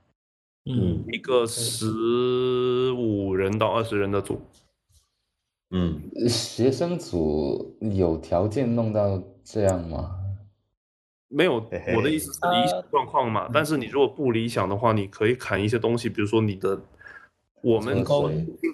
[0.66, 4.42] 嗯，一个十五人到二十人的组。
[5.70, 10.16] 嗯，学生组有条件弄到这样吗？
[11.28, 11.56] 没有，
[11.96, 13.50] 我的意思是理想状况嘛。
[13.54, 16.82] 但是你如果不理想的话，你可以砍一些东西，比如说你的，
[17.62, 18.04] 我们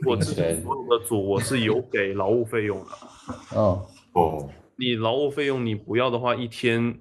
[0.05, 3.57] 我自己所有的组我是有给劳务费用的。
[3.57, 6.99] 哦，哦，你劳务费用你不要的话，一天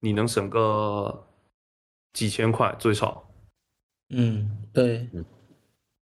[0.00, 1.26] 你能省个
[2.12, 3.28] 几千块最少，
[4.10, 5.08] 嗯，对，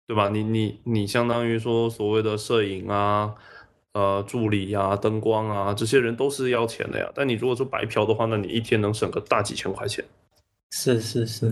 [0.06, 0.28] 对吧？
[0.28, 3.34] 你你你相当于说所谓的摄影啊。
[3.94, 7.12] 呃，助理呀、灯光啊，这些人都是要钱的呀。
[7.14, 10.02] 但你如果说白嫖的话，那你一天能省个大几千块钱。
[10.70, 11.50] 是是是，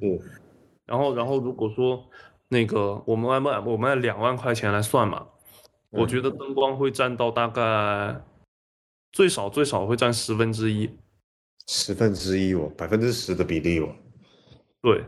[0.00, 0.20] 是，
[0.88, 2.02] 然后，然后如果说
[2.48, 5.26] 那个我们按我们按两万块钱来算嘛，
[5.90, 8.20] 我觉得灯光会占到大概
[9.12, 10.90] 最少最少会占十分之一。
[11.66, 13.88] 十分之一哦，百分之十的比例哦。
[14.80, 15.04] 对，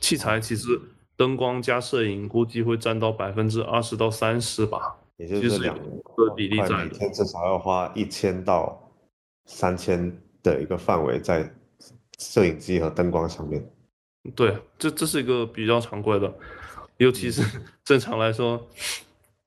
[0.00, 0.66] 器材其实
[1.16, 4.96] 灯光加摄影估计会占到百分之二十到三十吧。
[5.16, 8.90] 也就是两个比例块在每天至少要花一千到
[9.44, 11.54] 三千的一个范围在
[12.18, 13.62] 摄影机和灯光上面。
[14.34, 16.34] 对，这这是一个比较常规的，
[17.00, 17.42] 尤其是
[17.82, 18.68] 正常来说，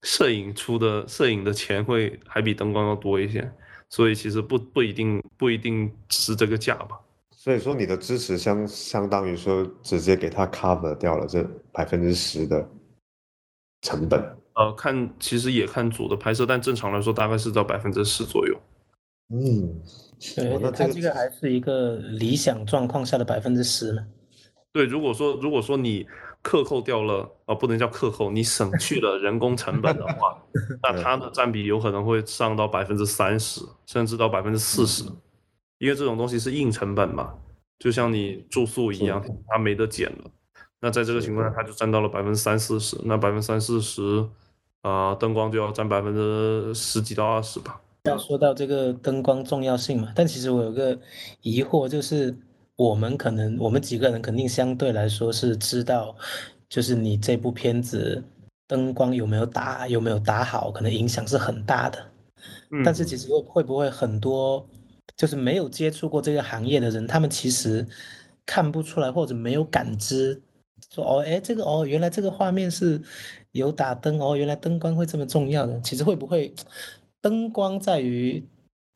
[0.02, 3.50] 摄影出的摄影的钱会还比灯光要多一些，
[3.90, 7.00] 所以其实不不一定不一定是这个价吧。
[7.32, 12.68] 所以说你的支持相相当于说直接给他 cover 掉了这百分之十的
[13.82, 14.20] 成本。
[14.56, 18.60] 呃，看其实也看组的拍摄，但正常来说大概是在百分之十左右。
[19.30, 19.82] 嗯，
[20.36, 24.06] 对，哦那这个还是一个理想状况下的百分之十呢。
[24.72, 26.08] 对，如果说如果说你
[26.44, 30.38] 克扣掉了啊、不能叫克扣，你省去了人工成本的话，
[30.84, 35.06] 那它的占比有可能会上到百分之三十，甚至到百分之四十，
[35.80, 37.34] 因为这种东西是硬成本嘛，
[37.80, 40.30] 就像你住宿一样，它没得减了。
[40.82, 44.28] 那在这个情况下，它就占到了百分之三四十，那百分之三四十，
[44.82, 47.80] 啊，灯光就要占百分之十几到二十吧。
[48.04, 51.00] 要说到这个灯光重要性嘛，但其实我有个
[51.42, 52.38] 疑惑，就是
[52.76, 56.16] 我们可能我们几个人肯定相对来说是知道，
[56.70, 58.24] 就是你这部片子
[58.68, 62.04] 灯光有没有打有没有打好，可能影响是很大的。
[62.84, 64.68] 但是其实会会不会很多
[65.16, 67.86] 就是没有接触过这个行业的人，他们其实
[68.46, 70.42] 看不出来或者没有感知，
[70.90, 73.00] 说哦哎这个哦原来这个画面是
[73.52, 76.54] 有打灯哦，原来灯光会这么重要的，其实会不会？
[77.22, 78.44] 灯光在于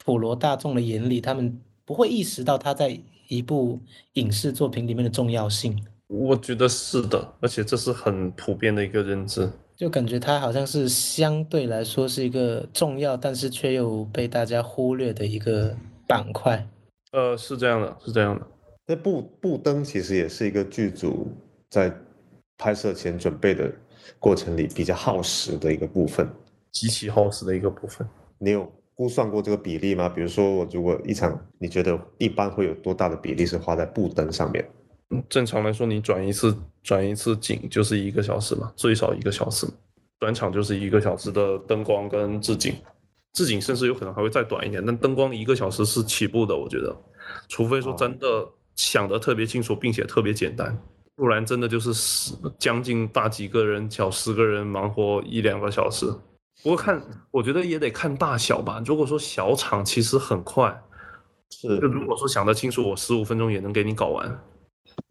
[0.03, 3.79] 普罗大众的眼里，他们不会意识到它在一部
[4.13, 5.77] 影视作品里面的重要性。
[6.07, 9.49] 我觉得是的，而且这是很普遍的一个认知。
[9.75, 15.75] 就感觉它好像是相对来说是一个重要，但是却又被大家忽略的一个
[16.07, 16.67] 板块。
[17.11, 18.47] 呃，是这样的，是这样的。
[18.87, 21.27] 那布布灯其实也是一个剧组
[21.69, 21.93] 在
[22.57, 23.71] 拍摄前准备的
[24.17, 26.27] 过程里比较耗时的一个部分。
[26.71, 30.09] 极其耗时的一个部分，你有估算过这个比例吗？
[30.09, 34.67] 比如说，我如果一场，你觉得一般会有多大的比例是花在布灯上面？
[35.29, 39.67] 正常来说，你转一次转一次景就是一个小时嘛，最少一个小时。
[40.19, 42.73] 转场就是一个小时的灯光跟置景，
[43.33, 46.97] 置景甚至有可能还会再短一点，但灯光一个小时是起步的，我觉得，
[47.47, 48.27] 除非说真的
[48.75, 50.75] 想得特别清楚，并且特别简单，
[51.15, 56.11] 不然真的就是十将近大几个人，小十个人忙活一两个小时。
[56.63, 57.01] 不过看，
[57.31, 58.81] 我觉得也得看大小吧。
[58.85, 60.75] 如果说小厂，其实很快。
[61.49, 61.79] 是。
[61.79, 64.39] 就如果说想得清楚，我十五分钟也能给你搞完。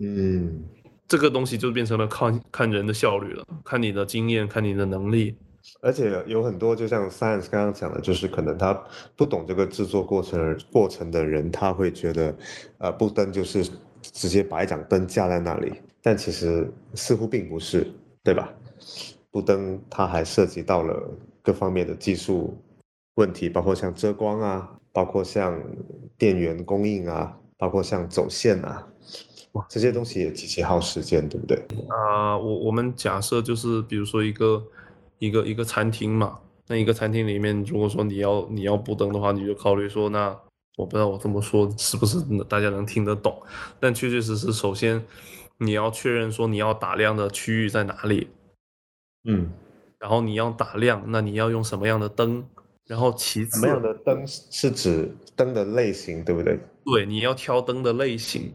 [0.01, 0.64] 嗯。
[1.09, 5.36] 这个东西就变成了看看人的效率了，看你的经验，看你的能力。
[5.81, 8.74] 而且有很多，就像 Science 刚刚讲的，就是可能他
[9.14, 12.36] 不懂这个制作过程过程的人，他会觉得，
[12.78, 13.64] 呃，布灯就是
[14.01, 15.81] 直接把一盏灯架在那里。
[16.02, 17.86] 但其实似乎并不是，
[18.24, 18.52] 对吧？
[19.31, 21.09] 布灯它还涉及到了。
[21.47, 22.60] 各方面的技术
[23.14, 25.62] 问题，包括像遮光啊，包括像
[26.18, 28.85] 电源供应啊，包括像走线啊，
[29.52, 31.56] 哇，这些东西也极其耗时间，对不对？
[31.89, 34.60] 啊，我我们假设就是，比如说一个
[35.20, 40.36] 一个一个餐厅嘛，那一个餐厅里面，如果说你要你要布灯的话，你就考虑说，那
[40.77, 43.40] 我不知道我这么说是不是大家能听得懂，
[43.78, 45.01] 但确确实实，首先
[45.59, 48.27] 你要确认说你要打亮的区域在哪里，
[49.28, 49.48] 嗯。
[49.98, 52.47] 然后你要打亮，那你要用什么样的灯？
[52.86, 56.59] 然后其次，什么样的灯是指灯的类型，对不对？
[56.85, 58.55] 对，你要挑灯的类型，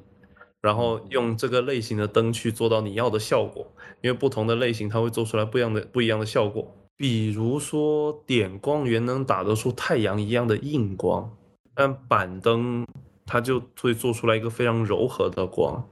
[0.61, 3.67] 然后用这个类型的灯去做到你要的效果。
[4.01, 6.75] 因为不同的类型，它会做出来不一样的不一样的效果。
[6.95, 11.29] 比如说点光源能打得出太阳一样的硬光，
[11.75, 12.85] 但板灯
[13.25, 15.87] 它就会做出来一个非常柔和的光，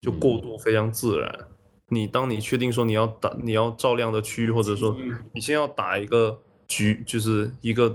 [0.00, 1.48] 就过渡非常自然。
[1.92, 4.96] 你当你确定说你要打你要照亮的区域，或者说
[5.34, 7.94] 你先要打一个局，就是一个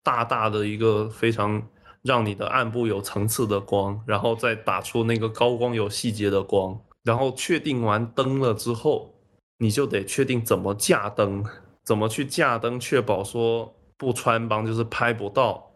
[0.00, 1.60] 大大的一个非常
[2.02, 9.12] 让你的暗部有层次的光，然后再打出那个高光有细节的光，然后确定完灯了之后，
[9.58, 11.44] 你就得确定怎么架灯，
[11.84, 15.68] 怎么去架灯，确保说不穿帮，就是拍不到，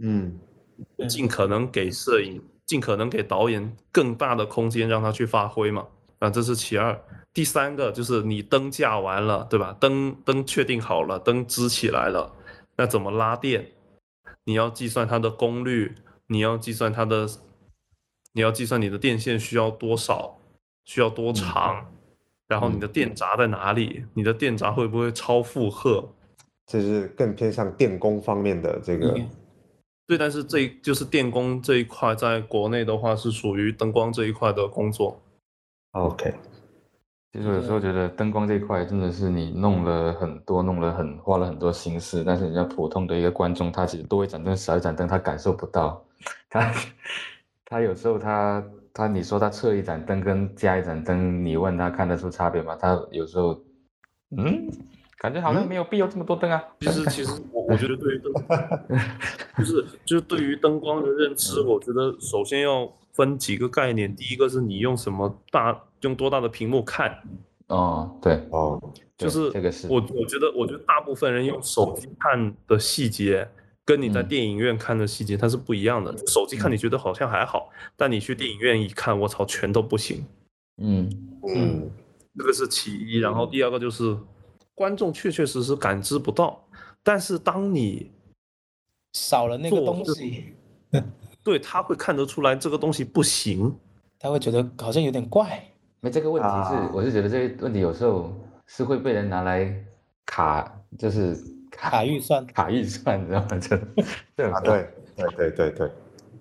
[0.00, 0.38] 嗯，
[1.08, 5.84] 尽可能给摄影，尽可能给导演更大的空间让他去发挥嘛。
[6.18, 7.00] 啊，这是其二，
[7.32, 9.76] 第三个就是你灯架完了，对吧？
[9.78, 12.34] 灯灯确定好了，灯支起来了，
[12.76, 13.70] 那怎么拉电？
[14.44, 15.94] 你要计算它的功率，
[16.26, 17.28] 你要计算它的，
[18.32, 20.38] 你要计算你的电线需要多少，
[20.84, 21.86] 需要多长，
[22.48, 24.04] 然后你的电闸在哪里？
[24.14, 26.08] 你的电闸会不会超负荷？
[26.66, 29.18] 这是更偏向电工方面的这个。
[30.06, 35.22] 对，但是这就是电工这一块，在国内的话是属于灯光这一块的工作。
[35.98, 36.32] OK，
[37.32, 46.04] 其实有时候觉得灯光这一块真的是你弄了很多，弄了很花了很多心思，但是人家普通的一个观众，他其实多一盏灯少一盏灯，他感受不到。
[46.48, 46.72] 他
[47.64, 48.64] 他有时候他
[48.94, 52.76] 他你说他测一盏灯跟加一盏灯，你问他看得出差别吗？
[52.80, 53.60] 他有时候
[54.36, 54.68] 嗯，
[55.18, 56.62] 感觉好像没有必要这么多灯啊。
[56.80, 58.32] 其实其实我我觉得对于灯，
[59.58, 62.88] 就是就是对于灯光的认知，我觉得首先要。
[63.14, 67.22] 分几个概念，第一个是你用什么大用多大的屏幕看，
[67.68, 68.80] 哦，对，哦，
[69.16, 73.48] 就是这个是我我觉得我觉得大部分人用手机看的细节，
[73.84, 76.16] 跟你在电影院看的细节它是不一样的。
[76.26, 80.24] 手机看你觉得好像还好，但你去电影院一看，我操，全都不行。
[80.80, 81.08] 嗯
[81.48, 81.90] 嗯，
[82.36, 84.16] 这个是其一，然后第二个就是
[84.74, 86.64] 观众确确实实感知不到，
[87.02, 88.10] 但是当你
[89.12, 90.54] 少了那个东西。
[91.44, 93.74] 对他会看得出来这个东西不行，
[94.18, 95.66] 他会觉得好像有点怪。
[96.00, 98.32] 那这个问题是，我是觉得这个问题有时候
[98.66, 99.74] 是会被人拿来
[100.26, 101.36] 卡，就是
[101.70, 103.48] 卡预算， 卡预算，你知道吗？
[103.58, 103.80] 这
[104.36, 105.90] 这啊，对对对对对，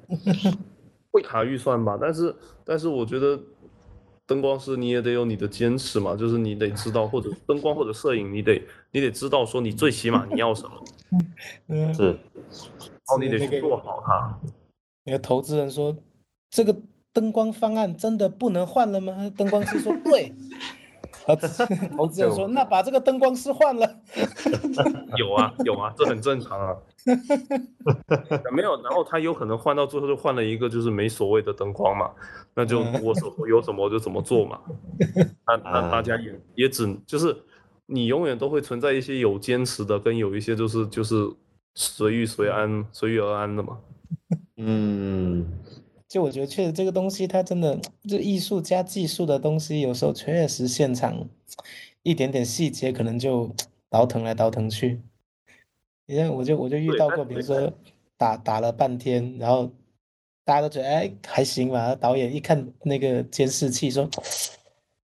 [1.12, 3.40] 会卡预算吧，但是但是我觉得
[4.26, 8.62] 灯光师你也得有你的坚持嘛，就是你得知道，或者灯光或者摄影，你得
[8.92, 10.84] 你得知道说你最起码你要什么，
[11.70, 12.12] 嗯，是。
[12.12, 14.40] 然后你得去做好它。
[15.06, 15.96] 那个投资人说，
[16.50, 16.76] 这个
[17.18, 19.32] 灯光方案真的不能换了吗？
[19.36, 20.32] 灯光师说对。
[21.98, 24.00] 投资人说，那把这个灯光师换了。
[25.18, 26.78] 有啊有啊，这很正常啊。
[28.54, 32.12] 没有，然后他有可能换到最后就换了一个就是没所谓的灯光嘛，
[32.54, 34.60] 那就我手头有什么我就怎么做嘛。
[35.48, 37.36] 那那大家也也只就是
[37.88, 41.28] 你永远都会存在一些有坚持的，跟有一些就是就是
[41.74, 43.80] 随遇随安随遇而安的嘛。
[44.56, 45.46] 嗯，
[46.08, 47.78] 就我觉得确实这个东西它真的
[48.08, 51.28] 就艺术加技术的东西，有时候确实现场
[52.04, 53.54] 一点点细节可能就
[53.90, 55.02] 倒腾来倒腾去。
[56.06, 57.72] 你看，我就我就遇到过，比如说
[58.18, 59.70] 打打了半天，然后
[60.46, 64.10] 大家都觉得哎还行吧，导演一看那个监视器说，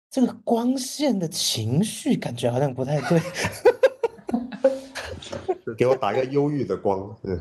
[0.09, 3.21] 这个光线的情绪感觉好像不太对。
[5.77, 7.39] 给我打一个忧郁的光，嗯，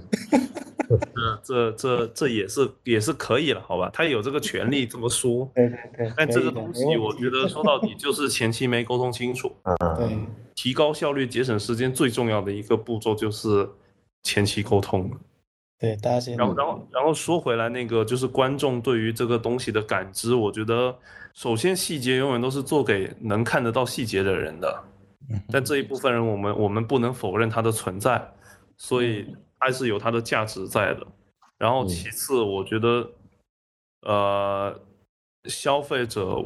[1.42, 3.90] 这这这这也是也是可以了，好吧？
[3.92, 5.50] 他有这个权利这么说。
[5.54, 9.52] 对对对，但这个东西，我觉得说到底就是前期没沟通清楚。
[9.96, 10.18] 对
[10.54, 13.68] 提高效率、节省时间最重要的一个步骤就是
[14.24, 15.08] 前期沟通。
[15.78, 20.92] 对，大家先然后，然后，然后说回来，那个就是观众对于这个东西的感知，我觉得
[21.32, 24.82] 首先细节永远都是做给能看得到细节的人的，
[25.50, 28.32] 但这一部分人，我们我们不能否认它的存在，
[28.76, 29.26] 所以
[29.58, 31.06] 还是有它的价值在的。
[31.58, 33.10] 然后其次，我觉得，
[34.02, 34.80] 呃，
[35.44, 36.40] 消费者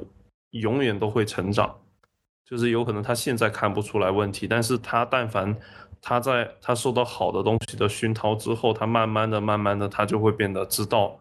[0.50, 1.74] 永远都会成长，
[2.44, 5.54] 就是有可能他现在看不出来问题，但是他但凡
[6.00, 11.18] 他在他受到好的东西的熏陶之后，他慢慢的、慢慢的，他就会变得知道，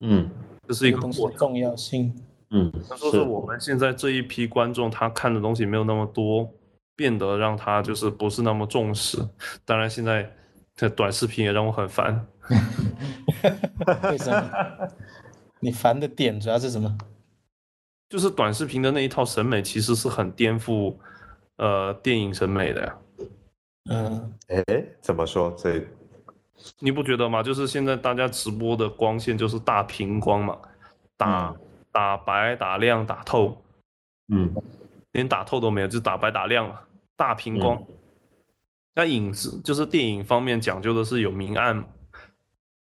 [0.00, 0.30] 嗯
[0.68, 2.14] 这是一个东西重要性。
[2.50, 6.48] 嗯，他说是我们现在这一批观众，他看的东西没有那么多，
[6.96, 9.18] 变得让他就是不是那么重视。
[9.64, 10.30] 当然，现在
[10.74, 12.26] 这短视频也让我很烦。
[14.10, 14.88] 为什么？
[15.60, 16.96] 你烦的点主要是什么？
[18.08, 20.94] 就是短视频的那一套审美，其实是很颠覆
[21.56, 22.98] 呃电影审美的呀。
[23.90, 25.54] 嗯，哎，怎么说？
[25.56, 25.82] 这
[26.78, 27.42] 你不觉得吗？
[27.42, 30.58] 就是现在大家直播的光线就是大屏光嘛，
[31.16, 31.54] 打、
[31.90, 33.56] 打白、打亮、打透，
[34.28, 34.52] 嗯
[35.12, 36.82] 连打透都没有，就打白打亮了，
[37.16, 37.82] 大屏光。
[38.94, 41.82] 那影视就是电影方面讲究的是有明暗，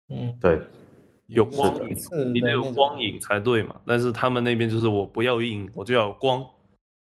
[0.08, 0.60] 嗯，对，
[1.26, 3.76] 有光影，是你得有光影才对嘛。
[3.86, 6.46] 但是他们那边就是我不要影，我就要有光，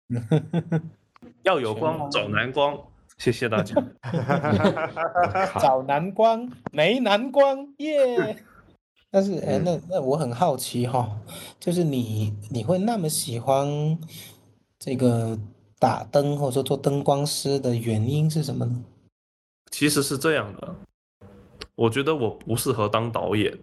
[1.44, 2.78] 要有光找蓝光。
[3.18, 3.74] 谢谢大家。
[5.60, 8.36] 找蓝光没蓝光耶。
[9.10, 11.18] 但是哎，那那我很好奇哈，
[11.58, 13.66] 就是你你会那么喜欢
[14.86, 15.36] 这个
[15.80, 18.84] 打灯或者说做灯光师的原因是什么呢？
[19.72, 20.76] 其实是这样的，
[21.74, 23.58] 我觉得我不适合当导演，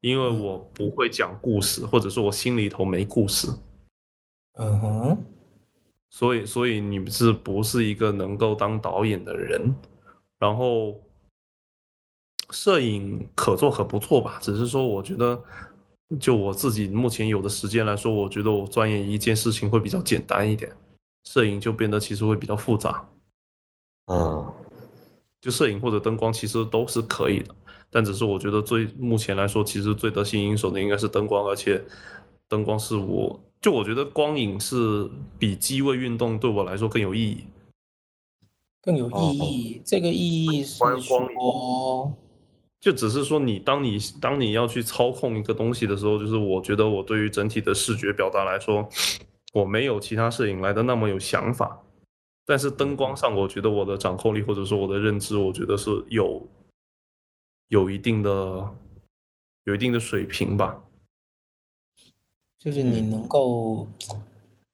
[0.00, 3.48] 因为我不会讲故事，或者说我心里头没故事，
[4.54, 5.18] 嗯哼，
[6.08, 9.74] 所以所以你是不是一个能够当导演的人？
[10.38, 10.98] 然后
[12.48, 15.38] 摄影可做可不做吧，只是说我觉得，
[16.20, 20.70] 就我自己目前有的时间来说，我觉得我钻研一件事情会比较简单一点，
[21.24, 23.08] 摄影就变得其实会比较复杂。
[24.06, 24.52] 嗯
[25.40, 27.54] 就摄影或者灯光其实都是可以的，
[27.90, 31.84] 但只是我觉得最目前来说，其实最得心应手的应该是灯光，而且
[32.48, 35.08] 灯光是我就我觉得光影是
[35.38, 37.44] 比机位运动对我来说更有意义。
[38.82, 39.82] 更有意义。
[39.84, 42.12] 这个意义是说，
[42.80, 48.88] 就只是说你当你当你要去操控一个东西的时候，就是我觉得我对于整体的视觉表达来说，
[49.52, 51.82] 我没有其他摄影来的那么有想法。
[52.44, 56.46] 但是灯光上，我觉得我的掌控力或者说我的认知，我觉得是有
[57.68, 58.72] 有一定的
[59.64, 60.80] 有一定的水平吧。
[62.58, 63.88] 就是你能够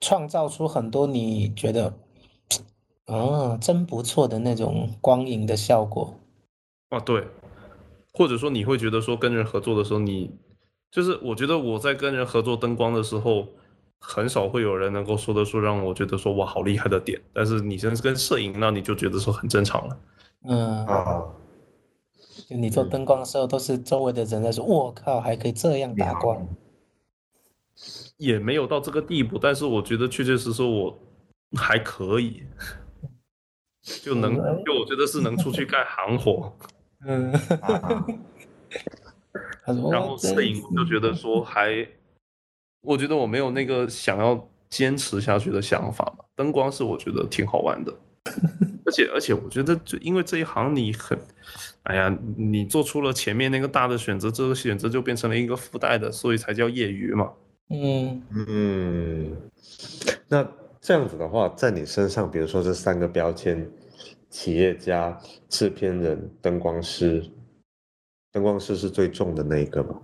[0.01, 1.95] 创造出很多你觉得，
[3.07, 6.15] 啊，真不错的那种光影的效果。
[6.91, 7.27] 啊，对，
[8.13, 10.31] 或者说你会觉得说跟人合作的时候，你
[10.91, 13.49] 就是我觉得我在跟人合作灯光的时候，
[13.99, 19.99] 很少会有人能够说得出让我觉得说哇好厉害的点，但是你真是跟摄影，那你就觉得说很正常了。
[20.45, 21.23] 嗯，啊，
[22.49, 26.47] 就你做灯光的时候，都是周围的人在说：“我靠，还可以这样打光。
[28.19, 30.99] 也没有到这个地步，但是我觉得确确实实我
[31.57, 32.43] 还可以。
[34.03, 36.57] 就能就我觉得是能出去干行活。
[37.07, 37.33] 嗯，
[39.91, 41.87] 然后摄影我就觉得说还，
[42.83, 46.25] 我觉得我没有那个想要坚持下去的想法嘛。
[46.35, 47.93] 灯光是我觉得挺好玩的，
[48.87, 51.19] 而且而且我觉得就因为这一行你很，
[51.85, 57.33] 哎呀，你做出了前面那个大的选择，这个选择就变成了一个附带的，所以才叫业余嘛。
[57.71, 59.37] 嗯嗯，
[60.29, 60.47] 那
[60.81, 63.71] 这样子的话，在你身上，比如说这三个标签：
[64.33, 65.17] 企业家、
[65.51, 67.23] 制片人、灯光师。
[68.33, 69.95] 灯光师是最重的那一个吧？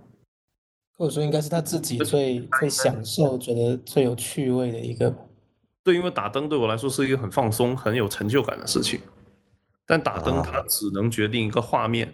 [0.95, 5.13] 或者说，应该是他自己最最享受、觉得最有趣味的一个。
[5.83, 8.99] 对，因为打灯对我来说是一个很放松、很有成就感的事情。
[9.87, 12.13] 但打灯它只能决定一个画面，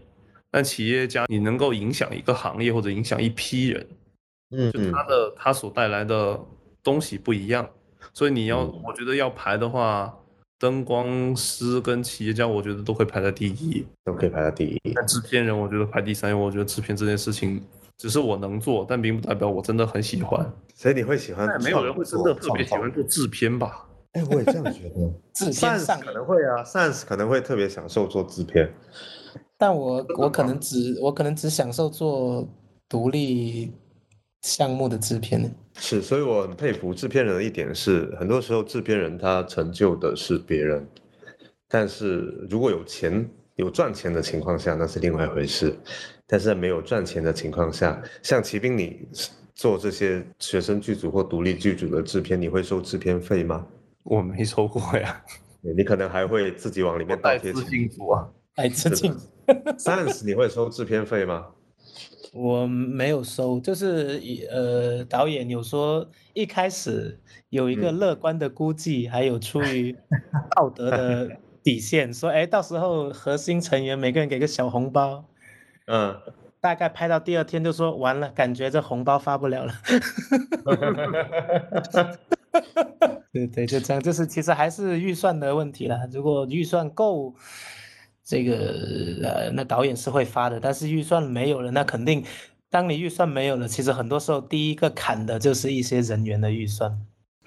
[0.50, 3.88] 但企业家你能够影响一个行业或者影响一批人，
[4.52, 6.40] 嗯，就他的他所带来的
[6.82, 7.70] 东西不一样。
[8.14, 10.18] 所以你要，我觉得要排的话。
[10.58, 14.94] 灯光师跟企业家，我觉得都可以排在第一，都可以排在第一。
[14.96, 17.62] 但制片人，我觉得排第三，因为我觉得制片这件事情
[17.98, 20.50] 只是我能做，但并不代表我真的很喜欢。
[20.74, 21.62] 所以你会喜欢？
[21.62, 23.86] 没有人会真的特别喜欢做制片吧？
[24.14, 25.14] 哎，我也这样觉得。
[25.36, 28.74] 制片上可能会啊，Sans 可能会特别享受做制片，
[29.58, 32.48] 但我我可能只我可能只享受做
[32.88, 33.74] 独立。
[34.46, 35.50] 项目的制片呢？
[35.80, 40.88] 是，所以我很佩服制片人的一点是，很多时候制片人他成就的是别人，
[41.68, 45.76] 但是如果有钱有赚钱的情况下，那是另外一回事。
[46.28, 49.08] 但是在没有赚钱的情况下，像骑兵你
[49.56, 53.66] 做这些学生剧组或独立剧组的制片，你会收制片费吗？
[54.04, 55.24] 我没收过呀。
[55.76, 57.90] 你可能还会自己往里面倒贴钱。
[58.14, 59.12] 啊，爱自信。
[59.80, 61.48] Sans，你会收制片费吗？
[62.36, 64.22] 我没有收，就是
[64.52, 67.18] 呃，导演有说一开始
[67.50, 69.96] 有一个乐观的估计，还有出于
[70.54, 71.32] 道德的
[71.64, 75.24] 底线，说哎，到时候核心成员每个人给个小红包，
[75.88, 76.20] 嗯，
[76.60, 79.74] 大概拍到第二天就说完了，感觉这红包发不了了，
[83.32, 87.34] 对对，就这样，就是其实还是预算的问题了，如果预算够。
[88.26, 88.56] 这个
[89.22, 92.24] 呃，那导演是会发的，但是预算没有了，那肯定，
[92.72, 96.92] 当你预算没有了，其实很多时候第一个砍的就是一些人员的预算。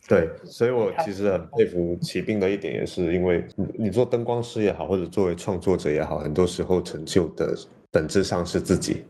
[0.07, 7.55] 对，所以我其实很佩服骑兵的一点，也是因为你你做灯光师也好，或者作为创作者也好，很多时候成就的
[7.91, 9.05] 本质上是自己，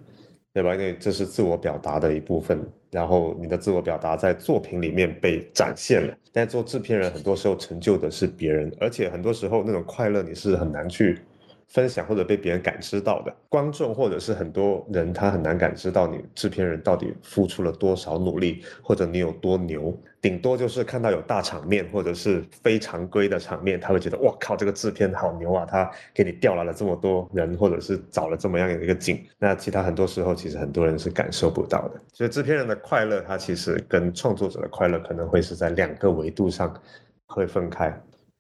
[0.55, 0.75] 对吧？
[0.75, 6.17] 因为这是自我表达的一部分，然后你的自我表达在作品里面被展现了。
[6.33, 11.21] 但做制片人很多时候成就的是别人，而且很多时候那种快乐你是很难去。
[11.69, 19.97] 分享或者被别人感知到的观众，或者是很多人，他很难感知到你制片人到底付出了多少努力，或者你有多牛。
[20.21, 25.65] 顶多就是看到有大场面，或者是非常规的场面，他会觉得哇靠，这个制片好牛啊！
[25.65, 29.23] 他给你调来了这么多人，或者是找了这么样的一个景。
[29.39, 32.01] 那其他很多时候，其实很多人是感受不到的。
[32.13, 36.75] 所以制片人的快乐，他其实跟创作者的快乐可能会是在两个维度上
[37.27, 37.89] 会分开。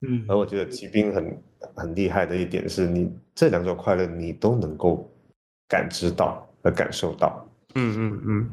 [0.01, 1.41] 嗯，而我觉得骑兵很
[1.75, 5.09] 很厉害的一点是你这两种快乐你都能够
[5.69, 7.47] 感知到和感受到。
[7.75, 8.51] 嗯嗯嗯。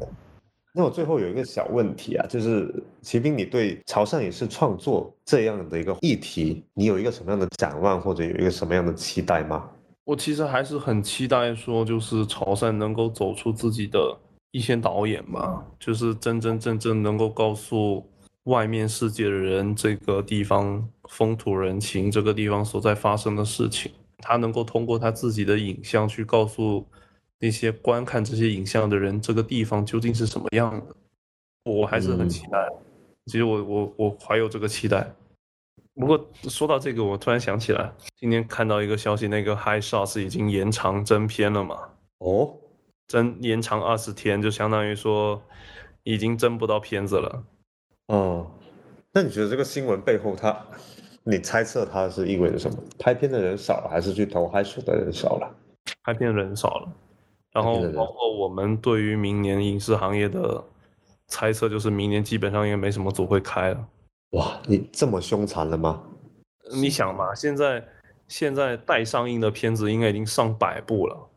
[0.74, 9.70] 那我最后有一个小问题啊，就是骑兵，你对潮汕影视创作这样的一个议题，你有一个什么样的展望，或者有一个什么样的期待吗？
[10.04, 14.18] 我其实还是很期待说，就是潮汕能够走出自己的
[14.52, 18.06] 一些导演吧，就是真真正正能够告诉。
[18.46, 26.86] 外面世界的人，这个地方风土人情，这个地方所在发生的事情，他能够通过他自己的影像去告诉
[27.40, 30.96] 那些观看这些影像的人，这个地方究竟是什么样的。
[31.64, 32.70] 我还是很期待，
[33.26, 35.12] 其实我我我怀有这个期待。
[35.96, 41.80] 不过说到这个，我突然想起来，今天看到一个消息，那个 High Shots 已经延长真片了嘛？
[42.20, 42.54] 哦，
[43.08, 45.42] 真延长二十天，就相当于说
[46.04, 47.44] 已经真不到片子了。
[48.08, 48.46] 哦，
[49.12, 50.56] 那你觉得这个新闻背后，它，
[51.24, 52.78] 你猜测它是意味着什么？
[53.00, 55.56] 拍片的人少了，还是去投嗨手的人少了？
[56.04, 56.94] 拍片的人少了，
[57.52, 60.64] 然后包括我们对于明年影视行业的
[61.28, 63.88] 猜测，就是明年基本上应该没什么组会开了。
[64.32, 66.04] 哇，你这么凶残了吗？
[66.72, 67.88] 你想嘛，现在
[68.28, 71.30] 现在待上映的片子应该已经上百部了。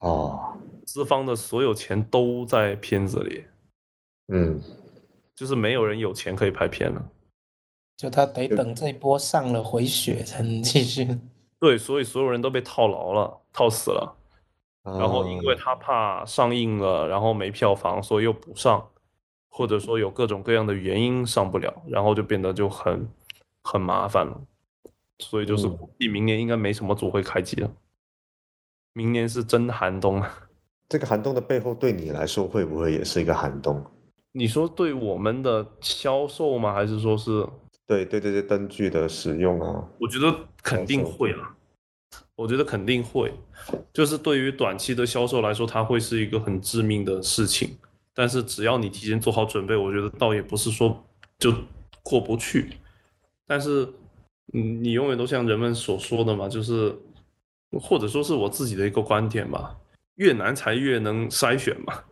[0.00, 0.56] 哦，
[0.86, 3.44] 资方的所有钱都在片子里。
[4.28, 4.60] 嗯。
[5.42, 7.04] 就是没有人有钱可以拍片了，
[7.96, 11.18] 就他得等这一波上了回血才能继续。
[11.58, 14.16] 对，所以所有人都被套牢了，套死了。
[14.84, 18.88] 然后因为他怕上映了，然后没票房，所以又不上，
[19.48, 23.08] 或者说有各种各样的原因上不了，然后就变得就很
[23.64, 24.40] 很麻烦了。
[25.18, 27.68] 所以就是估计明年应该没什么组会开机了。
[28.92, 30.48] 明年是真寒冬啊！
[30.88, 33.84] 这个寒冬的背后，对你来说会不会也是一个寒冬？
[34.32, 36.72] 你说对我们的销售吗？
[36.72, 37.46] 还是说是
[37.86, 39.86] 对对这些灯具的使用啊？
[40.00, 41.54] 我觉得肯定会啊，
[42.34, 43.32] 我觉得肯定会。
[43.92, 47.76] 就是对于短期的销售来说，它会是一个很致命的事情。
[48.14, 51.04] 但是只要你提前做好准备，我觉得倒也不是说
[51.38, 51.52] 就
[52.02, 52.72] 过不去。
[53.46, 53.86] 但是，
[54.54, 56.96] 嗯，你永远都像人们所说的嘛，就是
[57.80, 59.76] 或者说是我自己的一个观点吧，
[60.16, 62.02] 越难才越能筛选嘛。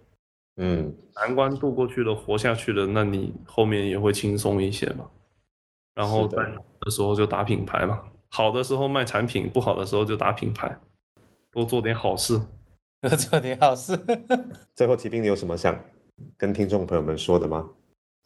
[0.62, 5.08] 嗯，难关渡过去了，活下去了，那你后面也会轻松一些嘛。
[5.94, 6.36] 然后在
[6.80, 10.78] 的时候就打品牌嘛，好的时候卖产品，不好的时候就打品牌，
[11.50, 12.38] 多做点好事。
[13.00, 13.98] 多做点好事。
[14.76, 15.74] 最后，提兵，你有什么想
[16.36, 17.66] 跟听众朋友们说的吗？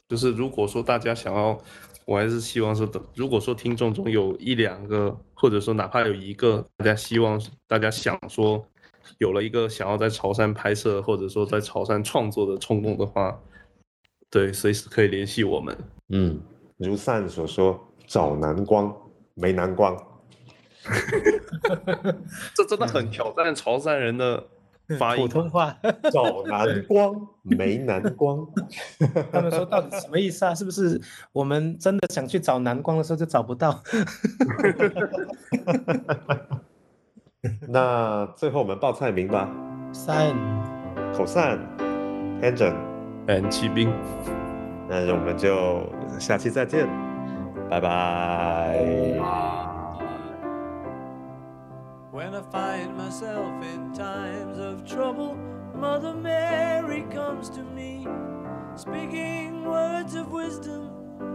[0.09, 1.57] 就是如果说大家想要，
[2.05, 8.67] 我还是希望说的，如果说听众中有一两个，或者说哪怕有一个，大家希望大家想说，
[9.19, 13.39] 有了一个想要在潮汕拍摄，或者说在潮汕创作的冲动的话，
[14.31, 15.77] 对，随时可以联系我们。
[16.09, 16.41] 嗯，
[16.77, 18.95] 如善所说，找南光
[19.35, 19.97] 没南光。
[22.55, 24.47] 这真的很挑战潮汕人的
[24.99, 25.23] 发音。
[25.23, 25.75] 普通话
[26.13, 28.47] 找南光没南光，
[29.33, 30.55] 他们说到底什么意思啊？
[30.55, 31.01] 是不是
[31.33, 33.83] 我们真的想去找南光的时候就找不到？
[37.69, 39.49] 那最后我们报菜名吧。
[39.93, 40.35] 三
[41.13, 41.59] 口散
[42.41, 42.75] a n g e
[43.27, 43.93] n and 骑兵。
[44.89, 45.83] 那我们就
[46.19, 46.87] 下期再见，
[47.71, 48.79] 拜拜。
[52.13, 55.37] When I find myself in times of trouble,
[55.75, 58.07] Mother Mary comes to me,
[58.77, 60.91] speaking words of wisdom,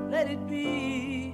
[0.09, 1.33] let it be.